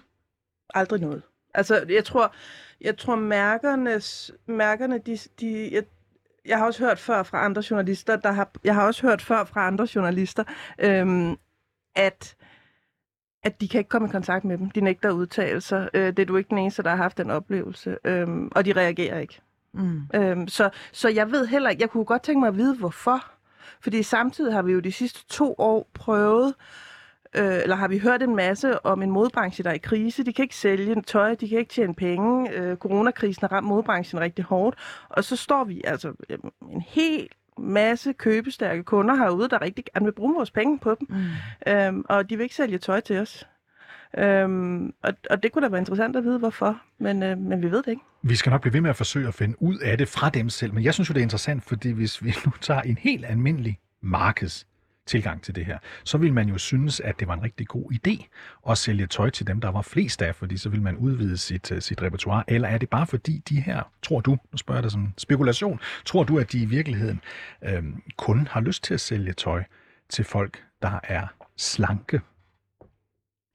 Aldrig 0.73 1.01
noget. 1.01 1.21
Altså, 1.53 1.85
jeg 1.89 2.05
tror, 2.05 2.33
jeg 2.81 2.97
tror 2.97 3.15
mærkernes, 3.15 4.31
mærkerne, 4.45 4.97
de, 4.97 5.17
de 5.39 5.69
jeg, 5.71 5.83
jeg 6.45 6.57
har 6.57 6.65
også 6.65 6.85
hørt 6.85 6.99
før 6.99 7.23
fra 7.23 7.45
andre 7.45 7.63
journalister, 7.69 8.15
der 8.15 8.31
har, 8.31 8.49
jeg 8.63 8.75
har 8.75 8.87
også 8.87 9.07
hørt 9.07 9.21
før 9.21 9.43
fra 9.43 9.67
andre 9.67 9.87
journalister, 9.95 10.43
øhm, 10.79 11.37
at 11.95 12.35
at 13.43 13.61
de 13.61 13.67
kan 13.67 13.79
ikke 13.79 13.89
komme 13.89 14.07
i 14.07 14.11
kontakt 14.11 14.45
med 14.45 14.57
dem. 14.57 14.69
De 14.69 14.81
nægter 14.81 15.11
udtalelser. 15.11 15.87
Øh, 15.93 16.07
det 16.07 16.19
er 16.19 16.25
du 16.25 16.37
ikke 16.37 16.49
den 16.49 16.57
eneste, 16.57 16.83
der 16.83 16.89
har 16.89 16.97
haft 16.97 17.17
den 17.17 17.29
oplevelse. 17.29 17.97
Øhm, 18.03 18.51
og 18.55 18.65
de 18.65 18.73
reagerer 18.73 19.19
ikke. 19.19 19.41
Mm. 19.73 20.01
Øhm, 20.15 20.47
så, 20.47 20.69
så 20.91 21.09
jeg 21.09 21.31
ved 21.31 21.47
heller 21.47 21.69
ikke, 21.69 21.81
jeg 21.81 21.89
kunne 21.89 22.05
godt 22.05 22.23
tænke 22.23 22.39
mig 22.39 22.47
at 22.47 22.57
vide, 22.57 22.75
hvorfor. 22.75 23.25
Fordi 23.81 24.03
samtidig 24.03 24.53
har 24.53 24.61
vi 24.61 24.71
jo 24.71 24.79
de 24.79 24.91
sidste 24.91 25.27
to 25.27 25.55
år 25.57 25.89
prøvet 25.93 26.47
øh, 26.47 26.88
eller 27.33 27.75
har 27.75 27.87
vi 27.87 27.97
hørt 27.97 28.23
en 28.23 28.35
masse 28.35 28.85
om 28.85 29.01
en 29.01 29.11
modbranche, 29.11 29.63
der 29.63 29.69
er 29.69 29.73
i 29.73 29.77
krise. 29.77 30.23
De 30.23 30.33
kan 30.33 30.43
ikke 30.43 30.55
sælge 30.55 31.01
tøj, 31.01 31.35
de 31.35 31.49
kan 31.49 31.59
ikke 31.59 31.73
tjene 31.73 31.95
penge. 31.95 32.51
Øh, 32.51 32.77
coronakrisen 32.77 33.41
har 33.41 33.51
ramt 33.51 33.67
modbranchen 33.67 34.21
rigtig 34.21 34.45
hårdt. 34.45 34.77
Og 35.09 35.23
så 35.23 35.35
står 35.35 35.63
vi 35.63 35.81
altså 35.83 36.13
øh, 36.29 36.37
en 36.71 36.81
helt 36.81 37.33
masse 37.57 38.13
købestærke 38.13 38.83
kunder 38.83 39.15
herude, 39.15 39.49
der 39.49 39.61
rigtig 39.61 39.85
gerne 39.93 40.05
vil 40.05 40.11
bruge 40.11 40.35
vores 40.35 40.51
penge 40.51 40.79
på 40.79 40.95
dem. 40.99 41.07
Mm. 41.09 41.71
Øhm, 41.71 42.05
og 42.09 42.29
de 42.29 42.37
vil 42.37 42.43
ikke 42.43 42.55
sælge 42.55 42.77
tøj 42.77 42.99
til 42.99 43.17
os. 43.19 43.47
Øhm, 44.17 44.93
og, 45.03 45.13
og 45.29 45.43
det 45.43 45.51
kunne 45.51 45.63
da 45.63 45.69
være 45.69 45.79
interessant 45.79 46.15
at 46.15 46.23
vide, 46.23 46.39
hvorfor, 46.39 46.81
men, 46.99 47.23
øh, 47.23 47.37
men 47.37 47.61
vi 47.61 47.71
ved 47.71 47.83
det 47.83 47.87
ikke. 47.87 48.01
Vi 48.21 48.35
skal 48.35 48.49
nok 48.49 48.61
blive 48.61 48.73
ved 48.73 48.81
med 48.81 48.89
at 48.89 48.95
forsøge 48.95 49.27
at 49.27 49.33
finde 49.33 49.61
ud 49.61 49.77
af 49.77 49.97
det 49.97 50.07
fra 50.07 50.29
dem 50.29 50.49
selv, 50.49 50.73
men 50.73 50.83
jeg 50.83 50.93
synes 50.93 51.09
jo, 51.09 51.13
det 51.13 51.19
er 51.19 51.23
interessant, 51.23 51.63
fordi 51.63 51.91
hvis 51.91 52.23
vi 52.23 52.33
nu 52.45 52.51
tager 52.61 52.81
en 52.81 52.97
helt 52.97 53.25
almindelig 53.25 53.79
markeds 54.01 54.67
tilgang 55.09 55.41
til 55.43 55.55
det 55.55 55.65
her, 55.65 55.77
så 56.03 56.17
vil 56.17 56.33
man 56.33 56.49
jo 56.49 56.57
synes, 56.57 56.99
at 56.99 57.19
det 57.19 57.27
var 57.27 57.33
en 57.33 57.43
rigtig 57.43 57.67
god 57.67 57.91
idé 57.93 58.27
at 58.69 58.77
sælge 58.77 59.07
tøj 59.07 59.29
til 59.29 59.47
dem, 59.47 59.61
der 59.61 59.69
var 59.69 59.81
flest 59.81 60.21
af, 60.21 60.35
fordi 60.35 60.57
så 60.57 60.69
vil 60.69 60.81
man 60.81 60.97
udvide 60.97 61.37
sit, 61.37 61.71
øh, 61.71 61.81
sit 61.81 62.01
repertoire. 62.01 62.43
Eller 62.47 62.67
er 62.67 62.77
det 62.77 62.89
bare 62.89 63.07
fordi 63.07 63.43
de 63.49 63.61
her, 63.61 63.91
tror 64.01 64.21
du, 64.21 64.31
nu 64.31 64.57
spørger 64.57 64.77
jeg 64.77 64.83
dig 64.83 64.91
som 64.91 65.13
spekulation, 65.17 65.79
tror 66.05 66.23
du, 66.23 66.39
at 66.39 66.51
de 66.51 66.61
i 66.61 66.65
virkeligheden 66.65 67.21
øh, 67.63 67.83
kun 68.17 68.47
har 68.47 68.61
lyst 68.61 68.83
til 68.83 68.93
at 68.93 69.01
sælge 69.01 69.33
tøj 69.33 69.63
til 70.09 70.25
folk, 70.25 70.63
der 70.81 70.99
er 71.03 71.27
slanke? 71.57 72.21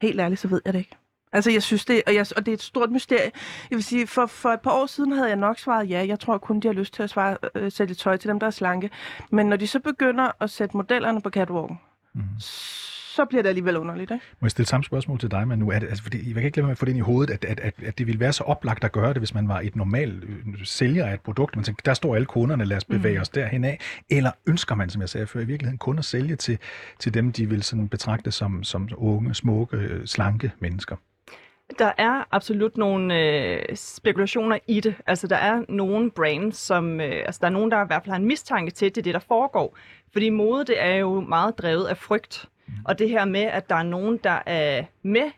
Helt 0.03 0.21
ærligt, 0.21 0.41
så 0.41 0.49
ved 0.49 0.63
jeg 0.65 0.73
det 0.73 0.79
ikke. 0.79 0.97
Altså, 1.35 1.51
jeg 1.51 1.63
synes 1.63 1.85
det, 1.85 2.03
og, 2.07 2.15
jeg, 2.15 2.27
og 2.37 2.47
det 2.47 2.53
er 2.53 2.55
et 2.55 2.63
stort 2.63 2.91
mysterie. 2.91 3.31
Jeg 3.71 3.77
vil 3.77 3.85
sige, 3.85 4.07
for, 4.07 4.27
for 4.27 4.49
et 4.49 4.61
par 4.61 4.71
år 4.71 4.87
siden 4.87 5.13
havde 5.13 5.29
jeg 5.29 5.37
nok 5.37 5.59
svaret 5.59 5.91
ja. 5.91 6.07
Jeg 6.09 6.21
tror 6.21 6.39
kun, 6.39 6.61
de 6.61 6.69
har 6.69 6.75
lyst 6.75 6.95
til 6.95 7.03
at 7.03 7.11
svare, 7.11 7.37
øh, 7.55 7.73
sætte 7.73 7.95
tøj 7.95 8.17
til 8.17 8.29
dem, 8.29 8.41
der 8.41 8.47
er 8.47 8.51
slanke. 8.51 8.91
Men 9.31 9.47
når 9.47 9.57
de 9.57 9.67
så 9.67 9.81
begynder 9.81 10.31
at 10.41 10.51
sætte 10.51 10.77
modellerne 10.77 11.21
på 11.21 11.31
catwalken, 11.31 11.79
mm. 12.15 12.23
så 12.39 13.25
bliver 13.25 13.43
det 13.43 13.49
alligevel 13.49 13.77
underligt, 13.77 14.11
ikke? 14.11 14.25
Må 14.41 14.47
jeg 14.47 14.51
stille 14.51 14.67
samme 14.67 14.85
spørgsmål 14.85 15.19
til 15.19 15.31
dig, 15.31 15.49
men 15.49 15.59
nu 15.59 15.71
er 15.71 15.79
det, 15.79 15.89
altså, 15.89 16.03
fordi, 16.03 16.27
jeg 16.27 16.35
kan 16.35 16.45
ikke 16.45 16.57
lade 16.57 16.67
mig 16.67 16.73
at 16.73 16.79
få 16.79 16.85
det 16.85 16.91
ind 16.91 16.99
i 16.99 17.01
hovedet, 17.01 17.35
at, 17.35 17.45
at, 17.45 17.61
at, 17.61 17.75
at 17.87 17.99
det 17.99 18.07
ville 18.07 18.21
være 18.21 18.33
så 18.33 18.45
oplagt 18.45 18.85
at 18.85 18.93
gøre 18.93 19.09
det, 19.09 19.19
hvis 19.19 19.35
man 19.35 19.49
var 19.49 19.61
et 19.61 19.77
normalt 19.77 20.25
øh, 20.25 20.65
sælger 20.65 21.07
af 21.07 21.15
et 21.15 21.21
produkt. 21.21 21.57
Man 21.57 21.65
tænker, 21.65 21.83
der 21.85 21.95
står 21.95 22.15
alle 22.15 22.27
kunderne, 22.27 22.65
lad 22.65 22.77
os 22.77 22.85
bevæge 22.85 23.15
mm. 23.15 23.21
os 23.21 23.29
derhen 23.29 23.65
af. 23.65 23.81
Eller 24.11 24.31
ønsker 24.47 24.75
man, 24.75 24.91
som 24.91 25.01
jeg 25.01 25.09
sagde 25.09 25.27
før, 25.27 25.41
i 25.41 25.45
virkeligheden 25.45 25.79
kun 25.79 25.99
at 25.99 26.05
sælge 26.05 26.37
til, 26.37 26.59
til 26.99 27.15
dem, 27.15 27.33
de 27.33 27.49
vil 27.49 27.63
sådan 27.63 27.89
betragte 27.89 28.31
som, 28.33 28.65
som 28.65 28.89
unge, 28.97 29.35
smukke, 29.35 29.77
øh, 29.77 30.07
slanke 30.07 30.53
mennesker? 30.61 30.97
Der 31.79 31.93
er 31.99 32.25
absolut 32.31 32.77
nogle 32.77 33.21
øh, 33.21 33.77
spekulationer 33.77 34.59
i 34.67 34.81
det. 34.81 34.95
Altså, 35.07 35.27
der 35.27 35.37
er 35.37 35.63
nogle 35.69 36.11
brands, 36.11 36.57
som... 36.57 37.01
Øh, 37.01 37.23
altså, 37.27 37.39
der 37.41 37.47
er 37.47 37.51
nogen, 37.51 37.71
der 37.71 37.85
i 37.85 37.87
hvert 37.87 38.03
fald 38.03 38.11
har 38.11 38.17
en 38.17 38.27
mistanke 38.27 38.71
til, 38.71 38.87
at 38.87 38.95
det 38.95 39.01
er 39.01 39.03
det, 39.03 39.15
der 39.15 39.21
foregår. 39.21 39.79
Fordi 40.13 40.31
mode, 40.31 40.65
det 40.65 40.83
er 40.83 40.95
jo 40.95 41.21
meget 41.21 41.59
drevet 41.59 41.87
af 41.87 41.97
frygt. 41.97 42.49
Mm. 42.67 42.73
Og 42.85 42.99
det 42.99 43.09
her 43.09 43.25
med, 43.25 43.43
at 43.43 43.69
der 43.69 43.75
er 43.77 43.83
nogen, 43.83 44.21
der 44.25 44.39
er 44.47 44.85
med 45.03 45.31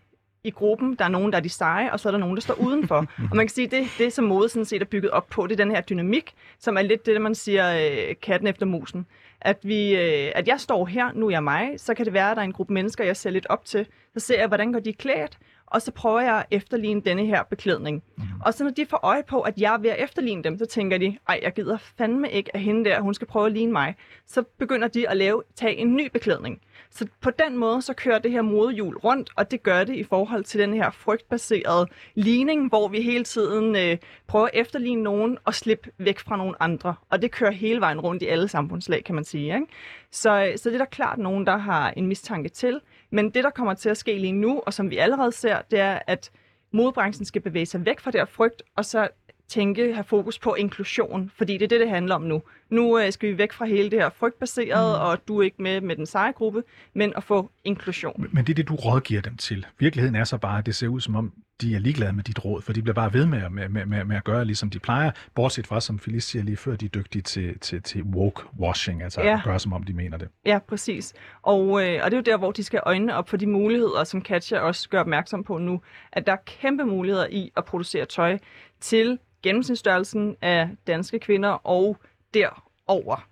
i 0.45 0.51
gruppen, 0.51 0.95
der 0.95 1.05
er 1.05 1.09
nogen, 1.09 1.33
der 1.33 1.39
er 1.39 1.43
de 1.43 1.49
seje, 1.49 1.93
og 1.93 2.01
så 2.01 2.09
er 2.09 2.11
der 2.11 2.19
nogen, 2.19 2.37
der 2.37 2.43
står 2.43 2.55
udenfor. 2.55 2.97
og 3.31 3.37
man 3.37 3.47
kan 3.47 3.55
sige, 3.55 3.65
at 3.65 3.71
det, 3.71 3.87
det 3.99 4.13
som 4.13 4.25
mode 4.25 4.49
sådan 4.49 4.65
set 4.65 4.83
er 4.83 4.87
bygget 4.87 5.11
op 5.11 5.27
på, 5.29 5.47
det 5.47 5.53
er 5.53 5.65
den 5.65 5.71
her 5.71 5.81
dynamik, 5.81 6.35
som 6.59 6.77
er 6.77 6.83
lidt 6.83 7.07
det, 7.07 7.21
man 7.21 7.35
siger 7.35 7.77
øh, 7.77 8.15
katten 8.23 8.49
efter 8.49 8.67
musen. 8.67 9.07
At, 9.41 9.59
vi, 9.63 9.97
øh, 9.97 10.33
at 10.35 10.49
jeg 10.49 10.61
står 10.61 10.87
her, 10.87 11.13
nu 11.15 11.27
er 11.27 11.31
jeg 11.31 11.45
mig, 11.45 11.71
så 11.77 11.95
kan 11.95 12.05
det 12.05 12.13
være, 12.13 12.31
at 12.31 12.37
der 12.37 12.43
er 12.43 12.47
en 12.47 12.53
gruppe 12.53 12.73
mennesker, 12.73 13.05
jeg 13.05 13.17
ser 13.17 13.31
lidt 13.31 13.47
op 13.49 13.65
til. 13.65 13.87
Så 14.17 14.21
ser 14.21 14.39
jeg, 14.39 14.49
hvordan 14.49 14.73
går 14.73 14.81
de 14.81 14.93
klædt, 14.93 15.39
og 15.67 15.83
så 15.83 15.91
prøver 15.93 16.21
jeg 16.21 16.37
at 16.39 16.47
efterligne 16.51 17.01
denne 17.01 17.27
her 17.27 17.43
beklædning. 17.43 18.03
Mm. 18.17 18.25
Og 18.45 18.55
så 18.55 18.65
når 18.65 18.71
de 18.71 18.87
får 18.87 19.01
øje 19.03 19.23
på, 19.29 19.41
at 19.41 19.59
jeg 19.59 19.75
er 19.75 19.79
ved 19.79 19.91
at 19.91 20.05
efterligne 20.05 20.43
dem, 20.43 20.59
så 20.59 20.67
tænker 20.67 20.99
de, 20.99 21.19
ej, 21.29 21.41
jeg 21.43 21.53
gider 21.53 21.79
fandme 21.99 22.31
ikke, 22.31 22.51
at 22.55 22.61
hende 22.61 22.91
der, 22.91 23.01
hun 23.01 23.15
skal 23.15 23.27
prøve 23.27 23.47
at 23.47 23.53
ligne 23.53 23.73
mig. 23.73 23.95
Så 24.27 24.43
begynder 24.59 24.89
de 24.89 25.09
at 25.09 25.17
lave, 25.17 25.43
tage 25.55 25.77
en 25.77 25.97
ny 25.97 26.09
beklædning. 26.13 26.61
Så 26.91 27.07
på 27.21 27.31
den 27.31 27.57
måde, 27.57 27.83
så 27.83 27.95
kører 27.95 28.19
det 28.19 28.31
her 28.31 28.43
modehjul 28.43 28.97
rundt, 28.97 29.31
og 29.37 29.51
det 29.51 29.63
gør 29.63 29.85
det 29.85 29.97
i 29.97 30.03
forhold 30.03 30.45
til 30.45 30.61
den 30.61 30.75
her 30.75 30.91
frygtbaserede 30.91 31.87
ligning, 32.15 32.69
hvor 32.69 32.89
vi 32.89 33.01
hele 33.01 33.25
tiden 33.25 33.77
øh, 33.77 33.99
prøver 34.27 34.47
at 34.47 34.51
efterligne 34.55 35.03
nogen 35.03 35.39
og 35.45 35.55
slippe 35.55 35.91
væk 35.99 36.19
fra 36.19 36.37
nogle 36.37 36.63
andre. 36.63 36.95
Og 37.11 37.23
det 37.23 37.31
kører 37.31 37.51
hele 37.51 37.81
vejen 37.81 38.01
rundt 38.01 38.23
i 38.23 38.27
alle 38.27 38.49
samfundslag, 38.49 39.05
kan 39.05 39.15
man 39.15 39.25
sige. 39.25 39.55
Ikke? 39.55 39.67
Så, 40.11 40.53
så 40.57 40.69
det 40.69 40.75
er 40.75 40.79
der 40.79 40.85
klart 40.85 41.19
nogen, 41.19 41.47
der 41.47 41.57
har 41.57 41.91
en 41.91 42.07
mistanke 42.07 42.49
til. 42.49 42.81
Men 43.11 43.31
det, 43.31 43.45
der 43.45 43.51
kommer 43.51 43.75
til 43.75 43.89
at 43.89 43.97
ske 43.97 44.19
lige 44.19 44.33
nu, 44.33 44.63
og 44.67 44.75
som 44.75 44.91
vi 44.91 44.97
allerede 44.97 45.33
ser, 45.33 45.63
det 45.71 45.81
er, 45.81 45.99
at 46.07 46.31
modebranchen 46.73 47.25
skal 47.25 47.43
bevæge 47.43 47.67
sig 47.67 47.87
væk 47.87 48.01
fra 48.01 48.11
det 48.11 48.21
her 48.21 48.25
frygt, 48.25 48.63
og 48.77 48.85
så 48.85 49.09
tænke, 49.49 49.95
have 49.95 50.05
fokus 50.05 50.39
på 50.39 50.55
inklusion, 50.55 51.31
fordi 51.37 51.53
det 51.53 51.63
er 51.63 51.69
det, 51.69 51.81
det 51.81 51.91
handler 51.91 52.15
om 52.15 52.23
nu. 52.23 52.43
Nu 52.71 52.99
øh, 52.99 53.13
skal 53.13 53.29
vi 53.29 53.39
væk 53.39 53.53
fra 53.53 53.65
hele 53.65 53.91
det 53.91 53.99
her 53.99 54.11
frygtbaserede, 54.11 54.97
mm. 54.97 55.05
og 55.05 55.29
du 55.29 55.39
er 55.39 55.43
ikke 55.43 55.63
med 55.63 55.81
med 55.81 55.97
den 55.97 56.07
seje 56.07 56.33
gruppe, 56.33 56.63
men 56.95 57.13
at 57.17 57.25
få 57.25 57.51
inklusion. 57.65 58.15
Men, 58.19 58.31
men 58.33 58.45
det 58.45 58.53
er 58.53 58.55
det, 58.55 58.69
du 58.69 58.75
rådgiver 58.75 59.21
dem 59.21 59.37
til. 59.37 59.67
Virkeligheden 59.79 60.17
er 60.17 60.25
så 60.25 60.39
bare, 60.39 60.59
at 60.59 60.67
det 60.67 60.75
ser 60.75 60.89
ud 60.89 61.01
som 61.01 61.17
om, 61.17 61.33
de 61.61 61.75
er 61.75 61.79
ligeglade 61.79 62.13
med 62.13 62.25
dit 62.25 62.45
råd, 62.45 62.63
for 62.63 62.73
de 62.73 62.83
bliver 62.83 62.95
bare 62.95 63.13
ved 63.13 63.27
med, 63.27 63.51
med, 63.51 63.69
med, 63.69 63.87
med, 63.87 64.05
med 64.05 64.17
at 64.17 64.25
gøre, 64.25 64.45
ligesom 64.45 64.71
de 64.71 64.79
plejer, 64.79 65.11
bortset 65.35 65.67
fra, 65.67 65.81
som 65.81 65.99
Felice 65.99 66.29
siger 66.29 66.43
lige 66.43 66.57
før, 66.57 66.77
de 66.77 66.85
er 66.85 66.89
dygtige 66.89 67.23
til, 67.23 67.59
til, 67.59 67.83
til 67.83 68.03
woke-washing, 68.03 69.03
altså 69.03 69.21
ja. 69.21 69.35
at 69.35 69.41
gøre, 69.45 69.59
som 69.59 69.73
om 69.73 69.83
de 69.83 69.93
mener 69.93 70.17
det. 70.19 70.29
Ja, 70.47 70.59
præcis. 70.59 71.15
Og, 71.43 71.63
øh, 71.63 72.01
og 72.05 72.11
det 72.11 72.13
er 72.13 72.17
jo 72.17 72.23
der, 72.23 72.37
hvor 72.37 72.53
de 72.53 72.65
skal 72.65 72.81
øjne 72.87 73.15
op 73.15 73.29
for 73.29 73.37
de 73.37 73.47
muligheder, 73.47 74.05
som 74.05 74.23
Katja 74.23 74.61
også 74.61 74.89
gør 74.89 75.01
opmærksom 75.01 75.45
på 75.45 75.59
nu, 75.59 75.81
at 76.13 76.27
der 76.27 76.33
er 76.33 76.43
kæmpe 76.47 76.85
muligheder 76.85 77.27
i 77.31 77.51
at 77.57 77.65
producere 77.65 78.05
tøj 78.05 78.39
til 78.81 79.19
gennemsnitsstørrelsen 79.43 80.37
af 80.43 80.69
danske 80.87 81.19
kvinder 81.19 81.49
og 81.49 81.97
derover. 82.37 83.29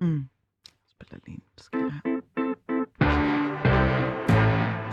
Mm. 0.00 0.28
Spiller 0.88 1.18
lige 1.26 1.42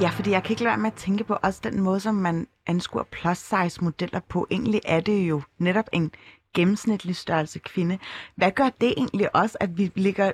Ja, 0.01 0.09
fordi 0.09 0.31
jeg 0.31 0.43
kan 0.43 0.51
ikke 0.51 0.63
lade 0.63 0.71
være 0.71 0.77
med 0.77 0.91
at 0.91 0.97
tænke 0.97 1.23
på 1.23 1.37
også 1.43 1.59
den 1.63 1.81
måde, 1.81 1.99
som 1.99 2.15
man 2.15 2.47
anskuer 2.67 3.03
plus 3.03 3.37
size 3.37 3.83
modeller 3.83 4.19
på. 4.19 4.47
Egentlig 4.51 4.81
er 4.85 4.99
det 4.99 5.29
jo 5.29 5.41
netop 5.57 5.89
en 5.93 6.11
gennemsnitlig 6.53 7.15
størrelse 7.15 7.59
kvinde. 7.59 7.99
Hvad 8.35 8.51
gør 8.51 8.69
det 8.81 8.93
egentlig 8.97 9.35
også, 9.35 9.57
at 9.59 9.77
vi 9.77 9.91
ligger 9.95 10.31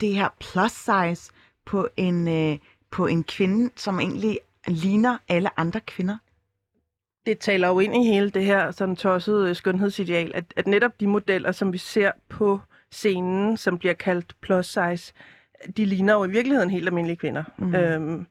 det 0.00 0.14
her 0.14 0.28
plus 0.40 0.72
size 0.72 1.32
på 1.66 1.88
en, 1.96 2.28
øh, 2.28 2.58
på 2.90 3.06
en 3.06 3.24
kvinde, 3.24 3.70
som 3.76 4.00
egentlig 4.00 4.38
ligner 4.66 5.18
alle 5.28 5.60
andre 5.60 5.80
kvinder? 5.80 6.18
Det 7.28 7.38
taler 7.38 7.68
jo 7.68 7.78
ind 7.78 7.96
i 7.96 8.04
hele 8.04 8.30
det 8.30 8.44
her 8.44 8.70
sådan 8.70 8.96
tossede 8.96 9.54
skønhedsideal, 9.54 10.32
at, 10.34 10.44
at 10.56 10.66
netop 10.66 11.00
de 11.00 11.06
modeller, 11.06 11.52
som 11.52 11.72
vi 11.72 11.78
ser 11.78 12.12
på 12.28 12.60
scenen, 12.90 13.56
som 13.56 13.78
bliver 13.78 13.94
kaldt 13.94 14.36
plus 14.40 14.66
size, 14.66 15.12
de 15.76 15.84
ligner 15.84 16.14
jo 16.14 16.24
i 16.24 16.30
virkeligheden 16.30 16.70
helt 16.70 16.88
almindelige 16.88 17.16
kvinder. 17.16 17.44
Mm. 17.58 17.74
Øhm, 17.74 18.26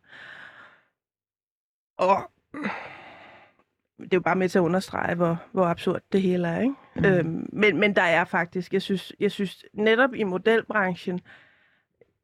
og 1.98 2.32
det 3.98 4.14
er 4.14 4.18
jo 4.18 4.22
bare 4.22 4.36
med 4.36 4.50
til 4.50 4.60
at 4.60 4.64
understrege, 4.64 5.16
hvor, 5.16 5.44
hvor 5.52 5.66
absurd 5.66 6.02
det 6.12 6.22
hele 6.22 6.48
er. 6.48 6.60
Ikke? 6.60 6.76
Mm. 6.96 7.06
Øhm, 7.06 7.50
men, 7.54 7.78
men 7.78 7.96
der 7.96 8.02
er 8.02 8.26
faktisk, 8.26 8.74
jeg 8.74 8.82
synes, 8.82 9.14
jeg 9.20 9.32
synes 9.32 9.66
netop 9.74 10.14
i 10.14 10.24
modelbranchen, 10.24 11.22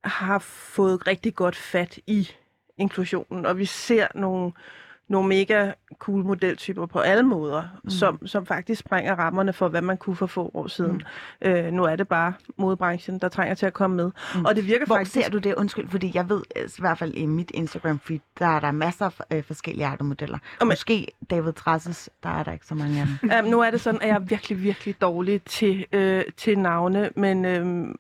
har 0.03 0.39
fået 0.39 1.07
rigtig 1.07 1.36
godt 1.36 1.55
fat 1.55 1.99
i 2.07 2.29
inklusionen, 2.77 3.45
og 3.45 3.57
vi 3.57 3.65
ser 3.65 4.07
nogle, 4.15 4.51
nogle 5.08 5.30
mega 5.30 5.72
cool 6.00 6.26
modeltyper 6.26 6.86
på 6.86 7.00
alle 7.00 7.24
måder, 7.24 7.63
mm. 7.84 7.89
som, 7.89 8.28
som 8.28 8.46
faktisk 8.46 8.80
sprænger 8.80 9.16
rammerne 9.16 9.54
for, 9.54 9.68
hvad 9.68 9.82
man 9.82 9.98
kunne 9.98 10.16
for 10.16 10.26
få 10.26 10.52
år 10.54 10.68
siden. 10.68 11.04
Mm. 11.42 11.48
Øh, 11.48 11.72
nu 11.72 11.84
er 11.84 11.96
det 11.96 12.08
bare 12.08 12.34
modebranchen, 12.58 13.20
der 13.20 13.30
trænger 13.30 13.56
til 13.56 13.66
at 13.66 13.74
komme 13.74 13.96
med. 13.96 14.12
Mm. 14.36 14.46
Og 14.46 14.56
det 14.56 14.68
virker 14.68 14.86
Hvor 14.86 14.96
faktisk... 14.96 15.13
ser 15.13 15.30
du 15.30 15.38
det? 15.38 15.56
Undskyld, 15.56 15.89
fordi 15.89 16.12
jeg 16.13 16.30
ved, 16.30 16.42
i 16.56 16.70
hvert 16.80 16.98
fald 16.98 17.13
i 17.13 17.26
mit 17.26 17.52
Instagram-feed, 17.54 18.20
der 18.39 18.46
er 18.48 18.60
der 18.60 18.72
masser 18.72 19.10
af 19.30 19.38
øh, 19.38 19.44
forskellige 19.44 19.86
arter 19.86 20.04
modeller. 20.04 20.38
Og 20.60 20.68
Måske 20.68 21.08
David 21.30 21.54
Trasses, 21.54 22.10
der 22.24 22.30
er 22.30 22.44
der 22.44 22.52
ikke 22.52 22.66
så 22.66 22.76
mange 22.76 23.02
af 23.02 23.08
dem. 23.08 23.46
um, 23.46 23.52
nu 23.52 23.62
er 23.62 23.72
det 23.72 23.82
sådan, 23.82 24.02
at 24.02 24.08
jeg 24.08 24.16
er 24.16 24.20
virkelig, 24.20 24.63
virkelig 24.63 25.02
dårlig 25.02 25.44
til, 25.44 25.86
øh, 25.92 26.24
til 26.38 26.60
navne, 26.60 27.10
men 27.16 27.46
øh, 27.46 27.96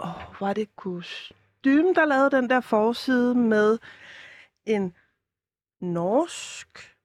åh, 0.00 0.40
var 0.40 0.52
det 0.52 0.76
kostume, 0.76 1.94
der 1.94 2.06
lavede 2.06 2.30
den 2.30 2.50
der 2.50 2.60
forside 2.60 3.34
med 3.34 3.78
en 4.66 4.92
norsk 5.80 6.96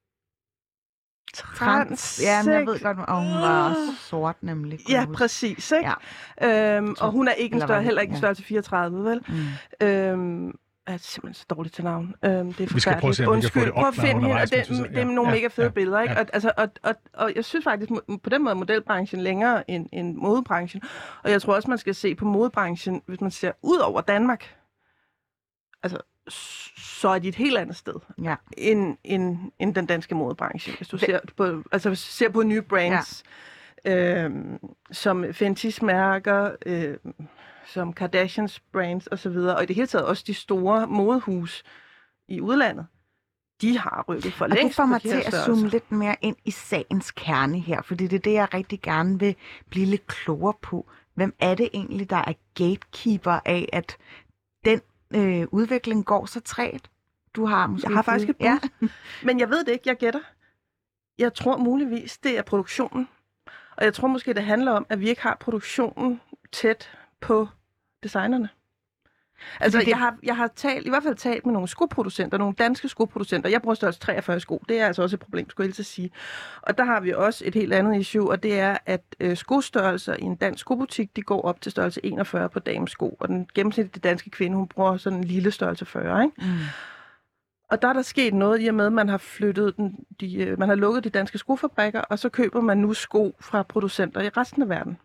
trans. 1.33 2.21
Ja, 2.23 2.43
men 2.43 2.53
jeg 2.53 2.65
ved 2.65 2.79
godt, 2.79 2.97
at 3.07 3.15
hun 3.15 3.41
var 3.41 3.75
sort 3.97 4.35
nemlig. 4.41 4.79
Ja, 4.89 5.05
præcis. 5.13 5.71
Ikke? 5.71 5.91
Ja. 6.41 6.77
Øhm, 6.77 6.95
og 6.99 7.11
hun 7.11 7.27
er 7.27 7.33
ikke 7.33 7.55
en 7.55 7.61
større, 7.61 7.83
heller 7.83 8.01
ikke 8.01 8.11
en 8.11 8.17
større 8.17 8.33
til 8.33 8.45
34, 8.45 9.03
vel? 9.03 9.21
Mm. 9.27 9.87
Øhm, 9.87 10.53
er 10.87 10.97
simpelthen 10.97 11.33
så 11.33 11.45
dårligt 11.49 11.75
til 11.75 11.83
navn. 11.83 12.15
Øhm, 12.25 12.53
det 12.53 12.69
er 12.69 12.73
Vi 12.73 12.79
skal 12.79 12.99
prøve 12.99 13.09
at 13.09 13.15
se, 13.15 13.27
om 13.27 13.35
vi 13.35 13.41
kan 13.41 13.51
få 13.51 13.59
det 13.59 13.71
op, 13.71 13.93
finde 13.93 14.27
hende. 14.27 14.41
Det, 14.41 14.51
det, 14.51 14.89
det 14.89 14.97
er 14.97 15.05
nogle 15.05 15.29
ja, 15.29 15.35
mega 15.35 15.47
fede 15.47 15.67
ja, 15.67 15.71
billeder. 15.71 16.01
Ikke? 16.01 16.13
Ja. 16.13 16.19
Og, 16.19 16.27
altså, 16.33 16.51
og, 16.57 16.69
og, 16.83 16.95
og 17.13 17.31
jeg 17.35 17.45
synes 17.45 17.63
faktisk 17.63 17.91
på 18.23 18.29
den 18.29 18.43
måde 18.43 18.55
modelbranchen 18.55 19.21
længere 19.21 19.71
end, 19.71 19.89
end 19.93 20.15
modebranchen. 20.15 20.81
Og 21.23 21.31
jeg 21.31 21.41
tror 21.41 21.55
også, 21.55 21.69
man 21.69 21.77
skal 21.77 21.95
se 21.95 22.15
på 22.15 22.25
modebranchen, 22.25 23.01
hvis 23.05 23.21
man 23.21 23.31
ser 23.31 23.51
ud 23.61 23.77
over 23.77 24.01
Danmark. 24.01 24.55
Altså, 25.83 25.97
så 26.27 27.09
er 27.09 27.19
de 27.19 27.27
et 27.27 27.35
helt 27.35 27.57
andet 27.57 27.75
sted 27.75 27.93
ja. 28.23 28.35
end, 28.57 28.97
end, 29.03 29.37
end 29.59 29.75
den 29.75 29.85
danske 29.85 30.15
modebranche. 30.15 30.77
Hvis 30.77 30.87
du 30.87 30.97
ser 30.97 31.19
på, 31.37 31.63
altså, 31.71 31.95
ser 31.95 32.29
på 32.29 32.43
nye 32.43 32.61
brands, 32.61 33.23
ja. 33.85 34.23
øh, 34.23 34.31
som 34.91 35.33
Fentis 35.33 35.81
mærker, 35.81 36.51
øh, 36.65 36.97
som 37.65 37.93
Kardashians 37.93 38.59
brands 38.59 39.07
osv., 39.11 39.27
og, 39.27 39.55
og 39.55 39.63
i 39.63 39.65
det 39.65 39.75
hele 39.75 39.87
taget 39.87 40.05
også 40.05 40.23
de 40.27 40.33
store 40.33 40.87
modehus 40.87 41.63
i 42.27 42.41
udlandet, 42.41 42.85
de 43.61 43.77
har 43.77 44.05
rykket 44.07 44.33
for 44.33 44.45
og 44.45 44.49
længst 44.49 44.67
det 44.67 44.75
får 44.75 44.85
mig 44.85 45.01
til 45.01 45.23
at 45.25 45.33
zoome 45.33 45.69
lidt 45.69 45.91
mere 45.91 46.15
ind 46.21 46.35
i 46.45 46.51
sagens 46.51 47.11
kerne 47.11 47.59
her, 47.59 47.81
fordi 47.81 48.07
det 48.07 48.15
er 48.15 48.21
det, 48.21 48.33
jeg 48.33 48.53
rigtig 48.53 48.81
gerne 48.81 49.19
vil 49.19 49.35
blive 49.69 49.85
lidt 49.85 50.07
klogere 50.07 50.53
på. 50.61 50.89
Hvem 51.13 51.35
er 51.39 51.55
det 51.55 51.69
egentlig, 51.73 52.09
der 52.09 52.15
er 52.27 52.33
gatekeeper 52.55 53.39
af, 53.45 53.69
at 53.73 53.97
øh, 55.15 55.47
udvikling 55.51 56.05
går 56.05 56.25
så 56.25 56.39
træt? 56.39 56.89
Du 57.33 57.45
har 57.45 57.67
måske 57.67 57.89
Jeg 57.89 57.95
har 57.97 58.01
faktisk 58.01 58.29
et 58.29 58.37
bud. 58.37 58.45
Ja. 58.45 58.59
Men 59.27 59.39
jeg 59.39 59.49
ved 59.49 59.63
det 59.63 59.71
ikke, 59.71 59.89
jeg 59.89 59.97
gætter. 59.97 60.19
Jeg 61.17 61.33
tror 61.33 61.57
muligvis, 61.57 62.17
det 62.17 62.37
er 62.37 62.41
produktionen. 62.41 63.07
Og 63.77 63.85
jeg 63.85 63.93
tror 63.93 64.07
måske, 64.07 64.33
det 64.33 64.43
handler 64.43 64.71
om, 64.71 64.85
at 64.89 64.99
vi 64.99 65.09
ikke 65.09 65.21
har 65.21 65.37
produktionen 65.39 66.21
tæt 66.51 66.97
på 67.19 67.47
designerne. 68.03 68.49
Altså, 69.59 69.79
det- 69.79 69.87
jeg, 69.87 69.97
har, 69.97 70.15
jeg 70.23 70.35
har 70.37 70.47
talt, 70.55 70.85
i 70.85 70.89
hvert 70.89 71.03
fald 71.03 71.15
talt 71.15 71.45
med 71.45 71.53
nogle 71.53 71.67
skoproducenter, 71.67 72.37
nogle 72.37 72.53
danske 72.53 72.89
skoproducenter. 72.89 73.49
Jeg 73.49 73.61
bruger 73.61 73.75
størrelse 73.75 73.99
43 73.99 74.39
sko. 74.39 74.63
Det 74.69 74.79
er 74.79 74.85
altså 74.87 75.01
også 75.01 75.15
et 75.15 75.19
problem, 75.19 75.49
skulle 75.49 75.73
jeg 75.77 75.85
sige. 75.85 76.11
Og 76.61 76.77
der 76.77 76.83
har 76.85 76.99
vi 76.99 77.13
også 77.13 77.43
et 77.47 77.53
helt 77.55 77.73
andet 77.73 77.99
issue, 77.99 78.29
og 78.29 78.43
det 78.43 78.59
er, 78.59 78.77
at 78.85 79.03
øh, 79.19 79.37
skostørrelser 79.37 80.15
i 80.19 80.21
en 80.21 80.35
dansk 80.35 80.61
skobutik, 80.61 81.15
de 81.15 81.21
går 81.21 81.41
op 81.41 81.61
til 81.61 81.71
størrelse 81.71 82.01
41 82.05 82.49
på 82.49 82.59
damesko. 82.59 83.17
Og 83.19 83.27
den 83.27 83.47
gennemsnitlige 83.55 84.01
danske 84.01 84.29
kvinde, 84.29 84.57
hun 84.57 84.67
bruger 84.67 84.97
sådan 84.97 85.17
en 85.19 85.23
lille 85.23 85.51
størrelse 85.51 85.85
40, 85.85 86.23
ikke? 86.23 86.35
Mm. 86.41 86.57
Og 87.71 87.81
der 87.81 87.87
er 87.87 87.93
der 87.93 88.01
sket 88.01 88.33
noget 88.33 88.61
i 88.61 88.67
og 88.67 88.75
med, 88.75 88.85
at 88.85 88.93
man 88.93 89.09
har 89.09 89.17
flyttet 89.17 89.77
den, 89.77 89.95
de, 90.19 90.35
øh, 90.35 90.59
man 90.59 90.69
har 90.69 90.75
lukket 90.75 91.03
de 91.03 91.09
danske 91.09 91.37
skofabrikker, 91.37 92.01
og 92.01 92.19
så 92.19 92.29
køber 92.29 92.61
man 92.61 92.77
nu 92.77 92.93
sko 92.93 93.35
fra 93.39 93.63
producenter 93.63 94.21
i 94.21 94.29
resten 94.29 94.61
af 94.61 94.69
verden. 94.69 94.97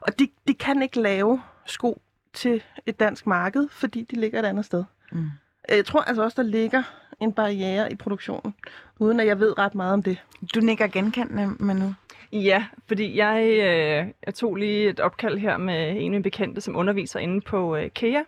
Og 0.00 0.18
de, 0.18 0.28
de 0.48 0.54
kan 0.54 0.82
ikke 0.82 1.00
lave 1.00 1.42
sko 1.66 2.02
til 2.32 2.62
et 2.86 3.00
dansk 3.00 3.26
marked, 3.26 3.68
fordi 3.70 4.06
de 4.10 4.20
ligger 4.20 4.38
et 4.38 4.44
andet 4.46 4.64
sted. 4.64 4.84
Mm. 5.12 5.30
Jeg 5.68 5.84
tror 5.84 6.00
altså 6.00 6.22
også, 6.22 6.42
der 6.42 6.48
ligger 6.48 6.82
en 7.20 7.32
barriere 7.32 7.92
i 7.92 7.94
produktionen, 7.94 8.54
uden 8.98 9.20
at 9.20 9.26
jeg 9.26 9.40
ved 9.40 9.58
ret 9.58 9.74
meget 9.74 9.92
om 9.92 10.02
det. 10.02 10.22
Du 10.54 10.60
nikker 10.60 10.86
genkendende, 10.86 11.56
Manu. 11.58 11.94
Ja, 12.32 12.64
fordi 12.88 13.16
jeg, 13.16 13.42
øh, 13.42 14.12
jeg 14.26 14.34
tog 14.34 14.56
lige 14.56 14.88
et 14.88 15.00
opkald 15.00 15.38
her 15.38 15.56
med 15.56 15.90
en 15.90 15.96
af 15.96 16.10
mine 16.10 16.22
bekendte, 16.22 16.60
som 16.60 16.76
underviser 16.76 17.20
inde 17.20 17.40
på 17.40 17.76
øh, 17.76 17.90
KEA. 17.90 18.22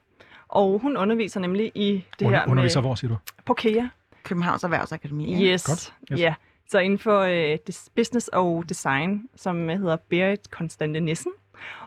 Og 0.48 0.78
hun 0.78 0.96
underviser 0.96 1.40
nemlig 1.40 1.72
i 1.74 2.04
det 2.18 2.26
Under, 2.26 2.38
her 2.38 2.48
underviser 2.48 2.80
med... 2.80 2.88
hvor, 2.88 2.94
siger 2.94 3.08
du? 3.10 3.16
På 3.44 3.54
KEA. 3.54 3.88
Københavns 4.22 4.64
Erhvervsakademi. 4.64 5.32
ikke? 5.34 5.52
Yes. 5.52 5.64
Godt. 5.66 5.78
Yes. 5.80 5.92
Yes. 6.12 6.20
Ja. 6.20 6.34
Så 6.70 6.78
inden 6.78 6.98
for 6.98 7.20
øh, 7.20 7.58
business 7.96 8.28
og 8.28 8.64
design, 8.68 9.28
som 9.36 9.68
hedder 9.68 9.96
Berit 9.96 10.50
Konstante 10.50 11.00
Nissen. 11.00 11.32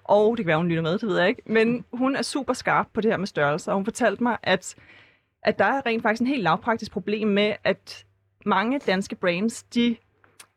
Og 0.03 0.37
det 0.37 0.45
kan 0.45 0.47
være, 0.47 0.57
hun 0.57 0.67
lytter 0.67 0.83
med, 0.83 0.97
det 0.97 1.09
ved 1.09 1.19
jeg 1.19 1.27
ikke. 1.27 1.41
Men 1.45 1.85
hun 1.93 2.15
er 2.15 2.21
super 2.21 2.53
skarp 2.53 2.87
på 2.93 3.01
det 3.01 3.11
her 3.11 3.17
med 3.17 3.27
størrelser, 3.27 3.71
og 3.71 3.75
hun 3.75 3.85
fortalte 3.85 4.23
mig, 4.23 4.37
at, 4.43 4.75
at 5.43 5.59
der 5.59 5.65
er 5.65 5.85
rent 5.85 6.01
faktisk 6.01 6.21
en 6.21 6.27
helt 6.27 6.43
lavpraktisk 6.43 6.91
problem 6.91 7.27
med, 7.27 7.53
at 7.63 8.05
mange 8.45 8.79
danske 8.79 9.15
brands, 9.15 9.63
de 9.63 9.95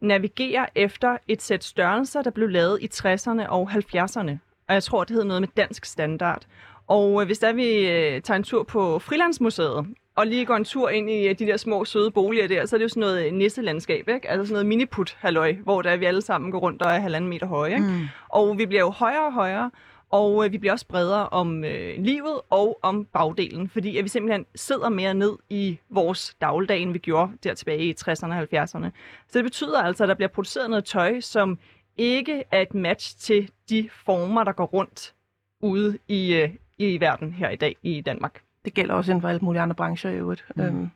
navigerer 0.01 0.67
efter 0.75 1.17
et 1.29 1.43
sæt 1.43 1.65
størrelser, 1.65 2.23
der 2.23 2.31
blev 2.31 2.49
lavet 2.49 2.83
i 2.83 2.89
60'erne 2.95 3.49
og 3.49 3.71
70'erne. 3.73 4.31
Og 4.69 4.75
jeg 4.75 4.83
tror, 4.83 5.05
det 5.05 5.11
hedder 5.11 5.27
noget 5.27 5.43
med 5.43 5.49
dansk 5.57 5.85
standard. 5.85 6.47
Og 6.87 7.21
øh, 7.21 7.27
hvis 7.27 7.39
der 7.39 7.53
vi 7.53 7.91
øh, 7.91 8.23
tager 8.23 8.37
en 8.37 8.43
tur 8.43 8.63
på 8.63 8.99
Frilandsmuseet, 8.99 9.87
og 10.19 10.27
lige 10.27 10.47
går 10.47 10.57
en 10.57 10.65
tur 10.65 10.89
ind 10.89 11.11
i 11.11 11.29
øh, 11.29 11.39
de 11.39 11.47
der 11.47 11.57
små 11.57 11.85
søde 11.85 12.11
boliger 12.11 12.49
der, 12.49 12.67
så 12.67 12.77
er 12.77 12.79
det 12.79 12.85
jo 12.85 12.89
sådan 12.89 13.01
noget 13.01 13.35
nisselandskab, 13.35 14.09
ikke? 14.09 14.31
Altså 14.31 14.47
sådan 14.47 14.53
noget 14.53 14.67
miniput 14.67 15.17
halløj 15.21 15.53
hvor 15.53 15.83
der 15.83 15.97
vi 15.97 16.05
alle 16.05 16.23
sammen 16.23 16.53
går 16.53 16.59
rundt 16.59 16.83
og 16.83 16.91
er 16.91 16.99
halvanden 16.99 17.31
meter 17.31 17.47
høje, 17.47 17.75
ikke? 17.75 17.87
Mm. 17.87 18.09
Og 18.29 18.59
vi 18.59 18.67
bliver 18.67 18.81
jo 18.81 18.91
højere 18.91 19.27
og 19.27 19.33
højere, 19.33 19.71
og 20.11 20.45
øh, 20.45 20.53
vi 20.53 20.59
bliver 20.59 20.73
også 20.73 20.87
bredere 20.87 21.29
om 21.29 21.65
øh, 21.65 21.95
livet 21.99 22.41
og 22.51 22.79
om 22.83 23.05
bagdelen, 23.05 23.69
fordi 23.69 23.97
at 23.97 24.05
vi 24.05 24.09
simpelthen 24.09 24.47
sidder 24.55 24.89
mere 24.89 25.15
ned 25.15 25.33
i 25.51 25.79
vores 25.91 26.37
dagligdag, 26.41 26.81
end 26.81 26.93
vi 26.93 26.99
gjorde 26.99 27.33
der 27.45 27.55
tilbage 27.55 27.85
i 27.85 27.95
60'erne 28.01 28.33
og 28.33 28.43
70'erne. 28.43 28.91
Så 29.29 29.39
det 29.39 29.45
betyder 29.45 29.83
altså, 29.83 30.03
at 30.05 30.09
der 30.09 30.15
bliver 30.15 30.29
produceret 30.29 30.71
noget 30.71 30.85
tøj, 30.85 31.21
som 31.21 31.59
ikke 31.97 32.45
er 32.51 32.61
et 32.61 32.75
match 32.75 33.19
til 33.19 33.51
de 33.69 33.89
former, 34.05 34.45
der 34.45 34.53
går 34.53 34.67
rundt 34.67 35.15
ude 35.63 35.99
i, 36.09 36.35
øh, 36.35 36.51
i 36.79 37.01
verden 37.01 37.33
her 37.33 37.51
i 37.51 37.57
dag 37.57 37.77
i 37.83 38.01
Danmark. 38.01 38.43
Det 38.69 38.77
gælder 38.77 38.95
også 38.95 39.11
inden 39.11 39.23
for 39.23 39.29
alle 39.29 39.41
mulige 39.43 39.63
andre 39.63 39.75
brancher 39.75 40.11
i 40.11 40.17
øvrigt. 40.17 40.45
Mm. 40.57 40.63
Øhm, 40.63 40.91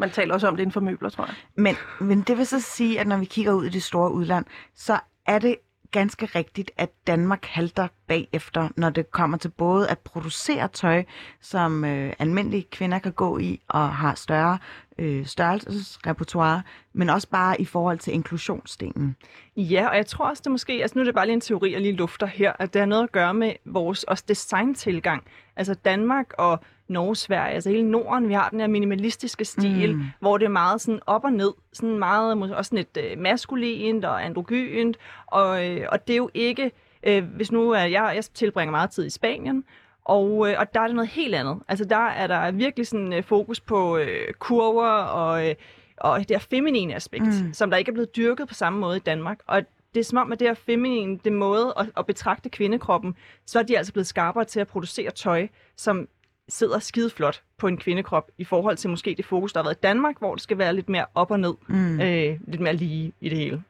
man 0.00 0.10
taler 0.10 0.34
også 0.34 0.48
om 0.48 0.56
det 0.56 0.62
inden 0.62 0.72
for 0.72 0.80
møbler, 0.80 1.08
tror 1.08 1.26
jeg. 1.26 1.34
Men, 1.56 1.74
men 2.00 2.20
det 2.20 2.38
vil 2.38 2.46
så 2.46 2.60
sige, 2.60 3.00
at 3.00 3.06
når 3.06 3.16
vi 3.16 3.24
kigger 3.24 3.52
ud 3.52 3.64
i 3.64 3.68
det 3.68 3.82
store 3.82 4.12
udland, 4.12 4.44
så 4.74 4.98
er 5.26 5.38
det 5.38 5.56
ganske 5.90 6.26
rigtigt, 6.26 6.70
at 6.76 6.90
Danmark 7.06 7.44
halter 7.44 7.88
bagefter, 8.06 8.68
når 8.76 8.90
det 8.90 9.10
kommer 9.10 9.38
til 9.38 9.48
både 9.48 9.88
at 9.88 9.98
producere 9.98 10.68
tøj, 10.68 11.04
som 11.40 11.84
øh, 11.84 12.12
almindelige 12.18 12.66
kvinder 12.72 12.98
kan 12.98 13.12
gå 13.12 13.38
i 13.38 13.60
og 13.68 13.88
har 13.88 14.14
større 14.14 14.58
øh, 14.98 15.26
størrelsesrepertoire, 15.26 16.62
men 16.92 17.10
også 17.10 17.28
bare 17.28 17.60
i 17.60 17.64
forhold 17.64 17.98
til 17.98 18.14
inklusionsdelen. 18.14 19.16
Ja, 19.56 19.88
og 19.88 19.96
jeg 19.96 20.06
tror 20.06 20.28
også, 20.28 20.42
det 20.44 20.52
måske, 20.52 20.72
altså 20.72 20.98
nu 20.98 21.00
er 21.00 21.04
det 21.04 21.14
bare 21.14 21.26
lige 21.26 21.34
en 21.34 21.40
teori, 21.40 21.72
jeg 21.72 21.80
lige 21.80 21.96
lufter 21.96 22.26
her, 22.26 22.52
at 22.58 22.72
det 22.72 22.80
har 22.80 22.86
noget 22.86 23.02
at 23.02 23.12
gøre 23.12 23.34
med 23.34 23.52
vores 23.64 24.04
også 24.04 24.24
design-tilgang. 24.28 25.24
Altså 25.56 25.74
Danmark 25.74 26.32
og 26.38 26.60
Norge, 26.88 27.16
Sverige, 27.16 27.54
altså 27.54 27.70
hele 27.70 27.90
Norden, 27.90 28.28
vi 28.28 28.34
har 28.34 28.48
den 28.48 28.60
her 28.60 28.66
minimalistiske 28.66 29.44
stil, 29.44 29.94
Mm. 29.96 30.02
hvor 30.20 30.38
det 30.38 30.44
er 30.44 30.50
meget 30.50 30.80
sådan 30.80 31.00
op 31.06 31.24
og 31.24 31.32
ned, 31.32 31.52
sådan 31.72 31.98
meget 31.98 32.52
også 32.56 32.68
sådan 32.68 32.78
et 32.78 33.10
øh, 33.12 33.18
maskulint 33.18 34.04
og 34.04 34.24
androgynt, 34.24 34.96
og, 35.26 35.66
øh, 35.66 35.86
og 35.92 36.06
det 36.06 36.12
er 36.12 36.16
jo 36.16 36.30
ikke, 36.34 36.70
øh, 37.02 37.24
hvis 37.24 37.52
nu 37.52 37.70
er 37.70 37.84
jeg, 37.84 38.12
jeg 38.14 38.24
tilbringer 38.24 38.70
meget 38.70 38.90
tid 38.90 39.06
i 39.06 39.10
Spanien, 39.10 39.64
og, 40.04 40.50
øh, 40.50 40.56
og 40.58 40.74
der 40.74 40.80
er 40.80 40.86
det 40.86 40.94
noget 40.96 41.08
helt 41.10 41.34
andet. 41.34 41.58
Altså 41.68 41.84
der 41.84 42.06
er 42.06 42.26
der 42.26 42.50
virkelig 42.50 42.86
sådan 42.86 43.12
øh, 43.12 43.22
fokus 43.22 43.60
på 43.60 43.96
øh, 43.98 44.32
kurver 44.38 44.88
og, 44.88 45.48
øh, 45.48 45.54
og 45.96 46.18
det 46.18 46.30
her 46.30 46.38
feminine 46.50 46.94
aspekt, 46.94 47.24
mm. 47.24 47.52
som 47.52 47.70
der 47.70 47.76
ikke 47.76 47.88
er 47.88 47.92
blevet 47.92 48.16
dyrket 48.16 48.48
på 48.48 48.54
samme 48.54 48.78
måde 48.78 48.96
i 48.96 49.00
Danmark. 49.00 49.38
Og 49.46 49.62
det 49.94 50.00
er 50.00 50.04
som 50.04 50.18
om, 50.18 50.32
at 50.32 50.40
det 50.40 50.48
her 50.48 50.54
feminine, 50.54 51.18
det 51.24 51.32
måde 51.32 51.74
at, 51.76 51.90
at 51.96 52.06
betragte 52.06 52.48
kvindekroppen, 52.48 53.14
så 53.46 53.58
er 53.58 53.62
de 53.62 53.78
altså 53.78 53.92
blevet 53.92 54.06
skarpere 54.06 54.44
til 54.44 54.60
at 54.60 54.68
producere 54.68 55.10
tøj, 55.10 55.48
som 55.76 56.08
sidder 56.48 56.78
skide 56.78 57.10
flot 57.10 57.42
på 57.58 57.66
en 57.66 57.76
kvindekrop, 57.76 58.30
i 58.38 58.44
forhold 58.44 58.76
til 58.76 58.90
måske 58.90 59.14
det 59.16 59.24
fokus, 59.26 59.52
der 59.52 59.60
har 59.60 59.64
været 59.64 59.76
i 59.76 59.80
Danmark, 59.82 60.18
hvor 60.18 60.34
det 60.34 60.42
skal 60.42 60.58
være 60.58 60.74
lidt 60.74 60.88
mere 60.88 61.06
op 61.14 61.30
og 61.30 61.40
ned, 61.40 61.54
Mm. 61.66 62.00
øh, 62.00 62.40
lidt 62.46 62.60
mere 62.60 62.76
lige 62.76 63.12
i 63.20 63.28
det 63.28 63.38
hele. 63.38 63.62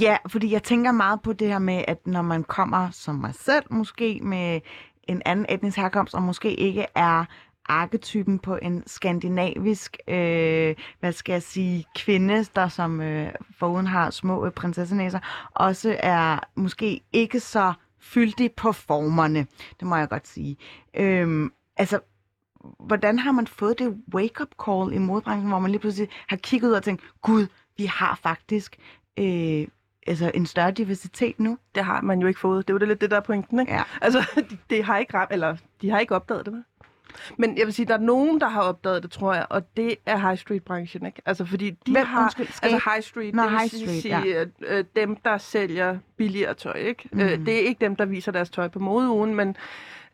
Ja, 0.00 0.16
fordi 0.28 0.52
jeg 0.52 0.62
tænker 0.62 0.92
meget 0.92 1.22
på 1.22 1.32
det 1.32 1.48
her 1.48 1.58
med, 1.58 1.84
at 1.88 2.06
når 2.06 2.22
man 2.22 2.44
kommer 2.44 2.90
som 2.90 3.14
mig 3.14 3.34
selv 3.34 3.64
måske 3.70 4.20
med 4.22 4.60
en 5.02 5.22
anden 5.24 5.46
etnisk 5.48 5.76
herkomst, 5.76 6.14
og 6.14 6.22
måske 6.22 6.54
ikke 6.54 6.86
er 6.94 7.24
arketypen 7.66 8.38
på 8.38 8.58
en 8.62 8.82
skandinavisk, 8.86 9.96
øh, 10.08 10.74
hvad 11.00 11.12
skal 11.12 11.32
jeg 11.32 11.42
sige, 11.42 11.84
kvinde, 11.96 12.44
der 12.56 12.68
som 12.68 13.00
øh, 13.00 13.32
foruden 13.58 13.86
har 13.86 14.10
små 14.10 14.46
øh, 14.46 14.52
prinsessenæser, 14.52 15.50
også 15.54 15.96
er 16.02 16.38
måske 16.54 17.00
ikke 17.12 17.40
så 17.40 17.72
fyldig 18.00 18.52
på 18.52 18.72
formerne. 18.72 19.46
Det 19.80 19.86
må 19.88 19.96
jeg 19.96 20.08
godt 20.08 20.28
sige. 20.28 20.56
Øhm, 20.94 21.52
altså, 21.78 22.00
hvordan 22.80 23.18
har 23.18 23.32
man 23.32 23.46
fået 23.46 23.78
det 23.78 23.96
wake-up 24.14 24.48
call 24.66 24.92
i 24.92 24.98
modebranchen, 24.98 25.48
hvor 25.48 25.58
man 25.58 25.70
lige 25.70 25.80
pludselig 25.80 26.08
har 26.28 26.36
kigget 26.36 26.68
ud 26.68 26.74
og 26.74 26.82
tænkt, 26.82 27.02
gud, 27.22 27.46
vi 27.76 27.84
har 27.84 28.18
faktisk 28.22 28.76
øh, 29.18 29.66
altså 30.06 30.30
en 30.34 30.46
større 30.46 30.70
diversitet 30.70 31.40
nu? 31.40 31.58
Det 31.74 31.84
har 31.84 32.00
man 32.00 32.20
jo 32.20 32.26
ikke 32.26 32.40
fået. 32.40 32.68
Det 32.68 32.72
er 32.72 32.74
jo 32.74 32.78
det 32.78 32.88
lidt 32.88 33.00
det, 33.00 33.10
der 33.10 33.16
er 33.16 33.20
pointen, 33.20 33.60
ikke? 33.60 33.72
Ja. 33.72 33.82
Altså, 34.00 34.26
de, 34.50 34.58
de 34.70 34.82
har 34.82 34.98
ikke 34.98 35.14
ramt, 35.14 35.32
eller 35.32 35.56
de 35.82 35.90
har 35.90 35.98
ikke 35.98 36.14
opdaget 36.14 36.46
det? 36.46 36.64
Men 37.36 37.58
jeg 37.58 37.66
vil 37.66 37.74
sige, 37.74 37.86
der 37.86 37.94
er 37.94 37.98
nogen, 37.98 38.40
der 38.40 38.48
har 38.48 38.62
opdaget 38.62 39.02
det, 39.02 39.10
tror 39.10 39.34
jeg, 39.34 39.46
og 39.50 39.76
det 39.76 39.94
er 40.06 40.18
high 40.18 40.38
street-branchen, 40.38 41.06
ikke? 41.06 41.22
Altså, 41.26 41.44
fordi 41.44 41.70
de 41.70 41.92
Hvem? 41.92 42.06
har... 42.06 42.22
Undskyld, 42.22 42.46
skal 42.46 42.72
altså, 42.72 42.90
high 42.90 43.02
street, 43.02 43.34
Nå, 43.34 43.42
det 43.42 43.50
vil 43.50 43.58
high 43.58 43.70
sige, 43.70 44.00
street, 44.00 44.22
sige 44.22 44.50
øh, 44.60 44.84
dem, 44.96 45.16
der 45.16 45.38
sælger 45.38 45.98
billigere 46.16 46.54
tøj, 46.54 46.72
ikke? 46.72 47.08
Øh, 47.12 47.46
det 47.46 47.54
er 47.54 47.60
ikke 47.60 47.80
dem, 47.80 47.96
der 47.96 48.04
viser 48.04 48.32
deres 48.32 48.50
tøj 48.50 48.68
på 48.68 48.78
modeugen, 48.78 49.34
men, 49.34 49.56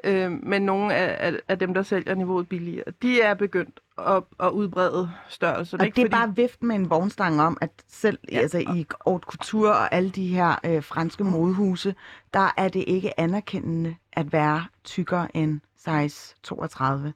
øh, 0.05 0.31
men 0.31 0.63
nogle 0.63 0.95
af, 0.95 1.29
af, 1.29 1.39
af 1.49 1.59
dem, 1.59 1.75
der 1.75 1.83
sælger 1.83 2.15
niveauet 2.15 2.49
billigere, 2.49 2.85
de 3.03 3.21
er 3.21 3.35
begyndt 3.35 3.81
at, 3.99 4.23
at 4.41 4.49
udbrede 4.49 5.11
størrelser. 5.29 5.79
Og 5.79 5.87
det 5.97 6.05
er 6.05 6.09
bare 6.09 6.37
vift 6.37 6.63
med 6.63 6.77
en 6.77 6.91
vognstang 6.91 7.41
om, 7.41 7.59
at 7.61 7.71
selv 7.89 8.19
ja. 8.33 8.39
altså, 8.39 8.59
i 8.59 8.87
haute 9.07 9.25
couture 9.27 9.73
og 9.73 9.95
alle 9.95 10.11
de 10.11 10.27
her 10.27 10.55
øh, 10.65 10.83
franske 10.83 11.25
modehuse, 11.25 11.95
der 12.35 12.55
er 12.57 12.69
det 12.69 12.85
ikke 12.87 13.21
anerkendende 13.21 13.97
at 14.13 14.33
være 14.33 14.65
tykkere 14.85 15.37
end 15.37 15.61
size 15.85 16.35
32. 16.43 17.13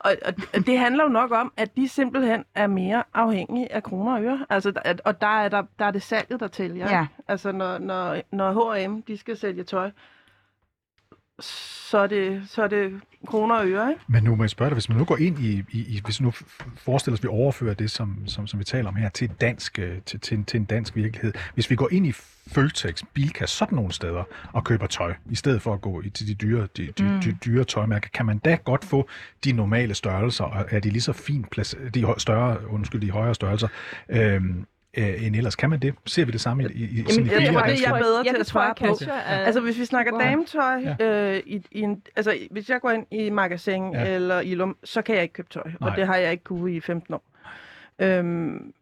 Og, 0.00 0.16
og, 0.24 0.32
og 0.54 0.66
det 0.66 0.78
handler 0.78 1.04
jo 1.04 1.08
nok 1.10 1.30
om, 1.30 1.52
at 1.56 1.76
de 1.76 1.88
simpelthen 1.88 2.44
er 2.54 2.66
mere 2.66 3.04
afhængige 3.14 3.72
af 3.72 3.82
kroner 3.82 4.14
og 4.14 4.22
øre. 4.22 4.46
Altså, 4.50 4.72
at, 4.84 5.00
og 5.04 5.20
der 5.20 5.26
er, 5.26 5.48
der, 5.48 5.62
der 5.78 5.84
er 5.84 5.90
det 5.90 6.02
salget, 6.02 6.40
der 6.40 6.48
tæller. 6.48 6.90
Ja. 6.90 7.02
ikke? 7.02 7.14
Altså, 7.28 7.52
når, 7.52 7.78
når, 7.78 8.20
når 8.32 8.74
H&M, 8.74 9.02
de 9.02 9.16
skal 9.18 9.36
sælge 9.36 9.64
tøj, 9.64 9.90
så 11.40 11.98
er 11.98 12.06
det, 12.06 12.42
så 12.48 12.62
er 12.62 12.68
det 12.68 13.00
kroner 13.26 13.54
og 13.54 13.68
øre, 13.68 13.90
ikke? 13.90 14.02
Men 14.08 14.22
nu 14.24 14.36
må 14.36 14.42
jeg 14.42 14.50
spørge 14.50 14.68
dig, 14.68 14.74
hvis 14.74 14.88
man 14.88 14.98
nu 14.98 15.04
går 15.04 15.16
ind 15.16 15.38
i, 15.38 15.64
i, 15.70 15.78
i 15.78 16.00
hvis 16.04 16.20
nu 16.20 16.32
forestiller 16.76 17.14
os, 17.14 17.20
at 17.20 17.22
vi 17.22 17.28
overfører 17.28 17.74
det, 17.74 17.90
som, 17.90 18.16
som, 18.26 18.46
som 18.46 18.58
vi 18.58 18.64
taler 18.64 18.88
om 18.88 18.96
her, 18.96 19.08
til, 19.08 19.30
dansk, 19.40 19.78
øh, 19.78 19.98
til, 20.06 20.20
til, 20.20 20.36
en, 20.38 20.44
til 20.44 20.60
en 20.60 20.64
dansk 20.64 20.96
virkelighed. 20.96 21.32
Hvis 21.54 21.70
vi 21.70 21.76
går 21.76 21.88
ind 21.92 22.06
i 22.06 22.12
Føtex, 22.48 23.02
Bilka, 23.14 23.46
sådan 23.46 23.76
nogle 23.76 23.92
steder, 23.92 24.24
og 24.52 24.64
køber 24.64 24.86
tøj, 24.86 25.14
i 25.30 25.34
stedet 25.34 25.62
for 25.62 25.72
at 25.74 25.80
gå 25.80 26.02
i, 26.02 26.10
til 26.10 26.26
de 26.28 26.34
dyre, 26.34 26.68
de, 26.76 26.88
de, 26.98 27.02
Mm. 27.02 27.20
de 27.20 27.36
dyre 27.44 27.64
tøjmærker, 27.64 28.08
kan 28.14 28.26
man 28.26 28.38
da 28.38 28.54
godt 28.64 28.84
få 28.84 29.08
de 29.44 29.52
normale 29.52 29.94
størrelser, 29.94 30.44
og 30.44 30.66
er 30.70 30.80
de 30.80 30.90
lige 30.90 31.02
så 31.02 31.12
fint 31.12 31.50
placeret, 31.50 31.94
de 31.94 32.06
større, 32.18 32.68
undskyld, 32.70 33.00
de 33.00 33.10
højere 33.10 33.34
størrelser, 33.34 33.68
øhm, 34.08 34.66
øh, 34.98 35.26
end 35.26 35.36
ellers. 35.36 35.56
Kan 35.56 35.70
man 35.70 35.80
det? 35.80 35.94
Ser 36.06 36.24
vi 36.24 36.32
det 36.32 36.40
samme 36.40 36.62
i, 36.62 36.66
i, 36.66 36.84
i 36.84 37.04
sådan 37.10 37.26
i 37.26 37.28
jeg 37.30 37.52
tror, 37.52 37.60
det 37.60 37.68
danske- 37.68 37.88
jeg 37.90 37.96
er 37.98 38.02
bedre 38.02 38.18
til 38.24 38.24
det 38.24 38.34
at 38.34 38.38
jeg, 38.38 38.46
svare 38.46 38.74
på. 38.74 38.84
Er- 39.10 39.12
Altså, 39.44 39.60
hvis 39.60 39.78
vi 39.78 39.84
snakker 39.84 40.12
Wow. 40.12 40.20
dametøj, 40.20 40.84
Ja. 40.98 41.34
øh, 41.36 41.42
i, 41.46 41.62
i 41.70 41.80
en, 41.80 42.02
altså, 42.16 42.38
hvis 42.50 42.70
jeg 42.70 42.80
går 42.80 42.90
ind 42.90 43.06
i 43.10 43.30
magasin 43.30 43.92
Ja. 43.92 44.14
eller 44.14 44.40
i 44.40 44.54
lum, 44.54 44.76
så 44.84 45.02
kan 45.02 45.14
jeg 45.14 45.22
ikke 45.22 45.32
købe 45.32 45.48
tøj. 45.50 45.62
Nej. 45.80 45.90
Og 45.90 45.96
det 45.96 46.06
har 46.06 46.16
jeg 46.16 46.32
ikke 46.32 46.44
kunnet 46.44 46.72
i 46.72 46.80
15 46.80 47.14
år. 47.14 47.24
Øhm, 47.98 48.72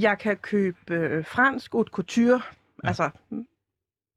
jeg 0.00 0.18
kan 0.18 0.36
købe 0.36 0.76
øh, 0.90 1.24
fransk 1.24 1.72
haute 1.72 1.90
couture, 1.90 2.26
Ja. 2.34 2.38
ja. 2.84 2.88
altså, 2.88 3.10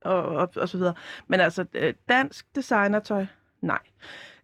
og, 0.02 0.24
og, 0.24 0.50
og 0.56 0.70
så 0.70 0.78
videre. 0.78 0.94
Men 1.28 1.40
altså, 1.40 1.66
øh, 1.74 1.94
dansk 2.10 2.56
designertøj, 2.56 3.26
nej. 3.62 3.80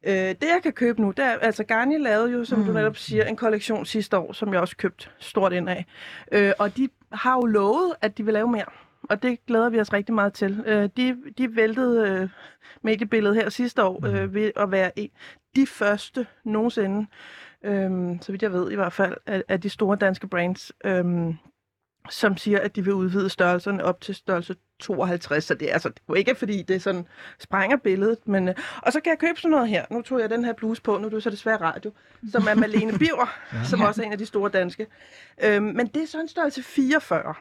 Øh, 0.03 0.13
det 0.13 0.43
jeg 0.43 0.59
kan 0.63 0.73
købe 0.73 1.01
nu, 1.01 1.11
det 1.11 1.25
er, 1.25 1.37
altså 1.41 1.63
Garni 1.63 1.97
lavede 1.97 2.31
jo, 2.31 2.45
som 2.45 2.59
mm. 2.59 2.65
du 2.65 2.71
Mm. 2.71 2.75
netop 2.77 2.97
siger, 2.97 3.25
en 3.25 3.35
kollektion 3.35 3.85
sidste 3.85 4.17
år, 4.17 4.33
som 4.33 4.53
jeg 4.53 4.61
også 4.61 4.77
købte 4.77 5.09
stort 5.19 5.53
ind 5.53 5.69
af. 5.69 5.85
Øh, 6.31 6.53
og 6.59 6.77
de 6.77 6.89
har 7.11 7.33
jo 7.35 7.41
lovet, 7.45 7.93
at 8.01 8.17
de 8.17 8.25
vil 8.25 8.33
lave 8.33 8.47
mere. 8.51 8.65
Og 9.09 9.23
det 9.23 9.45
glæder 9.45 9.69
vi 9.69 9.79
os 9.79 9.93
rigtig 9.93 10.15
meget 10.15 10.33
til. 10.33 10.63
Øh, 10.65 10.89
de, 10.97 11.17
de 11.37 11.55
væltede 11.55 12.09
øh, 12.09 12.29
mediebilledet 12.81 13.35
her 13.35 13.49
sidste 13.49 13.83
år 13.83 14.05
øh, 14.05 14.33
ved 14.33 14.51
at 14.55 14.71
være 14.71 14.99
en, 14.99 15.09
de 15.55 15.67
første 15.67 16.27
nogensinde, 16.45 17.07
øh, 17.63 17.91
så 18.21 18.31
vidt 18.31 18.43
jeg 18.43 18.53
ved 18.53 18.71
i 18.71 18.75
hvert 18.75 18.93
fald, 18.93 19.15
af, 19.25 19.43
af 19.47 19.61
de 19.61 19.69
store 19.69 19.97
danske 19.97 20.27
brands, 20.27 20.71
øh, 20.85 21.05
som 22.09 22.37
siger, 22.37 22.59
at 22.59 22.75
de 22.75 22.83
vil 22.83 22.93
udvide 22.93 23.29
størrelserne 23.29 23.83
op 23.83 24.01
til 24.01 24.15
størrelse 24.15 24.55
52. 24.79 25.43
Så 25.43 25.53
det 25.53 25.69
er 25.69 25.73
altså 25.73 25.89
det 25.89 25.97
er 25.97 26.03
jo 26.09 26.13
ikke, 26.13 26.35
fordi 26.35 26.61
det 26.61 26.81
sådan 26.81 27.07
sprænger 27.39 27.77
billedet. 27.77 28.27
Men, 28.27 28.47
øh, 28.47 28.55
og 28.81 28.93
så 28.93 28.99
kan 28.99 29.09
jeg 29.09 29.19
købe 29.19 29.39
sådan 29.39 29.51
noget 29.51 29.69
her. 29.69 29.85
Nu 29.91 30.01
tog 30.01 30.19
jeg 30.19 30.29
den 30.29 30.45
her 30.45 30.53
bluse 30.53 30.81
på, 30.81 30.97
nu 30.97 31.05
er 31.05 31.09
det 31.09 31.23
så 31.23 31.29
desværre 31.29 31.61
radio, 31.61 31.91
som 32.31 32.47
er 32.49 32.55
Malene 32.55 32.97
Biver, 32.99 33.39
ja. 33.53 33.63
som 33.63 33.81
også 33.81 34.01
er 34.01 34.05
en 34.05 34.11
af 34.11 34.17
de 34.17 34.25
store 34.25 34.49
danske. 34.49 34.87
Øh, 35.43 35.63
men 35.63 35.87
det 35.87 36.03
er 36.03 36.07
så 36.07 36.19
en 36.19 36.27
størrelse 36.27 36.63
44. 36.63 37.33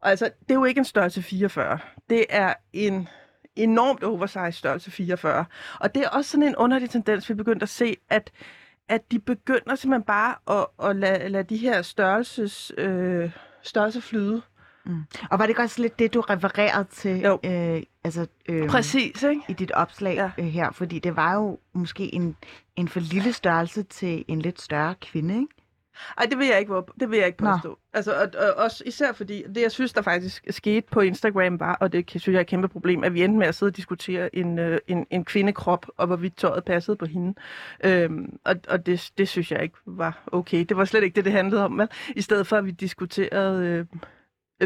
Og 0.00 0.10
altså, 0.10 0.24
det 0.24 0.50
er 0.50 0.54
jo 0.54 0.64
ikke 0.64 0.78
en 0.78 0.84
størrelse 0.84 1.22
44. 1.22 1.78
Det 2.10 2.26
er 2.28 2.54
en 2.72 3.08
enormt 3.56 4.04
oversized 4.04 4.52
størrelse 4.52 4.90
44. 4.90 5.44
Og 5.80 5.94
det 5.94 6.04
er 6.04 6.08
også 6.08 6.30
sådan 6.30 6.48
en 6.48 6.56
underlig 6.56 6.90
tendens, 6.90 7.28
vi 7.28 7.32
er 7.32 7.36
begyndt 7.36 7.62
at 7.62 7.68
se, 7.68 7.96
at, 8.10 8.32
at 8.88 9.12
de 9.12 9.18
begynder 9.18 9.74
simpelthen 9.74 10.02
bare 10.02 10.60
at, 10.60 10.88
at 10.90 10.96
lade, 10.96 11.28
lade 11.28 11.44
de 11.44 11.56
her 11.56 11.82
størrelses, 11.82 12.72
øh, 12.78 13.30
størrelse 13.62 14.00
flyde. 14.00 14.42
Og 15.30 15.38
var 15.38 15.44
det 15.44 15.48
ikke 15.48 15.62
også 15.62 15.82
lidt 15.82 15.98
det, 15.98 16.14
du 16.14 16.20
refererede 16.20 16.84
til 16.90 17.20
Jo. 17.20 17.38
øh, 17.44 17.82
altså, 18.04 18.26
øh, 18.48 18.68
Præcis, 18.68 19.22
ikke? 19.22 19.42
i 19.48 19.52
dit 19.52 19.72
opslag 19.72 20.14
Ja. 20.14 20.30
øh, 20.38 20.44
her? 20.44 20.70
Fordi 20.72 20.98
det 20.98 21.16
var 21.16 21.34
jo 21.34 21.58
måske 21.72 22.14
en, 22.14 22.36
en 22.76 22.88
for 22.88 23.00
lille 23.00 23.32
størrelse 23.32 23.82
til 23.82 24.24
en 24.28 24.42
lidt 24.42 24.60
større 24.60 24.94
kvinde, 25.00 25.34
ikke? 25.34 25.46
Ej, 26.18 26.26
det 26.30 26.38
vil 26.38 26.46
jeg 26.46 26.60
ikke, 26.60 26.74
det 27.00 27.10
vil 27.10 27.18
jeg 27.18 27.26
ikke 27.26 27.44
Nå. 27.44 27.50
påstå. 27.52 27.78
Altså, 27.92 28.12
og, 28.14 28.28
og, 28.46 28.64
også 28.64 28.82
især 28.86 29.12
fordi, 29.12 29.42
det 29.54 29.62
jeg 29.62 29.72
synes, 29.72 29.92
der 29.92 30.02
faktisk 30.02 30.44
skete 30.50 30.86
på 30.90 31.00
Instagram 31.00 31.60
var, 31.60 31.74
og 31.74 31.92
det 31.92 32.10
synes 32.10 32.28
jeg 32.28 32.34
er 32.34 32.40
et 32.40 32.46
kæmpe 32.46 32.68
problem, 32.68 33.04
at 33.04 33.14
vi 33.14 33.22
endte 33.24 33.38
med 33.38 33.46
at 33.46 33.54
sidde 33.54 33.70
og 33.70 33.76
diskutere 33.76 34.36
en, 34.36 34.58
øh, 34.58 34.78
en, 34.86 35.06
en 35.10 35.24
kvindekrop, 35.24 35.86
og 35.96 36.06
hvorvidt 36.06 36.36
tøjet 36.36 36.64
passede 36.64 36.96
på 36.96 37.06
hende. 37.06 37.34
Øhm, 37.84 38.38
og 38.44 38.56
og 38.68 38.86
det, 38.86 39.10
det 39.18 39.28
synes 39.28 39.52
jeg 39.52 39.62
ikke 39.62 39.76
var 39.86 40.22
okay. 40.32 40.64
Det 40.68 40.76
var 40.76 40.84
slet 40.84 41.02
ikke 41.02 41.16
det, 41.16 41.24
det 41.24 41.32
handlede 41.32 41.64
om, 41.64 41.78
vel? 41.78 41.88
I 42.16 42.22
stedet 42.22 42.46
for, 42.46 42.56
at 42.56 42.64
vi 42.66 42.70
diskuterede... 42.70 43.66
Øh, 43.66 43.86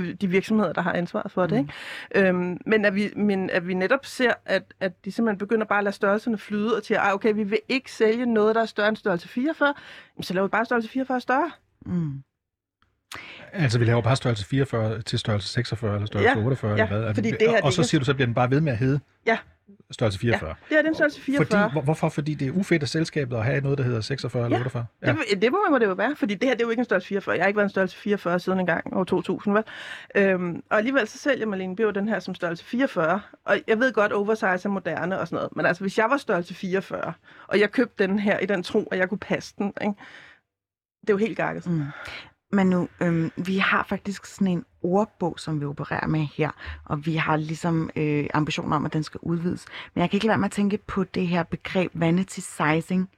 de 0.00 0.28
virksomheder, 0.28 0.72
der 0.72 0.80
har 0.82 0.92
ansvaret 0.92 1.30
for 1.32 1.46
det. 1.46 1.52
Mm. 1.52 1.68
Ikke? 2.14 2.28
Øhm, 2.28 2.58
men, 2.66 2.84
at 2.84 2.94
vi, 2.94 3.10
men 3.16 3.50
at 3.50 3.68
vi 3.68 3.74
netop 3.74 4.06
ser, 4.06 4.32
at, 4.44 4.62
at 4.80 5.04
de 5.04 5.12
simpelthen 5.12 5.38
begynder 5.38 5.66
bare 5.66 5.78
at 5.78 5.84
lade 5.84 5.94
størrelserne 5.96 6.38
flyde, 6.38 6.76
og 6.76 6.82
siger, 6.84 7.00
"Ej, 7.00 7.12
okay, 7.12 7.34
vi 7.34 7.42
vil 7.42 7.58
ikke 7.68 7.92
sælge 7.92 8.26
noget, 8.26 8.54
der 8.54 8.60
er 8.62 8.66
større 8.66 8.88
end 8.88 8.96
størrelse 8.96 9.28
44, 9.28 9.74
Jamen, 10.16 10.22
så 10.22 10.34
laver 10.34 10.46
vi 10.46 10.50
bare 10.50 10.64
størrelse 10.64 10.88
44 10.90 11.20
større. 11.20 11.50
Mm. 11.86 12.22
Altså, 13.52 13.78
vi 13.78 13.84
laver 13.84 14.00
bare 14.02 14.16
størrelse 14.16 14.46
44 14.46 15.02
til 15.02 15.18
størrelse 15.18 15.48
46 15.48 15.94
eller 15.94 16.06
størrelse 16.06 16.38
Ja, 16.38 16.44
48 16.44 16.74
ja, 16.76 16.86
eller 16.86 16.98
hvad? 17.00 17.14
fordi 17.14 17.30
det 17.30 17.38
her, 17.50 17.56
og 17.62 17.66
det 17.66 17.74
så 17.74 17.82
siger 17.82 17.98
du, 17.98 18.04
så 18.04 18.14
bliver 18.14 18.26
den 18.26 18.34
bare 18.34 18.50
ved 18.50 18.60
med 18.60 18.72
at 18.72 18.78
hedde 18.78 19.00
Ja. 19.26 19.38
Størrelse 19.90 20.18
44. 20.18 20.54
Det 20.68 20.78
er 20.78 20.82
den 20.82 20.94
størrelse 20.94 21.20
44. 21.20 21.60
Fordi, 21.60 21.72
hvor, 21.72 21.82
hvorfor? 21.82 22.08
Fordi 22.08 22.34
det 22.34 22.48
er 22.48 22.52
ufedt 22.52 22.82
af 22.82 22.88
selskabet 22.88 23.36
at 23.36 23.44
have 23.44 23.60
noget, 23.60 23.78
der 23.78 23.84
hedder 23.84 24.00
46 24.00 24.44
eller 24.44 24.56
Ja, 24.56 24.60
48? 24.60 24.86
Ja. 25.02 25.16
Det, 25.30 25.42
det 25.42 25.52
må, 25.52 25.58
må 25.70 25.78
det 25.78 25.86
jo 25.86 25.92
være, 25.92 26.16
fordi 26.16 26.34
det 26.34 26.48
her 26.48 26.54
det 26.54 26.62
er 26.62 26.66
jo 26.66 26.70
ikke 26.70 26.80
en 26.80 26.84
størrelse 26.84 27.08
44. 27.08 27.34
Jeg 27.34 27.42
har 27.42 27.48
ikke 27.48 27.56
været 27.56 27.66
en 27.66 27.70
størrelse 27.70 27.96
44 27.96 28.40
siden 28.40 28.60
en 28.60 28.66
gang 28.66 28.96
år 28.96 29.04
2000, 29.04 29.54
vel? 29.54 29.64
Øhm, 30.14 30.62
og 30.70 30.78
alligevel 30.78 31.08
så 31.08 31.18
sælger 31.18 31.46
Malene 31.46 31.76
Biver 31.76 31.90
den 31.90 32.08
her 32.08 32.18
som 32.18 32.34
størrelse 32.34 32.64
44. 32.64 33.20
Og 33.44 33.58
jeg 33.66 33.78
ved 33.78 33.92
godt, 33.92 34.12
oversize 34.12 34.44
er 34.46 34.68
moderne 34.68 35.20
og 35.20 35.28
sådan 35.28 35.36
noget. 35.36 35.56
Men 35.56 35.66
altså, 35.66 35.82
hvis 35.82 35.98
jeg 35.98 36.10
var 36.10 36.16
størrelse 36.16 36.54
44, 36.54 37.12
og 37.46 37.60
jeg 37.60 37.70
købte 37.70 38.06
den 38.06 38.18
her 38.18 38.38
i 38.38 38.46
den 38.46 38.62
tro, 38.62 38.88
at 38.90 38.98
jeg 38.98 39.08
kunne 39.08 39.18
passe 39.18 39.54
den, 39.58 39.72
ikke? 39.82 39.94
det 41.00 41.10
er 41.10 41.14
jo 41.14 41.16
helt 41.16 41.36
gakket. 41.36 41.66
Mm. 41.66 41.82
Men 42.52 42.66
nu, 42.66 42.88
øhm, 43.00 43.30
vi 43.36 43.58
har 43.58 43.86
faktisk 43.88 44.26
sådan 44.26 44.46
en 44.46 44.64
ordbog, 44.82 45.34
som 45.40 45.60
vi 45.60 45.64
opererer 45.66 46.06
med 46.06 46.26
her, 46.36 46.50
og 46.84 47.06
vi 47.06 47.14
har 47.16 47.36
ligesom 47.36 47.90
øh, 47.96 48.26
ambitioner 48.34 48.76
om, 48.76 48.84
at 48.86 48.92
den 48.92 49.02
skal 49.02 49.18
udvides. 49.22 49.64
Men 49.94 50.00
jeg 50.00 50.10
kan 50.10 50.16
ikke 50.16 50.26
lade 50.26 50.38
med 50.38 50.44
at 50.46 50.52
tænke 50.52 50.78
på 50.86 51.04
det 51.04 51.26
her 51.26 51.42
begreb 51.42 51.90
vanity 51.94 52.40
sizing. 52.40 53.10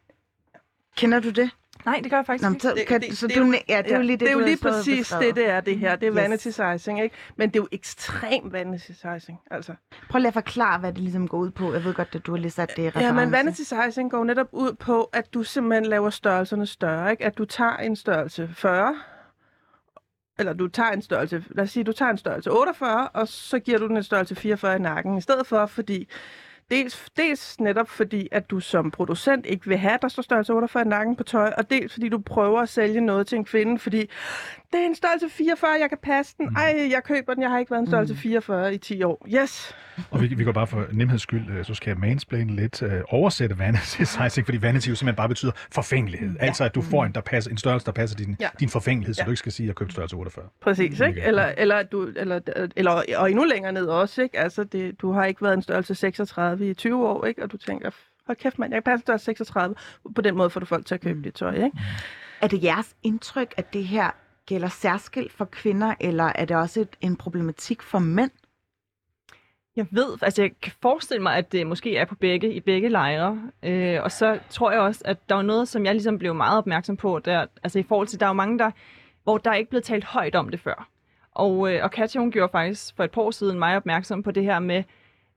Kender 0.96 1.20
du 1.20 1.30
det? 1.30 1.50
Nej, 1.84 2.00
det 2.02 2.10
gør 2.10 2.16
jeg 2.18 2.26
faktisk 2.26 2.42
Nå, 2.42 2.48
men 2.48 2.54
ikke. 2.56 2.62
så, 2.62 2.74
Det- 2.74 2.86
kan, 2.86 3.00
det- 3.00 3.18
så 3.18 3.26
det 3.26 3.36
du, 3.36 3.40
er 3.40 3.44
jo- 3.46 3.50
næ- 3.52 3.58
ja, 3.68 3.82
det 3.82 3.92
er 3.92 3.96
jo 3.96 4.02
lige 4.02 4.12
det, 4.16 4.20
det 4.20 4.28
er 4.28 4.32
jo 4.32 4.38
lige 4.44 4.56
præcis 4.62 5.08
det, 5.20 5.34
det 5.36 5.50
er 5.50 5.60
det 5.60 5.78
her. 5.78 5.96
Det 5.96 6.06
er 6.06 6.12
Yes. 6.12 6.16
vanity 6.16 6.48
sizing, 6.48 7.00
ikke? 7.02 7.14
Men 7.36 7.48
det 7.48 7.56
er 7.56 7.60
jo 7.62 7.68
ekstrem 7.72 8.52
vanity 8.52 8.90
sizing, 8.90 9.38
altså. 9.50 9.74
Prøv 10.10 10.18
lige 10.18 10.28
at 10.28 10.34
forklare, 10.34 10.78
hvad 10.78 10.92
det 10.92 11.02
ligesom 11.02 11.28
går 11.28 11.38
ud 11.38 11.50
på. 11.50 11.72
Jeg 11.72 11.84
ved 11.84 11.94
godt, 11.94 12.14
at 12.14 12.26
du 12.26 12.32
har 12.32 12.38
lige 12.38 12.50
sat 12.50 12.70
det 12.76 12.82
i 12.82 12.86
reference. 12.88 13.06
Ja, 13.06 13.12
men 13.12 13.32
vanity 13.32 13.60
sizing 13.60 14.10
går 14.10 14.24
netop 14.24 14.48
ud 14.52 14.72
på, 14.72 15.02
at 15.12 15.34
du 15.34 15.42
simpelthen 15.42 15.86
laver 15.86 16.10
størrelserne 16.10 16.66
større, 16.66 17.10
ikke? 17.10 17.24
At 17.24 17.38
du 17.38 17.44
tager 17.44 17.76
en 17.76 17.96
størrelse 17.96 18.50
40, 18.54 18.96
eller 20.38 20.52
du 20.52 20.68
tager 20.68 20.90
en 20.90 21.02
størrelse, 21.02 21.44
lad 21.50 21.64
os 21.64 21.70
sige, 21.70 21.84
du 21.84 21.92
tager 21.92 22.10
en 22.10 22.18
størrelse 22.18 22.50
48, 22.50 23.08
og 23.08 23.28
så 23.28 23.58
giver 23.58 23.78
du 23.78 23.86
den 23.86 23.96
en 23.96 24.02
størrelse 24.02 24.34
44 24.34 24.76
i 24.76 24.78
nakken, 24.78 25.18
i 25.18 25.20
stedet 25.20 25.46
for, 25.46 25.66
fordi 25.66 26.08
Dels, 26.70 27.10
dels 27.16 27.60
netop 27.60 27.88
fordi, 27.88 28.28
at 28.32 28.50
du 28.50 28.60
som 28.60 28.90
producent 28.90 29.46
ikke 29.46 29.66
vil 29.66 29.76
have, 29.76 29.94
at 29.94 30.02
der 30.02 30.08
står 30.08 30.22
størrelse 30.22 30.52
48 30.52 30.82
i 30.82 30.88
nakken 30.88 31.16
på 31.16 31.22
tøj, 31.22 31.52
og 31.56 31.70
dels 31.70 31.92
fordi 31.92 32.08
du 32.08 32.18
prøver 32.18 32.60
at 32.60 32.68
sælge 32.68 33.00
noget 33.00 33.26
til 33.26 33.38
en 33.38 33.44
kvinde, 33.44 33.78
fordi 33.78 34.10
det 34.72 34.80
er 34.80 34.86
en 34.86 34.94
størrelse 34.94 35.28
44, 35.28 35.70
jeg 35.80 35.88
kan 35.88 35.98
passe 36.02 36.34
den. 36.38 36.56
Ej, 36.56 36.88
jeg 36.90 37.04
køber 37.04 37.34
den, 37.34 37.42
jeg 37.42 37.50
har 37.50 37.58
ikke 37.58 37.70
været 37.70 37.80
en 37.80 37.86
størrelse 37.86 38.16
44 38.16 38.74
i 38.74 38.78
10 38.78 39.02
år. 39.02 39.26
Yes! 39.34 39.74
Og 40.10 40.20
vi, 40.22 40.26
vi 40.26 40.44
går 40.44 40.52
bare 40.52 40.66
for 40.66 40.86
nemheds 40.92 41.22
skyld, 41.22 41.50
øh, 41.50 41.64
så 41.64 41.74
skal 41.74 41.90
jeg 41.90 41.98
mansplaine 41.98 42.56
lidt, 42.56 42.82
øh, 42.82 43.00
oversætte 43.08 43.58
vanity 43.58 44.02
sizing, 44.16 44.46
fordi 44.46 44.62
vanity 44.62 44.88
jo 44.88 44.94
simpelthen 44.94 45.16
bare 45.16 45.28
betyder 45.28 45.52
forfængelighed. 45.72 46.30
Ja. 46.40 46.44
Altså, 46.46 46.64
at 46.64 46.74
du 46.74 46.82
får 46.82 47.04
en, 47.04 47.12
der 47.12 47.20
passer, 47.20 47.50
en 47.50 47.56
størrelse, 47.58 47.86
der 47.86 47.92
passer 47.92 48.16
din, 48.16 48.36
ja. 48.40 48.48
Din 48.60 48.68
forfængelighed, 48.68 49.14
så 49.14 49.20
Ja. 49.22 49.24
du 49.24 49.30
ikke 49.30 49.38
skal 49.38 49.52
sige, 49.52 49.64
at 49.64 49.68
jeg 49.68 49.74
købte 49.74 49.92
størrelse 49.92 50.16
48. 50.16 50.44
Præcis, 50.60 51.00
ikke? 51.00 51.20
Eller, 51.22 51.52
eller, 51.56 51.76
at 51.76 51.92
du, 51.92 52.08
eller, 52.16 52.40
eller, 52.76 53.02
og 53.16 53.30
endnu 53.30 53.44
længere 53.44 53.72
ned 53.72 53.86
også, 53.86 54.22
ikke? 54.22 54.38
Altså, 54.38 54.64
det, 54.64 55.00
du 55.00 55.12
har 55.12 55.24
ikke 55.24 55.42
været 55.42 55.54
en 55.54 55.62
størrelse 55.62 55.94
36 55.94 56.70
i 56.70 56.74
20 56.74 57.08
år, 57.08 57.24
ikke? 57.24 57.42
Og 57.42 57.52
du 57.52 57.56
tænker, 57.56 57.90
hold 58.26 58.36
kæft 58.36 58.58
mand, 58.58 58.72
jeg 58.74 58.84
kan 58.84 58.92
passe 58.92 59.02
størrelse 59.02 59.24
36. 59.24 59.74
På 60.14 60.22
den 60.22 60.36
måde 60.36 60.50
får 60.50 60.60
du 60.60 60.66
folk 60.66 60.86
til 60.86 60.94
at 60.94 61.00
købe 61.00 61.22
dit 61.22 61.34
tøj, 61.34 61.54
ikke? 61.54 61.70
Er 62.40 62.46
det 62.48 62.62
jeres 62.64 62.94
indtryk, 63.02 63.54
at 63.56 63.72
det 63.72 63.84
her 63.84 64.10
gælder 64.48 64.68
særskilt 64.68 65.32
for 65.32 65.44
kvinder, 65.44 65.94
eller 66.00 66.32
er 66.34 66.44
det 66.44 66.56
også 66.56 66.80
et, 66.80 66.96
en 67.00 67.16
problematik 67.16 67.82
for 67.82 67.98
mænd? 67.98 68.30
Jeg 69.76 69.86
ved, 69.90 70.18
altså 70.22 70.42
jeg 70.42 70.50
kan 70.62 70.72
forestille 70.82 71.22
mig, 71.22 71.36
at 71.36 71.52
det 71.52 71.66
måske 71.66 71.96
er 71.96 72.04
på 72.04 72.14
begge, 72.14 72.54
i 72.54 72.60
begge 72.60 72.88
lejre. 72.88 73.42
Øh, 73.62 74.02
og 74.02 74.12
så 74.12 74.38
tror 74.50 74.70
jeg 74.70 74.80
også, 74.80 75.02
at 75.04 75.28
der 75.28 75.34
var 75.34 75.42
noget, 75.42 75.68
som 75.68 75.84
jeg 75.84 75.94
ligesom 75.94 76.18
blev 76.18 76.34
meget 76.34 76.58
opmærksom 76.58 76.96
på, 76.96 77.18
der, 77.18 77.46
altså 77.62 77.78
i 77.78 77.82
forhold 77.82 78.08
til, 78.08 78.20
der 78.20 78.26
er 78.26 78.30
jo 78.30 78.34
mange, 78.34 78.58
der, 78.58 78.70
hvor 79.24 79.38
der 79.38 79.50
er 79.50 79.54
ikke 79.54 79.70
blevet 79.70 79.84
talt 79.84 80.04
højt 80.04 80.34
om 80.34 80.48
det 80.48 80.60
før. 80.60 80.88
Og, 81.32 81.74
øh, 81.74 81.84
og 81.84 81.90
Katja, 81.90 82.20
hun 82.20 82.32
gjorde 82.32 82.50
faktisk 82.52 82.96
for 82.96 83.04
et 83.04 83.10
par 83.10 83.22
år 83.22 83.30
siden 83.30 83.58
mig 83.58 83.76
opmærksom 83.76 84.22
på 84.22 84.30
det 84.30 84.44
her 84.44 84.58
med, 84.58 84.84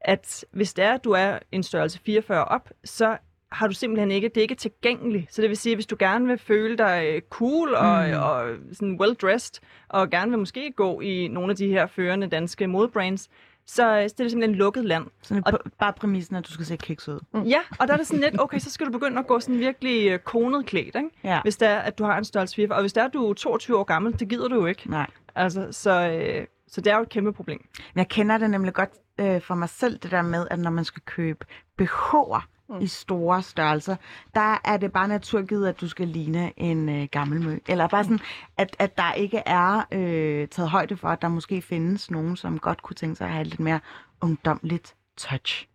at 0.02 0.46
hvis 0.52 0.74
det 0.74 0.86
er, 0.86 0.94
at 0.94 1.04
du 1.04 1.12
er 1.12 1.40
en 1.52 1.64
størrelse 1.64 2.00
44 2.00 2.46
op, 2.46 2.70
så 2.84 3.18
har 3.52 3.68
du 3.68 3.74
simpelthen 3.74 4.12
ikke, 4.12 4.30
det 4.30 4.38
er 4.38 4.42
ikke 4.42 4.56
tilgængeligt. 4.56 5.34
Så 5.34 5.42
det 5.42 5.50
vil 5.50 5.58
sige, 5.58 5.76
hvis 5.76 5.86
du 5.86 5.96
gerne 6.00 6.28
vil 6.28 6.38
føle 6.38 6.78
dig 6.78 7.04
øh, 7.08 7.22
cool 7.30 7.74
og, 7.74 8.08
mm. 8.08 8.14
og 8.14 8.50
sådan 8.74 9.00
well-dressed, 9.02 9.60
og 9.90 10.10
gerne 10.10 10.32
vil 10.32 10.40
måske 10.40 10.74
gå 10.76 11.02
i 11.02 11.28
nogle 11.28 11.52
af 11.52 11.56
de 11.56 11.68
her 11.68 11.88
førende 11.88 12.28
danske 12.28 12.68
modebrands, 12.68 13.30
så 13.66 13.98
øh, 13.98 14.10
så 14.10 14.14
det 14.14 14.20
er 14.20 14.24
det 14.24 14.32
simpelthen 14.32 14.56
lukket 14.56 14.86
land. 14.86 15.08
Sådan 15.22 15.44
og... 15.46 15.60
bare 15.80 15.94
præmissen, 15.94 16.36
at 16.36 16.48
du 16.48 16.52
skal 16.52 16.66
se 16.66 16.78
kiks 16.78 17.08
ud. 17.10 17.20
Mm. 17.34 17.44
Ja, 17.44 17.60
og 17.80 17.88
der 17.88 17.94
er 17.94 17.98
det 17.98 18.08
sådan 18.08 18.22
lidt, 18.22 18.42
okay, 18.42 18.60
så 18.60 18.70
skal 18.70 18.88
du 18.88 18.92
begynde 18.92 19.20
at 19.20 19.28
gå 19.28 19.40
sådan 19.40 19.60
virkelig 19.60 20.12
øh, 20.12 20.20
konet 20.20 20.66
klædt, 20.66 20.96
ikke? 20.96 21.10
Ja. 21.24 21.42
Hvis 21.42 21.58
det 21.58 21.68
er, 21.68 21.78
at 21.78 21.98
du 21.98 22.04
har 22.04 22.18
en 22.18 22.26
størrelse 22.26 22.56
44. 22.56 22.78
Og 22.78 22.84
hvis 22.84 22.94
det 22.94 23.02
er, 23.02 23.06
at 23.06 23.14
du 23.14 23.30
er 23.30 23.34
22 23.34 23.78
år 23.78 23.84
gammel, 23.84 24.20
det 24.20 24.28
gider 24.28 24.48
du 24.48 24.56
jo 24.56 24.66
ikke. 24.66 24.90
Nej. 24.90 25.08
Altså, 25.36 25.68
så, 25.72 25.92
øh, 25.92 26.46
så 26.68 26.82
det 26.82 26.92
er 26.92 26.96
jo 26.96 27.02
et 27.02 27.10
kæmpe 27.10 27.34
problem. 27.34 27.66
Men 27.74 28.00
jeg 28.00 28.10
kender 28.10 28.38
det 28.38 28.50
nemlig 28.50 28.74
godt 28.74 28.90
øh, 29.18 29.42
for 29.42 29.56
mig 29.56 29.70
selv, 29.70 29.98
det 29.98 30.12
der 30.12 30.22
med, 30.22 30.48
at 30.52 30.60
når 30.60 30.72
man 30.72 30.86
skal 30.86 31.02
købe 31.06 31.46
BH'er 31.82 32.42
mm. 32.72 32.82
i 32.82 32.88
store 32.88 33.42
størrelser, 33.42 33.96
der 34.36 34.62
er 34.66 34.78
det 34.78 34.92
bare 34.92 35.08
naturgivet, 35.08 35.68
at 35.68 35.82
du 35.82 35.88
skal 35.88 36.08
ligne 36.08 36.52
en 36.58 36.90
øh, 36.90 37.08
gammel 37.12 37.42
mø. 37.42 37.58
Eller 37.68 37.88
bare 37.88 38.04
sådan, 38.04 38.20
at, 38.58 38.76
at 38.80 38.98
der 38.98 39.14
ikke 39.14 39.38
er 39.46 39.82
øh, 39.92 40.48
taget 40.48 40.70
højde 40.70 40.98
for, 40.98 41.08
at 41.08 41.22
der 41.22 41.28
måske 41.28 41.62
findes 41.62 42.12
nogen, 42.12 42.36
som 42.36 42.60
godt 42.60 42.82
kunne 42.82 42.96
tænke 42.96 43.16
sig 43.16 43.28
at 43.28 43.34
have 43.34 43.44
lidt 43.44 43.60
mere 43.60 43.80
ungdomligt 44.22 44.96
touch. 45.18 45.68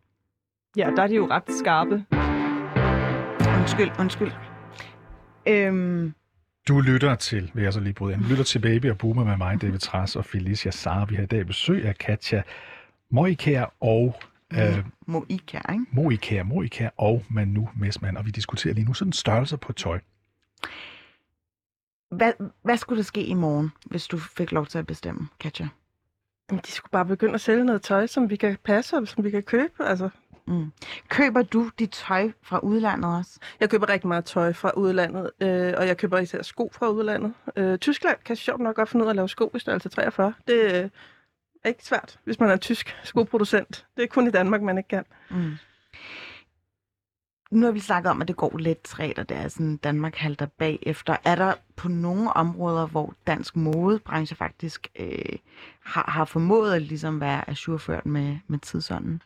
Ja, 0.76 0.90
der 0.96 1.02
er 1.02 1.06
de 1.06 1.14
jo 1.14 1.26
ret 1.30 1.42
skarpe. 1.48 2.04
Undskyld, 3.60 3.90
undskyld. 4.00 4.32
Øhm, 5.46 6.14
Du 6.68 6.80
lytter 6.80 7.14
til, 7.14 7.50
vil 7.54 7.64
jeg 7.64 7.72
så 7.72 7.80
lige 7.80 7.92
bryde 7.92 8.14
ind, 8.14 8.22
lytter 8.22 8.44
til 8.44 8.58
Baby 8.58 8.90
og 8.90 8.98
Boomer 8.98 9.24
med 9.24 9.36
mig, 9.36 9.62
David 9.62 9.78
Tras 9.78 10.16
og 10.16 10.24
Felicia 10.24 10.70
Sara. 10.70 11.04
Vi 11.04 11.14
har 11.14 11.22
i 11.22 11.26
dag 11.26 11.46
besøg 11.46 11.84
af 11.84 11.98
Katja 11.98 12.42
Moikær 13.10 13.72
og 13.80 14.16
øh, 14.52 14.84
Moika, 15.06 15.60
ikke? 15.72 15.84
Moikær, 15.92 16.42
Moikær 16.42 16.88
og 16.96 17.24
Manu 17.30 17.68
Mesman, 17.76 18.16
og 18.16 18.26
vi 18.26 18.30
diskuterer 18.30 18.74
lige 18.74 18.84
nu 18.84 18.94
sådan 18.94 19.12
størrelser 19.12 19.56
på 19.56 19.72
tøj. 19.72 20.00
Hvad, 22.10 22.32
hvad 22.62 22.76
skulle 22.76 22.96
der 22.96 23.04
ske 23.04 23.24
i 23.24 23.34
morgen, 23.34 23.72
hvis 23.86 24.06
du 24.06 24.18
fik 24.18 24.52
lov 24.52 24.66
til 24.66 24.78
at 24.78 24.86
bestemme, 24.86 25.28
Katja? 25.40 25.68
Jamen, 26.50 26.62
de 26.66 26.70
skulle 26.70 26.90
bare 26.90 27.04
begynde 27.06 27.34
at 27.34 27.40
sælge 27.40 27.64
noget 27.64 27.82
tøj, 27.82 28.06
som 28.06 28.30
vi 28.30 28.36
kan 28.36 28.56
passe 28.64 28.96
og 28.96 29.08
som 29.08 29.24
vi 29.24 29.30
kan 29.30 29.42
købe. 29.42 29.84
Altså, 29.84 30.08
Mm. 30.48 30.72
Køber 31.08 31.42
du 31.42 31.70
dit 31.78 31.90
tøj 31.90 32.30
fra 32.42 32.58
udlandet 32.58 33.16
også? 33.18 33.38
jeg 33.60 33.70
køber 33.70 33.88
rigtig 33.88 34.08
meget 34.08 34.24
tøj 34.24 34.52
fra 34.52 34.70
udlandet, 34.76 35.30
øh, 35.40 35.74
og 35.76 35.86
jeg 35.86 35.96
køber 35.96 36.18
især 36.18 36.42
sko 36.42 36.70
fra 36.74 36.88
udlandet. 36.88 37.34
Øh, 37.56 37.78
Tyskland 37.78 38.16
kan 38.24 38.36
sjovt 38.36 38.60
nok 38.60 38.76
godt 38.76 38.88
finde 38.88 39.04
ud 39.04 39.08
af 39.08 39.12
at 39.12 39.16
lave 39.16 39.28
sko 39.28 39.50
i 39.54 39.58
størrelse 39.58 39.88
43. 39.88 40.34
Det 40.46 40.82
øh, 40.84 40.90
ikke 41.68 41.84
svært, 41.84 42.18
hvis 42.24 42.40
man 42.40 42.50
er 42.50 42.56
tysk 42.56 42.96
skoproducent. 43.04 43.86
Det 43.96 44.02
er 44.02 44.06
kun 44.06 44.26
i 44.26 44.30
Danmark, 44.30 44.62
man 44.62 44.78
ikke 44.78 44.88
kan. 44.88 45.04
Mm. 45.30 45.52
Nu 47.50 47.66
har 47.66 47.72
vi 47.72 47.80
snakket 47.80 48.10
om, 48.10 48.22
at 48.22 48.28
det 48.28 48.36
går 48.36 48.56
lidt 48.58 48.82
træt, 48.82 49.18
og 49.18 49.28
det 49.28 49.36
er 49.36 49.48
sådan, 49.48 49.76
Danmark 49.76 50.14
halter 50.16 50.46
bagefter. 50.46 51.16
Er 51.24 51.34
der 51.34 51.54
på 51.76 51.88
nogle 51.88 52.32
områder, 52.32 52.86
hvor 52.86 53.14
dansk 53.26 53.56
modebranche 53.56 54.36
faktisk 54.36 54.88
øh, 54.98 55.38
har, 55.84 56.10
har 56.10 56.24
formået 56.24 56.74
at 56.74 56.82
ligesom 56.82 57.20
være 57.20 57.48
ajourført 57.50 58.06
med, 58.06 58.36
med 58.46 58.58
tidsånden? 58.58 59.22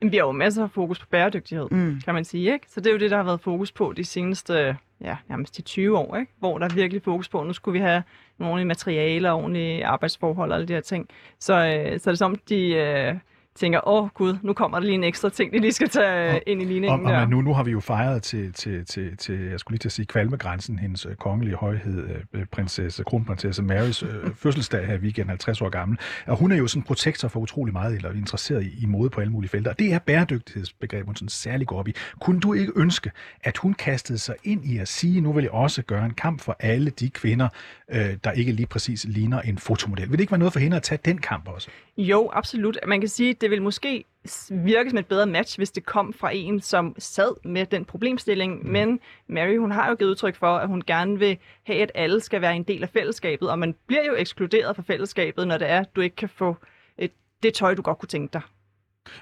Jamen, 0.00 0.12
vi 0.12 0.16
har 0.16 0.24
jo 0.24 0.32
masser 0.32 0.62
af 0.62 0.70
fokus 0.70 0.98
på 0.98 1.06
bæredygtighed, 1.06 1.68
Mm. 1.70 2.00
kan 2.04 2.14
man 2.14 2.24
sige. 2.24 2.52
Ikke? 2.52 2.66
Så 2.70 2.80
det 2.80 2.86
er 2.86 2.92
jo 2.92 2.98
det, 2.98 3.10
der 3.10 3.16
har 3.16 3.24
været 3.24 3.40
fokus 3.40 3.72
på 3.72 3.92
de 3.96 4.04
seneste 4.04 4.76
ja, 5.04 5.16
nærmest 5.28 5.56
de 5.56 5.62
20 5.62 5.98
år, 5.98 6.16
ikke? 6.16 6.32
hvor 6.38 6.58
der 6.58 6.66
er 6.66 6.74
virkelig 6.74 7.02
fokus 7.02 7.28
på, 7.28 7.40
at 7.40 7.46
nu 7.46 7.52
skulle 7.52 7.72
vi 7.72 7.84
have 7.84 8.02
nogle 8.38 8.50
ordentlige 8.50 8.68
materialer, 8.68 9.32
ordentlige 9.32 9.86
arbejdsforhold 9.86 10.50
og 10.50 10.56
alle 10.56 10.68
de 10.68 10.72
her 10.72 10.80
ting. 10.80 11.08
Så, 11.40 11.52
øh, 11.54 12.00
så 12.00 12.10
er 12.10 12.12
det 12.12 12.18
som, 12.18 12.36
de 12.48 12.74
øh, 12.74 13.14
tænker, 13.56 13.88
åh 13.88 14.08
gud, 14.14 14.36
nu 14.42 14.52
kommer 14.52 14.78
der 14.78 14.86
lige 14.86 14.94
en 14.94 15.04
ekstra 15.04 15.28
ting, 15.30 15.52
de 15.52 15.58
lige 15.58 15.72
skal 15.72 15.88
tage 15.88 16.28
øh, 16.28 16.34
Og- 16.34 16.40
ind 16.46 16.60
i 16.62 16.64
Og, 16.64 16.68
ligningen 16.70 17.06
og 17.06 17.12
der. 17.12 17.26
nu, 17.26 17.40
nu 17.40 17.54
har 17.54 17.62
vi 17.62 17.70
jo 17.70 17.80
fejret 17.80 18.22
til, 18.22 18.52
til, 18.52 18.84
til, 18.86 19.16
til, 19.16 19.40
jeg 19.40 19.60
skulle 19.60 19.72
lige 19.74 19.78
til 19.78 19.88
at 19.88 19.92
sige, 19.92 20.06
kvalmegrænsen, 20.06 20.78
hendes 20.78 21.06
øh, 21.06 21.14
kongelige 21.14 21.56
højhed, 21.56 22.08
øh, 22.34 22.46
prinsesse, 22.46 23.04
kronprinsesse 23.04 23.62
Marys 23.62 24.02
øh, 24.02 24.08
fødselsdag 24.42 24.86
her 24.86 24.94
i 24.94 24.98
weekenden, 24.98 25.28
50 25.28 25.60
år 25.62 25.68
gammel. 25.68 25.98
Og 26.26 26.36
hun 26.36 26.52
er 26.52 26.56
jo 26.56 26.66
sådan 26.66 26.80
en 26.80 26.84
protektor 26.84 27.28
for 27.28 27.40
utrolig 27.40 27.72
meget, 27.72 27.96
eller 27.96 28.12
interesseret 28.12 28.62
i, 28.64 28.82
i 28.82 28.86
mode 28.86 29.10
på 29.10 29.20
alle 29.20 29.32
mulige 29.32 29.50
felter. 29.50 29.70
Og 29.70 29.78
det 29.78 29.92
er 29.92 29.98
bæredygtighedsbegreb, 29.98 31.06
hun 31.06 31.16
sådan 31.16 31.28
særlig 31.28 31.66
går 31.66 31.78
op 31.78 31.88
i. 31.88 31.92
Kunne 32.20 32.40
du 32.40 32.52
ikke 32.54 32.72
ønske, 32.76 33.10
at 33.44 33.56
hun 33.56 33.74
kastede 33.74 34.18
sig 34.18 34.34
ind 34.44 34.64
i 34.64 34.78
at 34.78 34.88
sige, 34.88 35.20
nu 35.20 35.32
vil 35.32 35.42
jeg 35.42 35.50
også 35.50 35.82
gøre 35.82 36.04
en 36.04 36.14
kamp 36.14 36.40
for 36.40 36.56
alle 36.60 36.90
de 36.90 37.10
kvinder, 37.10 37.48
øh, 37.92 38.16
der 38.24 38.30
ikke 38.32 38.52
lige 38.52 38.66
præcis 38.66 39.04
ligner 39.08 39.40
en 39.40 39.58
fotomodel? 39.58 40.04
Vil 40.10 40.12
det 40.12 40.20
ikke 40.20 40.30
være 40.32 40.38
noget 40.38 40.52
for 40.52 40.60
hende 40.60 40.76
at 40.76 40.82
tage 40.82 40.98
den 41.04 41.18
kamp 41.18 41.48
også? 41.48 41.68
Jo, 41.96 42.30
absolut. 42.32 42.78
Man 42.86 43.00
kan 43.00 43.08
sige, 43.08 43.30
at 43.30 43.40
det 43.40 43.50
vil 43.50 43.62
måske 43.62 44.04
virke 44.50 44.90
som 44.90 44.98
et 44.98 45.06
bedre 45.06 45.26
match, 45.26 45.58
hvis 45.58 45.70
det 45.70 45.86
kom 45.86 46.12
fra 46.12 46.30
en, 46.34 46.60
som 46.60 46.94
sad 46.98 47.44
med 47.44 47.66
den 47.66 47.84
problemstilling. 47.84 48.66
Men 48.70 49.00
Mary, 49.28 49.58
hun 49.58 49.70
har 49.70 49.88
jo 49.88 49.94
givet 49.94 50.10
udtryk 50.10 50.36
for, 50.36 50.56
at 50.56 50.68
hun 50.68 50.82
gerne 50.86 51.18
vil 51.18 51.38
have, 51.66 51.82
at 51.82 51.92
alle 51.94 52.20
skal 52.20 52.40
være 52.40 52.56
en 52.56 52.62
del 52.62 52.82
af 52.82 52.88
fællesskabet, 52.88 53.50
og 53.50 53.58
man 53.58 53.74
bliver 53.86 54.04
jo 54.06 54.14
ekskluderet 54.14 54.76
fra 54.76 54.82
fællesskabet, 54.86 55.48
når 55.48 55.58
det 55.58 55.70
er, 55.70 55.80
at 55.80 55.96
du 55.96 56.00
ikke 56.00 56.16
kan 56.16 56.28
få 56.28 56.56
et, 56.98 57.10
det 57.42 57.54
tøj, 57.54 57.74
du 57.74 57.82
godt 57.82 57.98
kunne 57.98 58.08
tænke 58.08 58.32
dig. 58.32 58.40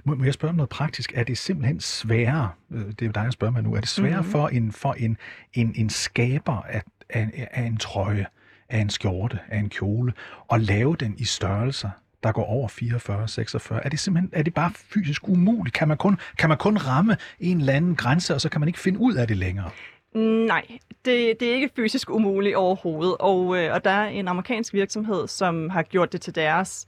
Må, 0.05 0.14
må 0.14 0.25
jeg 0.25 0.35
spørge 0.35 0.51
om 0.51 0.57
noget 0.57 0.68
praktisk? 0.68 1.12
Er 1.14 1.25
det 1.25 1.39
simpelthen 1.39 1.81
sværere, 1.81 2.51
øh, 2.73 2.79
det 2.87 3.03
er 3.03 3.07
jo 3.07 3.12
dig, 3.12 3.20
jeg 3.23 3.33
spørger 3.33 3.53
mig 3.53 3.62
nu, 3.62 3.75
er 3.75 3.81
det 3.81 3.89
sværere 3.89 4.11
Mhm. 4.11 4.18
mm-hmm. 4.27 4.31
for, 4.33 4.49
en, 4.49 4.73
for 4.73 4.93
en, 4.93 5.16
en, 5.55 5.75
en 5.77 5.91
skaber 5.91 6.62
af, 6.62 6.83
af, 7.11 7.49
af 7.53 7.62
en 7.62 7.77
trøje, 7.77 8.27
af 8.68 8.79
en 8.79 8.91
skjorte, 8.91 9.39
af 9.49 9.59
en 9.59 9.68
kjole, 9.68 10.12
at 10.53 10.61
lave 10.61 10.97
den 11.01 11.14
i 11.18 11.25
størrelser, 11.25 11.91
der 12.23 12.33
går 12.33 12.45
over 12.45 12.68
44, 12.68 13.29
46? 13.29 13.85
Er 13.85 13.89
det 13.89 13.99
simpelthen 13.99 14.31
er 14.33 14.43
det 14.43 14.55
bare 14.55 14.73
fysisk 14.75 15.29
umuligt? 15.29 15.75
Kan 15.75 15.89
man, 15.89 15.97
kun, 15.97 16.18
kan 16.39 16.49
man 16.49 16.59
kun 16.59 16.77
ramme 16.77 17.16
en 17.41 17.61
eller 17.61 17.73
anden 17.73 17.97
grænse, 17.97 18.35
og 18.35 18.41
så 18.41 18.49
kan 18.49 18.61
man 18.61 18.68
ikke 18.68 18.81
finde 18.81 18.99
ud 18.99 19.14
af 19.14 19.29
det 19.29 19.37
længere? 19.37 19.70
Mm, 20.14 20.20
nej, 20.20 20.66
det, 21.05 21.41
det 21.41 21.51
er 21.51 21.55
ikke 21.55 21.70
fysisk 21.77 22.11
umuligt 22.11 22.57
overhovedet. 22.57 23.16
Og, 23.20 23.59
øh, 23.59 23.75
og 23.75 23.85
der 23.85 23.91
er 23.91 24.07
en 24.07 24.29
amerikansk 24.29 24.75
virksomhed, 24.75 25.29
som 25.29 25.70
har 25.70 25.83
gjort 25.83 26.12
det 26.12 26.20
til 26.20 26.35
deres 26.35 26.87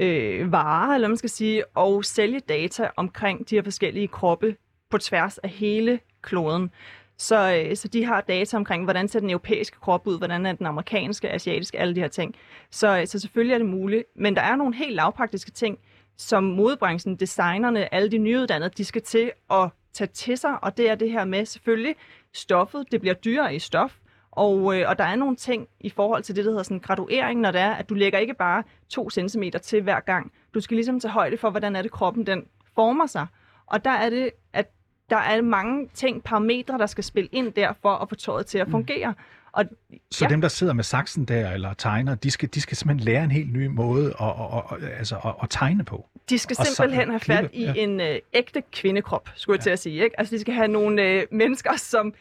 øh, 0.00 0.52
varer, 0.52 0.94
eller 0.94 1.08
man 1.08 1.16
skal 1.16 1.30
sige, 1.30 1.64
og 1.76 2.04
sælge 2.04 2.40
data 2.40 2.88
omkring 2.96 3.50
de 3.50 3.54
her 3.54 3.62
forskellige 3.62 4.08
kroppe 4.08 4.56
på 4.90 4.98
tværs 4.98 5.38
af 5.38 5.50
hele 5.50 6.00
kloden. 6.22 6.70
Så, 7.18 7.64
øh, 7.68 7.76
så 7.76 7.88
de 7.88 8.04
har 8.04 8.20
data 8.20 8.56
omkring, 8.56 8.84
hvordan 8.84 9.08
ser 9.08 9.20
den 9.20 9.30
europæiske 9.30 9.76
krop 9.80 10.06
ud, 10.06 10.18
hvordan 10.18 10.46
er 10.46 10.52
den 10.52 10.66
amerikanske, 10.66 11.30
asiatiske, 11.30 11.78
alle 11.78 11.94
de 11.94 12.00
her 12.00 12.08
ting. 12.08 12.34
Så, 12.70 12.98
øh, 12.98 13.06
så 13.06 13.18
selvfølgelig 13.18 13.54
er 13.54 13.58
det 13.58 13.66
muligt. 13.66 14.04
Men 14.16 14.36
der 14.36 14.42
er 14.42 14.56
nogle 14.56 14.74
helt 14.74 14.94
lavpraktiske 14.94 15.50
ting, 15.50 15.78
som 16.16 16.44
modebranchen, 16.44 17.16
designerne, 17.16 17.94
alle 17.94 18.10
de 18.10 18.18
nyuddannede, 18.18 18.70
de 18.76 18.84
skal 18.84 19.02
til 19.02 19.32
at 19.50 19.70
tage 19.92 20.08
til 20.08 20.38
sig, 20.38 20.64
og 20.64 20.76
det 20.76 20.90
er 20.90 20.94
det 20.94 21.10
her 21.10 21.24
med 21.24 21.44
selvfølgelig 21.44 21.94
stoffet, 22.32 22.84
det 22.92 23.00
bliver 23.00 23.14
dyrere 23.14 23.54
i 23.54 23.58
stof, 23.58 23.98
og, 24.30 24.78
øh, 24.78 24.88
og 24.88 24.98
der 24.98 25.04
er 25.04 25.16
nogle 25.16 25.36
ting 25.36 25.68
i 25.80 25.90
forhold 25.90 26.22
til 26.22 26.36
det, 26.36 26.44
der 26.44 26.50
hedder 26.50 26.62
sådan 26.62 26.80
graduering, 26.80 27.40
når 27.40 27.50
det 27.50 27.60
er, 27.60 27.70
at 27.70 27.88
du 27.88 27.94
lægger 27.94 28.18
ikke 28.18 28.34
bare 28.34 28.62
to 28.88 29.10
centimeter 29.10 29.58
til 29.58 29.82
hver 29.82 30.00
gang. 30.00 30.32
Du 30.54 30.60
skal 30.60 30.74
ligesom 30.74 31.00
tage 31.00 31.12
højde 31.12 31.36
for, 31.36 31.50
hvordan 31.50 31.76
er 31.76 31.82
det 31.82 31.90
kroppen 31.90 32.26
den 32.26 32.46
former 32.74 33.06
sig. 33.06 33.26
Og 33.66 33.84
der 33.84 33.90
er 33.90 34.10
det, 34.10 34.30
at 34.52 34.70
der 35.10 35.16
er 35.16 35.42
mange 35.42 35.88
ting, 35.94 36.22
parametre, 36.24 36.78
der 36.78 36.86
skal 36.86 37.04
spille 37.04 37.28
ind 37.32 37.52
der 37.52 37.72
for 37.82 37.94
at 37.94 38.08
få 38.08 38.14
tøjet 38.14 38.46
til 38.46 38.58
at 38.58 38.68
fungere. 38.70 39.14
Og 39.52 39.64
Så 40.10 40.24
Ja. 40.24 40.28
dem, 40.28 40.40
der 40.40 40.48
sidder 40.48 40.72
med 40.72 40.84
saksen 40.84 41.24
der, 41.24 41.50
eller 41.50 41.74
tegner, 41.74 42.14
de 42.14 42.30
skal, 42.30 42.48
de 42.54 42.60
skal 42.60 42.76
simpelthen 42.76 43.04
lære 43.04 43.24
en 43.24 43.30
helt 43.30 43.52
ny 43.52 43.66
måde 43.66 44.06
at, 44.20 44.26
at, 44.28 44.62
at, 44.88 44.98
altså 44.98 45.16
at, 45.24 45.34
at 45.42 45.50
tegne 45.50 45.84
på. 45.84 46.06
De 46.30 46.38
skal 46.38 46.56
Og 46.60 46.66
så 46.66 46.74
simpelthen 46.74 47.08
have 47.08 47.20
fat 47.20 47.50
i 47.52 47.62
ja. 47.64 47.72
en 47.76 48.00
øh, 48.00 48.18
ægte 48.34 48.62
kvindekrop, 48.72 49.28
skulle 49.34 49.54
jeg 49.56 49.60
Ja. 49.60 49.62
til 49.62 49.70
at 49.70 49.78
sige. 49.78 50.04
Ikke? 50.04 50.20
Altså, 50.20 50.34
de 50.34 50.40
skal 50.40 50.54
have 50.54 50.68
nogle 50.68 51.02
øh, 51.02 51.26
mennesker, 51.30 51.76
som 51.76 52.14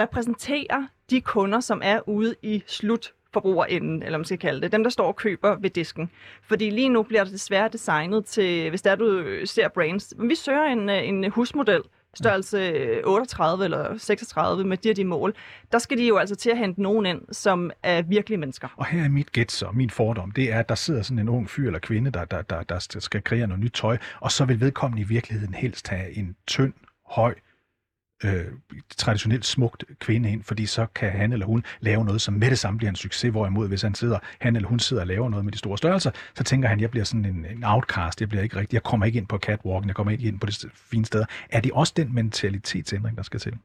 repræsenterer 0.00 0.86
de 1.10 1.20
kunder, 1.20 1.60
som 1.60 1.80
er 1.84 2.08
ude 2.08 2.34
i 2.42 2.62
slut 2.66 3.12
forbrugerenden, 3.32 4.02
eller 4.02 4.18
man 4.18 4.24
skal 4.24 4.38
kalde 4.38 4.60
det. 4.60 4.72
Dem, 4.72 4.82
der 4.82 4.90
står 4.90 5.06
og 5.06 5.16
køber 5.16 5.56
ved 5.60 5.70
disken. 5.70 6.10
Fordi 6.42 6.70
lige 6.70 6.88
nu 6.88 7.02
bliver 7.02 7.24
det 7.24 7.32
desværre 7.32 7.68
designet 7.68 8.24
til, 8.24 8.70
hvis 8.70 8.82
der 8.82 8.94
du 8.94 9.24
ser 9.44 9.68
brands. 9.68 10.14
Men 10.16 10.28
vi 10.28 10.34
søger 10.34 10.64
en, 10.64 10.88
øh, 10.90 11.08
en 11.08 11.30
husmodel, 11.30 11.80
størrelse 12.14 13.00
38 13.04 13.64
eller 13.64 13.98
36 13.98 14.64
med 14.64 14.76
de 14.76 14.88
her 14.88 14.94
de 14.94 15.04
mål. 15.04 15.34
Der 15.72 15.78
skal 15.78 15.98
de 15.98 16.06
jo 16.06 16.16
altså 16.16 16.34
til 16.34 16.50
at 16.50 16.58
hente 16.58 16.82
nogen 16.82 17.06
ind, 17.06 17.20
som 17.32 17.70
er 17.82 18.02
virkelige 18.02 18.38
mennesker. 18.38 18.68
Og 18.76 18.86
her 18.86 19.04
er 19.04 19.08
mit 19.08 19.32
gæt 19.32 19.52
så, 19.52 19.70
min 19.74 19.90
fordom, 19.90 20.30
det 20.30 20.52
er, 20.52 20.58
at 20.58 20.68
der 20.68 20.74
sidder 20.74 21.02
sådan 21.02 21.18
en 21.18 21.28
ung 21.28 21.50
fyr 21.50 21.66
eller 21.66 21.78
kvinde, 21.78 22.10
der, 22.10 22.24
der, 22.24 22.42
der, 22.42 22.62
der 22.62 22.78
skal 22.78 23.22
kreere 23.24 23.46
noget 23.46 23.62
nyt 23.62 23.72
tøj, 23.72 23.98
og 24.20 24.32
så 24.32 24.44
vil 24.44 24.60
vedkommende 24.60 25.02
i 25.02 25.06
virkeligheden 25.06 25.54
helst 25.54 25.88
have 25.88 26.16
en 26.18 26.36
tynd, 26.46 26.72
høj, 27.06 27.34
øh, 28.24 28.44
traditionelt 28.96 29.46
smukt 29.46 29.84
kvinde 30.00 30.32
ind, 30.32 30.42
fordi 30.42 30.66
så 30.66 30.86
kan 30.94 31.10
han 31.10 31.32
eller 31.32 31.46
hun 31.46 31.64
lave 31.80 32.04
noget, 32.04 32.20
som 32.20 32.34
med 32.34 32.50
det 32.50 32.58
samme 32.58 32.78
bliver 32.78 32.90
en 32.90 32.96
succes, 32.96 33.30
hvorimod 33.30 33.68
hvis 33.68 33.82
han, 33.82 33.94
sidder, 33.94 34.18
han 34.38 34.56
eller 34.56 34.68
hun 34.68 34.78
sidder 34.78 35.02
og 35.02 35.06
laver 35.06 35.28
noget 35.28 35.44
med 35.44 35.52
de 35.52 35.58
store 35.58 35.78
størrelser, 35.78 36.10
så 36.34 36.44
tænker 36.44 36.68
han, 36.68 36.80
jeg 36.80 36.90
bliver 36.90 37.04
sådan 37.04 37.24
en, 37.24 37.46
en 37.56 37.64
outcast, 37.64 38.20
jeg 38.20 38.28
bliver 38.28 38.42
ikke 38.42 38.56
rigtig, 38.56 38.74
jeg 38.74 38.82
kommer 38.82 39.06
ikke 39.06 39.18
ind 39.18 39.26
på 39.26 39.38
catwalken, 39.38 39.88
jeg 39.88 39.96
kommer 39.96 40.10
ikke 40.10 40.28
ind 40.28 40.40
på 40.40 40.46
det 40.46 40.64
fine 40.74 41.04
steder. 41.04 41.24
Er 41.50 41.60
det 41.60 41.72
også 41.72 41.92
den 41.96 42.14
mentalitetsændring, 42.14 43.16
der 43.16 43.22
skal 43.22 43.40
til? 43.40 43.58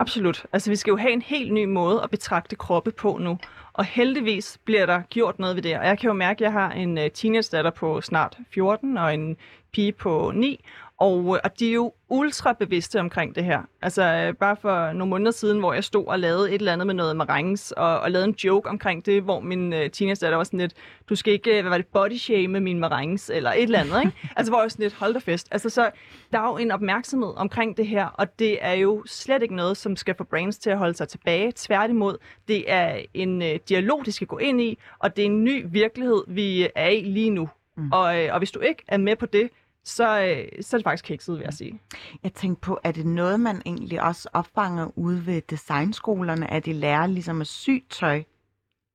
Absolut. 0.00 0.46
Altså, 0.52 0.70
vi 0.70 0.76
skal 0.76 0.90
jo 0.90 0.96
have 0.96 1.12
en 1.12 1.22
helt 1.22 1.52
ny 1.52 1.64
måde 1.64 2.02
at 2.02 2.10
betragte 2.10 2.56
kroppe 2.56 2.90
på 2.90 3.18
nu. 3.20 3.38
Og 3.72 3.84
heldigvis 3.84 4.58
bliver 4.64 4.86
der 4.86 5.02
gjort 5.10 5.38
noget 5.38 5.56
ved 5.56 5.62
det. 5.62 5.78
Og 5.78 5.86
jeg 5.86 5.98
kan 5.98 6.08
jo 6.08 6.12
mærke, 6.12 6.36
at 6.36 6.40
jeg 6.40 6.52
har 6.52 6.70
en 6.70 6.98
øh, 6.98 7.10
teenage-datter 7.10 7.70
på 7.70 8.00
snart 8.00 8.38
14 8.54 8.98
og 8.98 9.14
en 9.14 9.36
pige 9.72 9.92
på 9.92 10.32
9. 10.34 10.64
Og, 11.00 11.18
øh, 11.18 11.40
og 11.44 11.60
de 11.60 11.68
er 11.68 11.72
jo 11.72 11.92
ultra 12.08 12.52
bevidste 12.52 13.00
omkring 13.00 13.34
det 13.34 13.44
her. 13.44 13.62
Altså 13.82 14.02
øh, 14.02 14.34
bare 14.34 14.56
for 14.56 14.92
nogle 14.92 15.10
måneder 15.10 15.30
siden, 15.30 15.58
hvor 15.58 15.72
jeg 15.72 15.84
stod 15.84 16.06
og 16.06 16.18
lavede 16.18 16.48
et 16.48 16.54
eller 16.54 16.72
andet 16.72 16.86
med 16.86 16.94
noget 16.94 17.16
marengs, 17.16 17.72
og, 17.72 18.00
og 18.00 18.10
lavede 18.10 18.28
en 18.28 18.34
joke 18.34 18.68
omkring 18.68 19.06
det, 19.06 19.22
hvor 19.22 19.40
min 19.40 19.72
øh, 19.72 19.90
teenage-datter 19.90 20.36
var 20.36 20.44
sådan 20.44 20.60
lidt, 20.60 20.72
du 21.08 21.14
skal 21.14 21.32
ikke, 21.32 21.56
øh, 21.56 21.60
hvad 21.60 21.70
var 21.70 21.76
det, 21.76 21.86
body 21.86 22.16
shame 22.16 22.60
min 22.60 22.78
marengs, 22.78 23.30
eller 23.34 23.52
et 23.52 23.62
eller 23.62 23.78
andet, 23.78 24.00
ikke? 24.04 24.16
altså 24.36 24.52
hvor 24.52 24.62
jeg 24.62 24.70
sådan 24.70 24.82
lidt, 24.82 24.94
hold 24.94 25.14
da 25.14 25.18
fest. 25.18 25.48
Altså 25.50 25.70
så, 25.70 25.90
der 26.32 26.38
er 26.38 26.48
jo 26.48 26.56
en 26.56 26.70
opmærksomhed 26.70 27.32
omkring 27.36 27.76
det 27.76 27.86
her, 27.86 28.06
og 28.06 28.38
det 28.38 28.58
er 28.60 28.72
jo 28.72 29.02
slet 29.06 29.42
ikke 29.42 29.56
noget, 29.56 29.76
som 29.76 29.96
skal 29.96 30.14
få 30.14 30.24
brands 30.24 30.58
til 30.58 30.70
at 30.70 30.78
holde 30.78 30.94
sig 30.94 31.08
tilbage. 31.08 31.52
Tværtimod, 31.56 32.16
det 32.48 32.72
er 32.72 33.00
en 33.14 33.42
øh, 33.42 33.58
dialog, 33.68 34.06
de 34.06 34.12
skal 34.12 34.26
gå 34.26 34.38
ind 34.38 34.60
i, 34.60 34.78
og 34.98 35.16
det 35.16 35.22
er 35.22 35.26
en 35.26 35.44
ny 35.44 35.64
virkelighed, 35.68 36.24
vi 36.28 36.68
er 36.74 36.88
i 36.88 37.00
lige 37.00 37.30
nu. 37.30 37.48
Mm. 37.76 37.92
Og, 37.92 38.14
og 38.30 38.38
hvis 38.38 38.50
du 38.50 38.60
ikke 38.60 38.82
er 38.88 38.98
med 38.98 39.16
på 39.16 39.26
det, 39.26 39.50
så, 39.84 40.20
øh, 40.20 40.62
så 40.62 40.76
er 40.76 40.78
det 40.78 40.84
faktisk 40.84 41.04
kikset, 41.04 41.38
vil 41.38 41.44
jeg 41.44 41.52
sige. 41.52 41.80
Jeg 42.22 42.32
tænkte 42.32 42.60
på, 42.60 42.78
er 42.84 42.92
det 42.92 43.06
noget, 43.06 43.40
man 43.40 43.62
egentlig 43.66 44.02
også 44.02 44.28
opfanger 44.32 44.98
ude 44.98 45.26
ved 45.26 45.42
designskolerne, 45.50 46.50
at 46.50 46.66
de 46.66 46.72
lærer 46.72 47.06
ligesom 47.06 47.40
at 47.40 47.46
sy 47.46 47.70
tøj 47.90 48.22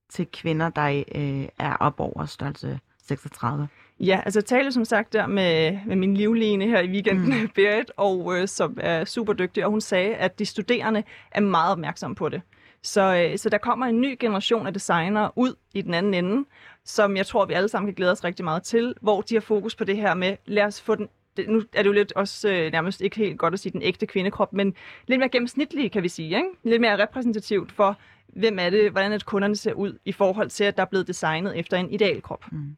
til 0.10 0.28
kvinder, 0.34 0.70
der 0.70 1.04
øh, 1.16 1.48
er 1.60 1.76
op 1.76 2.00
over 2.00 2.26
størrelse 2.26 2.80
36? 3.04 3.68
Ja, 4.00 4.22
altså 4.26 4.40
jeg 4.40 4.46
talte 4.46 4.72
som 4.72 4.86
sagt 4.86 5.14
der 5.14 5.28
med, 5.28 5.80
med 5.86 5.96
min 5.96 6.18
livline 6.18 6.66
her 6.66 6.82
i 6.82 6.90
weekenden, 6.90 7.42
mm. 7.42 7.50
Berit, 7.56 7.92
og 7.98 8.38
øh, 8.38 8.48
som 8.48 8.78
er 8.82 9.06
super 9.06 9.34
dygtig, 9.34 9.66
og 9.66 9.72
hun 9.72 9.82
sagde, 9.82 10.16
at 10.16 10.40
de 10.40 10.46
studerende 10.46 11.04
er 11.32 11.42
meget 11.42 11.72
opmærksomme 11.72 12.16
på 12.16 12.30
det. 12.30 12.42
Så, 12.84 13.16
øh, 13.16 13.38
så 13.38 13.50
der 13.50 13.58
kommer 13.58 13.86
en 13.86 14.02
ny 14.02 14.18
generation 14.20 14.68
af 14.68 14.74
designere 14.74 15.32
ud 15.36 15.56
i 15.74 15.82
den 15.82 15.94
anden 15.94 16.14
ende, 16.14 16.46
som 16.86 17.18
jeg 17.18 17.28
tror, 17.28 17.46
vi 17.46 17.54
alle 17.54 17.70
sammen 17.70 17.88
kan 17.88 17.96
glæde 17.96 18.12
os 18.12 18.24
rigtig 18.24 18.46
meget 18.46 18.64
til, 18.64 18.96
hvor 19.02 19.22
de 19.22 19.36
har 19.36 19.42
fokus 19.42 19.76
på 19.76 19.84
det 19.84 19.98
her 19.98 20.14
med, 20.14 20.38
lad 20.46 20.64
os 20.64 20.82
få 20.82 20.96
den 20.96 21.10
det, 21.38 21.50
nu 21.50 21.64
er 21.74 21.82
det 21.82 21.88
jo 21.88 21.94
lidt 21.94 22.14
også 22.14 22.50
øh, 22.50 22.72
nærmest 22.72 23.02
ikke 23.02 23.18
helt 23.18 23.40
godt 23.40 23.54
at 23.54 23.60
sige 23.60 23.74
den 23.74 23.82
ægte 23.82 24.06
kvindekrop, 24.06 24.54
men 24.54 24.74
lidt 25.08 25.20
mere 25.20 25.30
gennemsnitlig, 25.30 25.92
kan 25.92 26.04
vi 26.04 26.10
sige. 26.10 26.28
Ikke? 26.28 26.50
Lidt 26.64 26.82
mere 26.82 27.04
repræsentativt 27.04 27.72
for, 27.72 27.98
hvem 28.28 28.60
er 28.60 28.70
det, 28.70 28.92
hvordan 28.92 29.12
at 29.12 29.26
kunderne 29.26 29.56
ser 29.56 29.74
ud 29.74 29.98
i 30.06 30.12
forhold 30.12 30.50
til, 30.50 30.64
at 30.64 30.78
der 30.78 30.84
er 30.84 30.88
blevet 30.88 31.08
designet 31.08 31.60
efter 31.60 31.78
en 31.78 31.92
idealkrop. 31.92 32.52
Mm. 32.52 32.76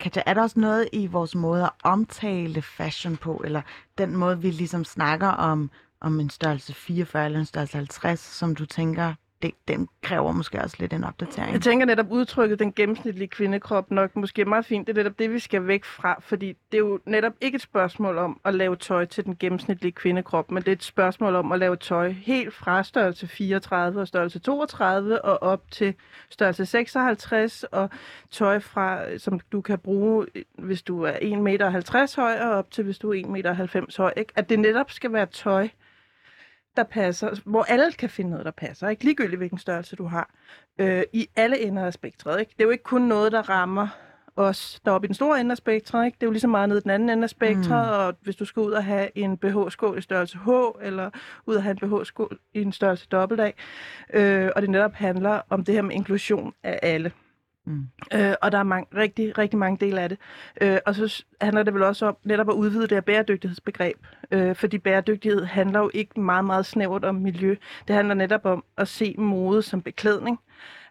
Katja, 0.00 0.22
er 0.26 0.34
der 0.34 0.42
også 0.42 0.60
noget 0.60 0.88
i 0.92 1.06
vores 1.06 1.34
måde 1.34 1.64
at 1.64 1.70
omtale 1.84 2.62
fashion 2.62 3.16
på, 3.16 3.42
eller 3.44 3.62
den 3.98 4.16
måde, 4.16 4.40
vi 4.42 4.50
ligesom 4.50 4.84
snakker 4.84 5.28
om, 5.28 5.70
om 6.00 6.20
en 6.20 6.30
størrelse 6.30 6.74
44 6.74 7.24
eller 7.24 7.38
en 7.38 7.44
størrelse 7.46 7.76
50, 7.76 8.20
som 8.20 8.56
du 8.56 8.66
tænker, 8.66 9.14
det, 9.42 9.50
den 9.68 9.88
kræver 10.02 10.32
måske 10.32 10.60
også 10.60 10.76
lidt 10.78 10.92
en 10.92 11.04
opdatering. 11.04 11.52
Jeg 11.52 11.60
tænker 11.62 11.86
netop 11.86 12.06
udtrykket 12.10 12.58
den 12.58 12.72
gennemsnitlige 12.72 13.28
kvindekrop 13.28 13.90
nok 13.90 14.16
måske 14.16 14.44
meget 14.44 14.64
fint. 14.64 14.86
Det 14.86 14.92
er 14.92 14.96
netop 14.96 15.18
det, 15.18 15.32
vi 15.32 15.38
skal 15.38 15.66
væk 15.66 15.84
fra, 15.84 16.16
fordi 16.20 16.56
det 16.72 16.78
er 16.78 16.78
jo 16.78 17.00
netop 17.06 17.32
ikke 17.40 17.56
et 17.56 17.62
spørgsmål 17.62 18.18
om 18.18 18.40
at 18.44 18.54
lave 18.54 18.76
tøj 18.76 19.04
til 19.04 19.24
den 19.24 19.36
gennemsnitlige 19.36 19.92
kvindekrop, 19.92 20.50
men 20.50 20.62
det 20.62 20.68
er 20.68 20.72
et 20.72 20.84
spørgsmål 20.84 21.34
om 21.36 21.52
at 21.52 21.58
lave 21.58 21.76
tøj 21.76 22.08
helt 22.08 22.54
fra 22.54 22.82
størrelse 22.82 23.26
34 23.26 24.00
og 24.00 24.08
størrelse 24.08 24.38
32 24.38 25.24
og 25.24 25.42
op 25.42 25.70
til 25.70 25.94
størrelse 26.30 26.66
56 26.66 27.64
og 27.64 27.90
tøj 28.30 28.58
fra, 28.58 29.18
som 29.18 29.40
du 29.52 29.60
kan 29.60 29.78
bruge, 29.78 30.26
hvis 30.58 30.82
du 30.82 31.02
er 31.02 31.12
1,50 31.12 31.36
meter 31.36 32.16
høj 32.16 32.38
og 32.40 32.50
op 32.50 32.70
til, 32.70 32.84
hvis 32.84 32.98
du 32.98 33.12
er 33.12 33.22
1,90 33.22 33.28
meter 33.28 33.96
høj. 33.98 34.12
Ikke? 34.16 34.32
At 34.36 34.48
det 34.48 34.58
netop 34.58 34.90
skal 34.90 35.12
være 35.12 35.26
tøj, 35.26 35.68
der 36.76 36.82
passer, 36.82 37.40
hvor 37.44 37.62
alle 37.62 37.92
kan 37.92 38.10
finde 38.10 38.30
noget, 38.30 38.44
der 38.44 38.50
passer, 38.50 38.88
ikke? 38.88 39.04
ligegyldigt 39.04 39.38
hvilken 39.38 39.58
størrelse 39.58 39.96
du 39.96 40.06
har, 40.06 40.30
øh, 40.78 41.02
i 41.12 41.28
alle 41.36 41.60
ender 41.60 41.86
af 41.86 41.92
spektret. 41.92 42.40
Ikke? 42.40 42.52
Det 42.52 42.60
er 42.60 42.64
jo 42.64 42.70
ikke 42.70 42.84
kun 42.84 43.02
noget, 43.02 43.32
der 43.32 43.48
rammer 43.48 43.88
os 44.36 44.80
deroppe 44.84 45.06
i 45.06 45.08
den 45.08 45.14
store 45.14 45.40
ende 45.40 45.50
af 45.50 45.56
spektret. 45.56 46.06
Ikke? 46.06 46.16
Det 46.16 46.22
er 46.22 46.26
jo 46.26 46.32
lige 46.32 46.40
så 46.40 46.48
meget 46.48 46.68
nede 46.68 46.78
i 46.78 46.82
den 46.82 46.90
anden 46.90 47.10
ende 47.10 47.22
af 47.22 47.30
spektret, 47.30 47.86
mm. 47.86 48.06
og 48.06 48.14
hvis 48.22 48.36
du 48.36 48.44
skal 48.44 48.60
ud 48.60 48.72
og 48.72 48.84
have 48.84 49.18
en 49.18 49.36
BH-skål 49.36 49.98
i 49.98 50.00
størrelse 50.00 50.38
H, 50.38 50.48
eller 50.82 51.10
ud 51.46 51.54
og 51.54 51.62
have 51.62 51.76
en 51.82 51.90
BH-skål 51.90 52.38
i 52.54 52.62
en 52.62 52.72
størrelse 52.72 53.06
dobbelt 53.08 53.54
øh, 54.14 54.50
og 54.56 54.62
det 54.62 54.70
netop 54.70 54.92
handler 54.92 55.40
om 55.50 55.64
det 55.64 55.74
her 55.74 55.82
med 55.82 55.94
inklusion 55.94 56.54
af 56.62 56.78
alle. 56.82 57.12
Mm. 57.64 57.86
Øh, 58.14 58.34
og 58.42 58.52
der 58.52 58.58
er 58.58 58.62
mange, 58.62 58.86
rigtig, 58.96 59.38
rigtig 59.38 59.58
mange 59.58 59.86
dele 59.86 60.00
af 60.00 60.08
det. 60.08 60.18
Øh, 60.60 60.78
og 60.86 60.94
så 60.94 61.24
handler 61.40 61.62
det 61.62 61.74
vel 61.74 61.82
også 61.82 62.06
om 62.06 62.16
netop 62.24 62.48
at 62.48 62.54
udvide 62.54 62.82
det 62.82 62.92
her 62.92 63.00
bæredygtighedsbegreb. 63.00 63.96
Øh, 64.30 64.54
fordi 64.54 64.78
bæredygtighed 64.78 65.44
handler 65.44 65.80
jo 65.80 65.90
ikke 65.94 66.20
meget, 66.20 66.44
meget 66.44 66.66
snævert 66.66 67.04
om 67.04 67.14
miljø. 67.14 67.56
Det 67.88 67.96
handler 67.96 68.14
netop 68.14 68.46
om 68.46 68.64
at 68.76 68.88
se 68.88 69.14
mode 69.18 69.62
som 69.62 69.82
beklædning. 69.82 70.38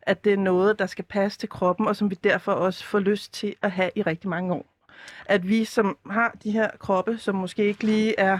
At 0.02 0.24
det 0.24 0.34
er 0.34 0.38
noget, 0.38 0.80
der 0.80 0.86
skal 0.86 1.06
passe 1.06 1.40
til 1.40 1.50
kroppen, 1.50 1.88
og 1.88 1.96
som 1.96 2.10
vi 2.10 2.16
derfor 2.24 2.52
også 2.52 2.86
får 2.86 3.00
lyst 3.00 3.34
til 3.34 3.56
at 3.62 3.72
have 3.72 3.92
i 3.96 4.02
rigtig 4.02 4.30
mange 4.30 4.54
år. 4.54 4.66
At 5.26 5.48
vi, 5.48 5.66
som 5.66 5.98
har 6.10 6.36
de 6.44 6.52
her 6.52 6.70
kroppe, 6.80 7.18
som 7.18 7.36
måske 7.36 7.66
ikke 7.66 7.84
lige 7.84 8.20
er 8.20 8.40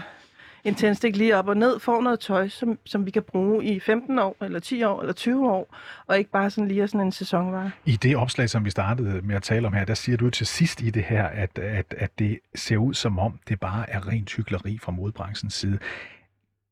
en 0.64 0.74
tændstik 0.74 1.16
lige 1.16 1.36
op 1.36 1.48
og 1.48 1.56
ned, 1.56 1.78
får 1.78 2.02
noget 2.02 2.20
tøj, 2.20 2.48
som, 2.48 2.78
som 2.84 3.06
vi 3.06 3.10
kan 3.10 3.22
bruge 3.22 3.64
i 3.64 3.80
15 3.80 4.18
år, 4.18 4.36
eller 4.40 4.60
10 4.60 4.82
år, 4.82 5.00
eller 5.00 5.12
20 5.12 5.50
år, 5.50 5.76
og 6.06 6.18
ikke 6.18 6.30
bare 6.30 6.50
sådan 6.50 6.68
lige 6.68 6.88
sådan 6.88 7.06
en 7.06 7.12
sæsonvare. 7.12 7.70
I 7.84 7.96
det 7.96 8.16
opslag, 8.16 8.50
som 8.50 8.64
vi 8.64 8.70
startede 8.70 9.20
med 9.22 9.36
at 9.36 9.42
tale 9.42 9.66
om 9.66 9.72
her, 9.72 9.84
der 9.84 9.94
siger 9.94 10.16
du 10.16 10.30
til 10.30 10.46
sidst 10.46 10.82
i 10.82 10.90
det 10.90 11.04
her, 11.04 11.24
at, 11.24 11.58
at, 11.58 11.94
at 11.98 12.18
det 12.18 12.38
ser 12.54 12.76
ud 12.76 12.94
som 12.94 13.18
om, 13.18 13.38
det 13.48 13.60
bare 13.60 13.90
er 13.90 14.08
rent 14.08 14.28
tykleri 14.28 14.78
fra 14.82 14.92
modbranchens 14.92 15.54
side. 15.54 15.78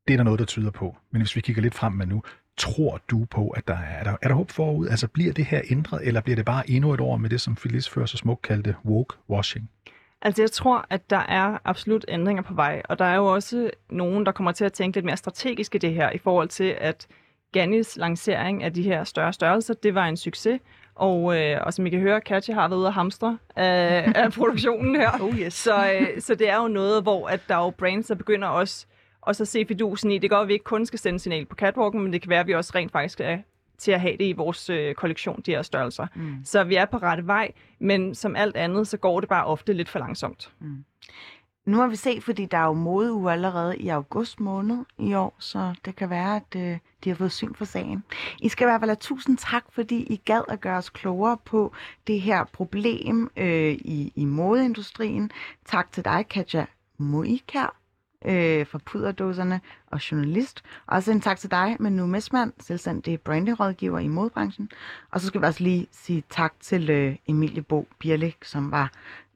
Det 0.08 0.14
er 0.14 0.16
der 0.16 0.24
noget, 0.24 0.38
der 0.38 0.46
tyder 0.46 0.70
på. 0.70 0.96
Men 1.10 1.22
hvis 1.22 1.36
vi 1.36 1.40
kigger 1.40 1.62
lidt 1.62 1.74
frem 1.74 1.92
med 1.92 2.06
nu, 2.06 2.22
tror 2.56 3.00
du 3.10 3.24
på, 3.24 3.48
at 3.48 3.68
der 3.68 3.74
er, 3.74 3.98
er 3.98 4.04
der, 4.04 4.16
er 4.22 4.28
der 4.28 4.34
håb 4.34 4.50
forud? 4.50 4.88
Altså 4.88 5.08
bliver 5.08 5.32
det 5.32 5.44
her 5.44 5.60
ændret, 5.70 6.06
eller 6.06 6.20
bliver 6.20 6.36
det 6.36 6.44
bare 6.44 6.70
endnu 6.70 6.94
et 6.94 7.00
år 7.00 7.16
med 7.16 7.30
det, 7.30 7.40
som 7.40 7.54
Phyllis 7.54 7.88
før 7.88 8.06
så 8.06 8.16
smukt 8.16 8.42
kaldte 8.42 8.74
woke 8.84 9.16
washing? 9.30 9.70
Altså 10.22 10.42
jeg 10.42 10.50
tror, 10.50 10.86
at 10.90 11.10
der 11.10 11.22
er 11.28 11.58
absolut 11.64 12.04
ændringer 12.08 12.42
på 12.42 12.54
vej, 12.54 12.82
og 12.88 12.98
der 12.98 13.04
er 13.04 13.16
jo 13.16 13.26
også 13.26 13.70
nogen, 13.90 14.26
der 14.26 14.32
kommer 14.32 14.52
til 14.52 14.64
at 14.64 14.72
tænke 14.72 14.96
lidt 14.96 15.06
mere 15.06 15.16
strategisk 15.16 15.74
i 15.74 15.78
det 15.78 15.94
her, 15.94 16.10
i 16.10 16.18
forhold 16.18 16.48
til 16.48 16.76
at 16.80 17.06
Gannis 17.52 17.96
lancering 17.96 18.62
af 18.62 18.74
de 18.74 18.82
her 18.82 19.04
større 19.04 19.32
størrelser, 19.32 19.74
det 19.74 19.94
var 19.94 20.06
en 20.06 20.16
succes, 20.16 20.60
og, 20.94 21.40
øh, 21.40 21.60
og 21.62 21.74
som 21.74 21.86
I 21.86 21.90
kan 21.90 22.00
høre, 22.00 22.20
Katja 22.20 22.54
har 22.54 22.68
været 22.68 22.78
ude 22.78 22.86
at 22.86 22.92
hamstre 22.92 23.38
af, 23.56 24.12
af 24.24 24.32
produktionen 24.32 24.96
her. 24.96 25.10
Oh 25.20 25.38
yes. 25.38 25.54
så, 25.54 25.92
øh, 25.92 26.20
så 26.20 26.34
det 26.34 26.48
er 26.48 26.56
jo 26.56 26.68
noget, 26.68 27.02
hvor 27.02 27.28
at 27.28 27.40
der 27.48 27.54
er 27.54 27.64
jo 27.64 27.70
brands, 27.70 28.06
der 28.06 28.14
begynder 28.14 28.48
også, 28.48 28.86
også 29.22 29.42
at 29.42 29.48
se 29.48 29.64
fidusen 29.68 30.10
i. 30.10 30.18
Det 30.18 30.30
går, 30.30 30.36
at 30.36 30.48
vi 30.48 30.52
ikke 30.52 30.64
kun 30.64 30.86
skal 30.86 30.98
sende 30.98 31.18
signal 31.18 31.46
på 31.46 31.54
catwalken, 31.54 32.02
men 32.02 32.12
det 32.12 32.22
kan 32.22 32.30
være, 32.30 32.40
at 32.40 32.46
vi 32.46 32.54
også 32.54 32.72
rent 32.74 32.92
faktisk 32.92 33.12
skal 33.12 33.42
til 33.80 33.92
at 33.92 34.00
have 34.00 34.16
det 34.16 34.24
i 34.24 34.32
vores 34.32 34.70
øh, 34.70 34.94
kollektion, 34.94 35.42
de 35.46 35.50
her 35.50 35.62
størrelser. 35.62 36.06
Mm. 36.14 36.36
Så 36.44 36.64
vi 36.64 36.74
er 36.74 36.84
på 36.84 36.96
rette 36.96 37.26
vej, 37.26 37.52
men 37.78 38.14
som 38.14 38.36
alt 38.36 38.56
andet, 38.56 38.88
så 38.88 38.96
går 38.96 39.20
det 39.20 39.28
bare 39.28 39.44
ofte 39.44 39.72
lidt 39.72 39.88
for 39.88 39.98
langsomt. 39.98 40.52
Mm. 40.60 40.84
Nu 41.66 41.76
har 41.76 41.86
vi 41.86 41.96
set, 41.96 42.24
fordi 42.24 42.46
der 42.46 42.58
er 42.58 42.66
jo 42.66 42.72
modeuge 42.72 43.32
allerede 43.32 43.76
i 43.78 43.88
august 43.88 44.40
måned 44.40 44.84
i 44.98 45.14
år, 45.14 45.36
så 45.38 45.74
det 45.84 45.96
kan 45.96 46.10
være, 46.10 46.36
at 46.36 46.56
øh, 46.56 46.78
de 47.04 47.10
har 47.10 47.14
fået 47.16 47.32
syn 47.32 47.54
for 47.54 47.64
sagen. 47.64 48.04
I 48.38 48.48
skal 48.48 48.64
i 48.64 48.68
hvert 48.68 48.80
fald 48.80 48.90
have 48.90 48.96
tusind 49.00 49.38
tak, 49.38 49.64
fordi 49.72 50.02
I 50.02 50.16
gad 50.16 50.42
at 50.48 50.60
gøre 50.60 50.76
os 50.76 50.90
klogere 50.90 51.38
på 51.44 51.72
det 52.06 52.20
her 52.20 52.44
problem 52.44 53.30
øh, 53.36 53.72
i, 53.72 54.12
i 54.16 54.24
modeindustrien. 54.24 55.30
Tak 55.64 55.92
til 55.92 56.04
dig, 56.04 56.26
Katja 56.28 56.66
Moikær 56.98 57.79
øh, 58.24 58.66
fra 58.66 58.78
Puderdåserne 58.84 59.60
og 59.90 60.10
journalist. 60.10 60.62
Og 60.86 60.96
også 60.96 61.12
en 61.12 61.20
tak 61.20 61.38
til 61.38 61.50
dig, 61.50 61.76
Manu 61.80 62.06
Messmann, 62.06 62.52
selvstændig 62.60 63.20
brandingrådgiver 63.20 63.98
i 63.98 64.08
modbranchen. 64.08 64.70
Og 65.10 65.20
så 65.20 65.26
skal 65.26 65.40
vi 65.40 65.46
også 65.46 65.62
lige 65.62 65.86
sige 65.92 66.22
tak 66.30 66.54
til 66.60 66.90
øh, 66.90 67.16
Emilie 67.28 67.62
Bo 67.62 67.88
Birlik, 67.98 68.36
som 68.44 68.70
var 68.70 68.92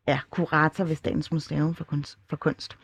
ja, 0.08 0.18
kurator 0.30 0.84
ved 0.84 0.96
Statens 0.96 1.32
Museum 1.32 1.74
for 1.74 1.84
Kunst, 1.84 2.18
for 2.30 2.36
Kunst. 2.36 2.76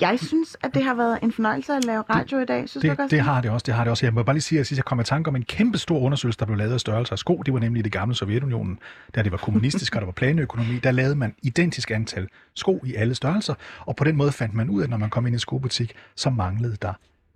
Jeg 0.00 0.18
synes, 0.20 0.56
at 0.62 0.74
det 0.74 0.84
har 0.84 0.94
været 0.94 1.18
en 1.22 1.32
fornøjelse 1.32 1.72
at 1.72 1.84
lave 1.84 2.02
radio 2.02 2.36
det, 2.36 2.42
i 2.42 2.46
dag. 2.46 2.68
Synes 2.68 2.82
det, 2.82 2.96
du 2.98 3.02
også 3.02 3.16
det 3.16 3.24
har 3.24 3.40
det 3.40 3.50
også. 3.50 3.64
Det 3.64 3.74
har 3.74 3.84
det 3.84 3.90
også. 3.90 4.06
Jeg 4.06 4.14
må 4.14 4.22
bare 4.22 4.34
lige 4.34 4.42
sige, 4.42 4.60
at 4.60 4.72
jeg 4.72 4.84
kom 4.84 5.00
i 5.00 5.04
tanke 5.04 5.28
om 5.28 5.36
en 5.36 5.44
kæmpe 5.44 5.78
stor 5.78 5.98
undersøgelse, 6.00 6.38
der 6.38 6.46
blev 6.46 6.58
lavet 6.58 6.72
af 6.72 6.80
størrelse 6.80 7.12
af 7.12 7.18
sko. 7.18 7.42
Det 7.46 7.54
var 7.54 7.60
nemlig 7.60 7.80
i 7.80 7.82
det 7.82 7.92
gamle 7.92 8.14
Sovjetunionen, 8.14 8.78
da 9.14 9.22
det 9.22 9.32
var 9.32 9.38
kommunistisk 9.38 9.94
og 9.94 10.00
der 10.00 10.06
var 10.06 10.12
planøkonomi. 10.12 10.78
Der 10.78 10.90
lavede 10.90 11.14
man 11.14 11.34
identisk 11.42 11.90
antal 11.90 12.28
sko 12.54 12.80
i 12.84 12.94
alle 12.94 13.14
størrelser, 13.14 13.54
og 13.80 13.96
på 13.96 14.04
den 14.04 14.16
måde 14.16 14.32
fandt 14.32 14.54
man 14.54 14.70
ud 14.70 14.80
af, 14.80 14.84
at 14.84 14.90
når 14.90 14.96
man 14.96 15.10
kom 15.10 15.26
ind 15.26 15.34
i 15.34 15.36
en 15.36 15.40
skobutik, 15.40 15.94
så 16.16 16.30
manglede 16.30 16.76
der 16.82 16.92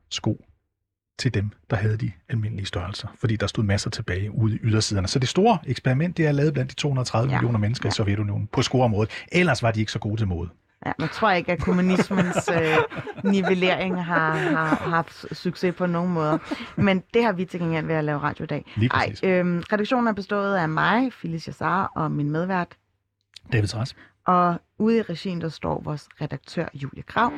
sko 0.09 0.45
til 1.21 1.35
dem, 1.35 1.51
der 1.71 1.77
havde 1.77 1.97
de 1.97 2.13
almindelige 2.29 2.67
størrelser, 2.67 3.09
fordi 3.19 3.37
der 3.37 3.47
stod 3.47 3.65
masser 3.65 3.91
tilbage 3.91 4.31
ude 4.31 4.55
i 4.55 4.59
ydersiderne. 4.63 5.09
Så 5.09 5.19
det 5.19 5.29
store 5.29 5.59
eksperiment, 5.67 6.17
det 6.17 6.27
er 6.27 6.33
lavet 6.33 6.53
blandt 6.53 6.71
de 6.71 6.77
230 6.77 7.31
ja. 7.31 7.37
millioner 7.37 7.59
mennesker 7.59 7.87
ja. 7.87 7.91
i 7.91 7.95
Sovjetunionen 7.95 8.49
på 8.53 8.63
skoområdet. 8.63 9.11
Ellers 9.33 9.63
var 9.63 9.71
de 9.71 9.81
ikke 9.81 9.93
så 9.93 9.99
gode 9.99 10.17
til 10.17 10.29
mode. 10.29 10.49
Ja, 10.87 10.93
man 10.99 11.09
tror 11.09 11.31
ikke, 11.31 11.53
at 11.53 11.61
kommunismens 11.61 12.49
øh, 12.53 12.77
nivellering 13.25 14.05
har, 14.05 14.37
har, 14.37 14.65
har 14.65 14.91
haft 14.91 15.37
succes 15.37 15.75
på 15.75 15.87
nogen 15.87 16.13
måde. 16.13 16.39
Men 16.77 17.03
det 17.15 17.25
har 17.25 17.33
vi 17.33 17.45
til 17.45 17.61
gengæld 17.61 17.87
ved 17.87 17.95
at 17.95 18.05
lave 18.05 18.19
radio 18.19 18.45
i 18.45 18.47
dag. 18.47 18.65
Ej, 18.95 19.15
øhm, 19.23 19.63
redaktionen 19.73 20.09
er 20.09 20.13
bestået 20.13 20.57
af 20.57 20.69
mig, 20.69 21.13
Phyllis 21.13 21.47
Jassar, 21.47 21.93
og 21.97 22.11
min 22.13 22.31
medvært. 22.31 22.77
David 23.53 23.69
Træs. 23.69 23.97
Og 24.27 24.57
ude 24.79 24.99
i 24.99 25.03
regien, 25.03 25.41
der 25.41 25.49
står 25.49 25.81
vores 25.85 26.09
redaktør 26.21 26.67
Julie 26.75 27.03
Grav. 27.03 27.33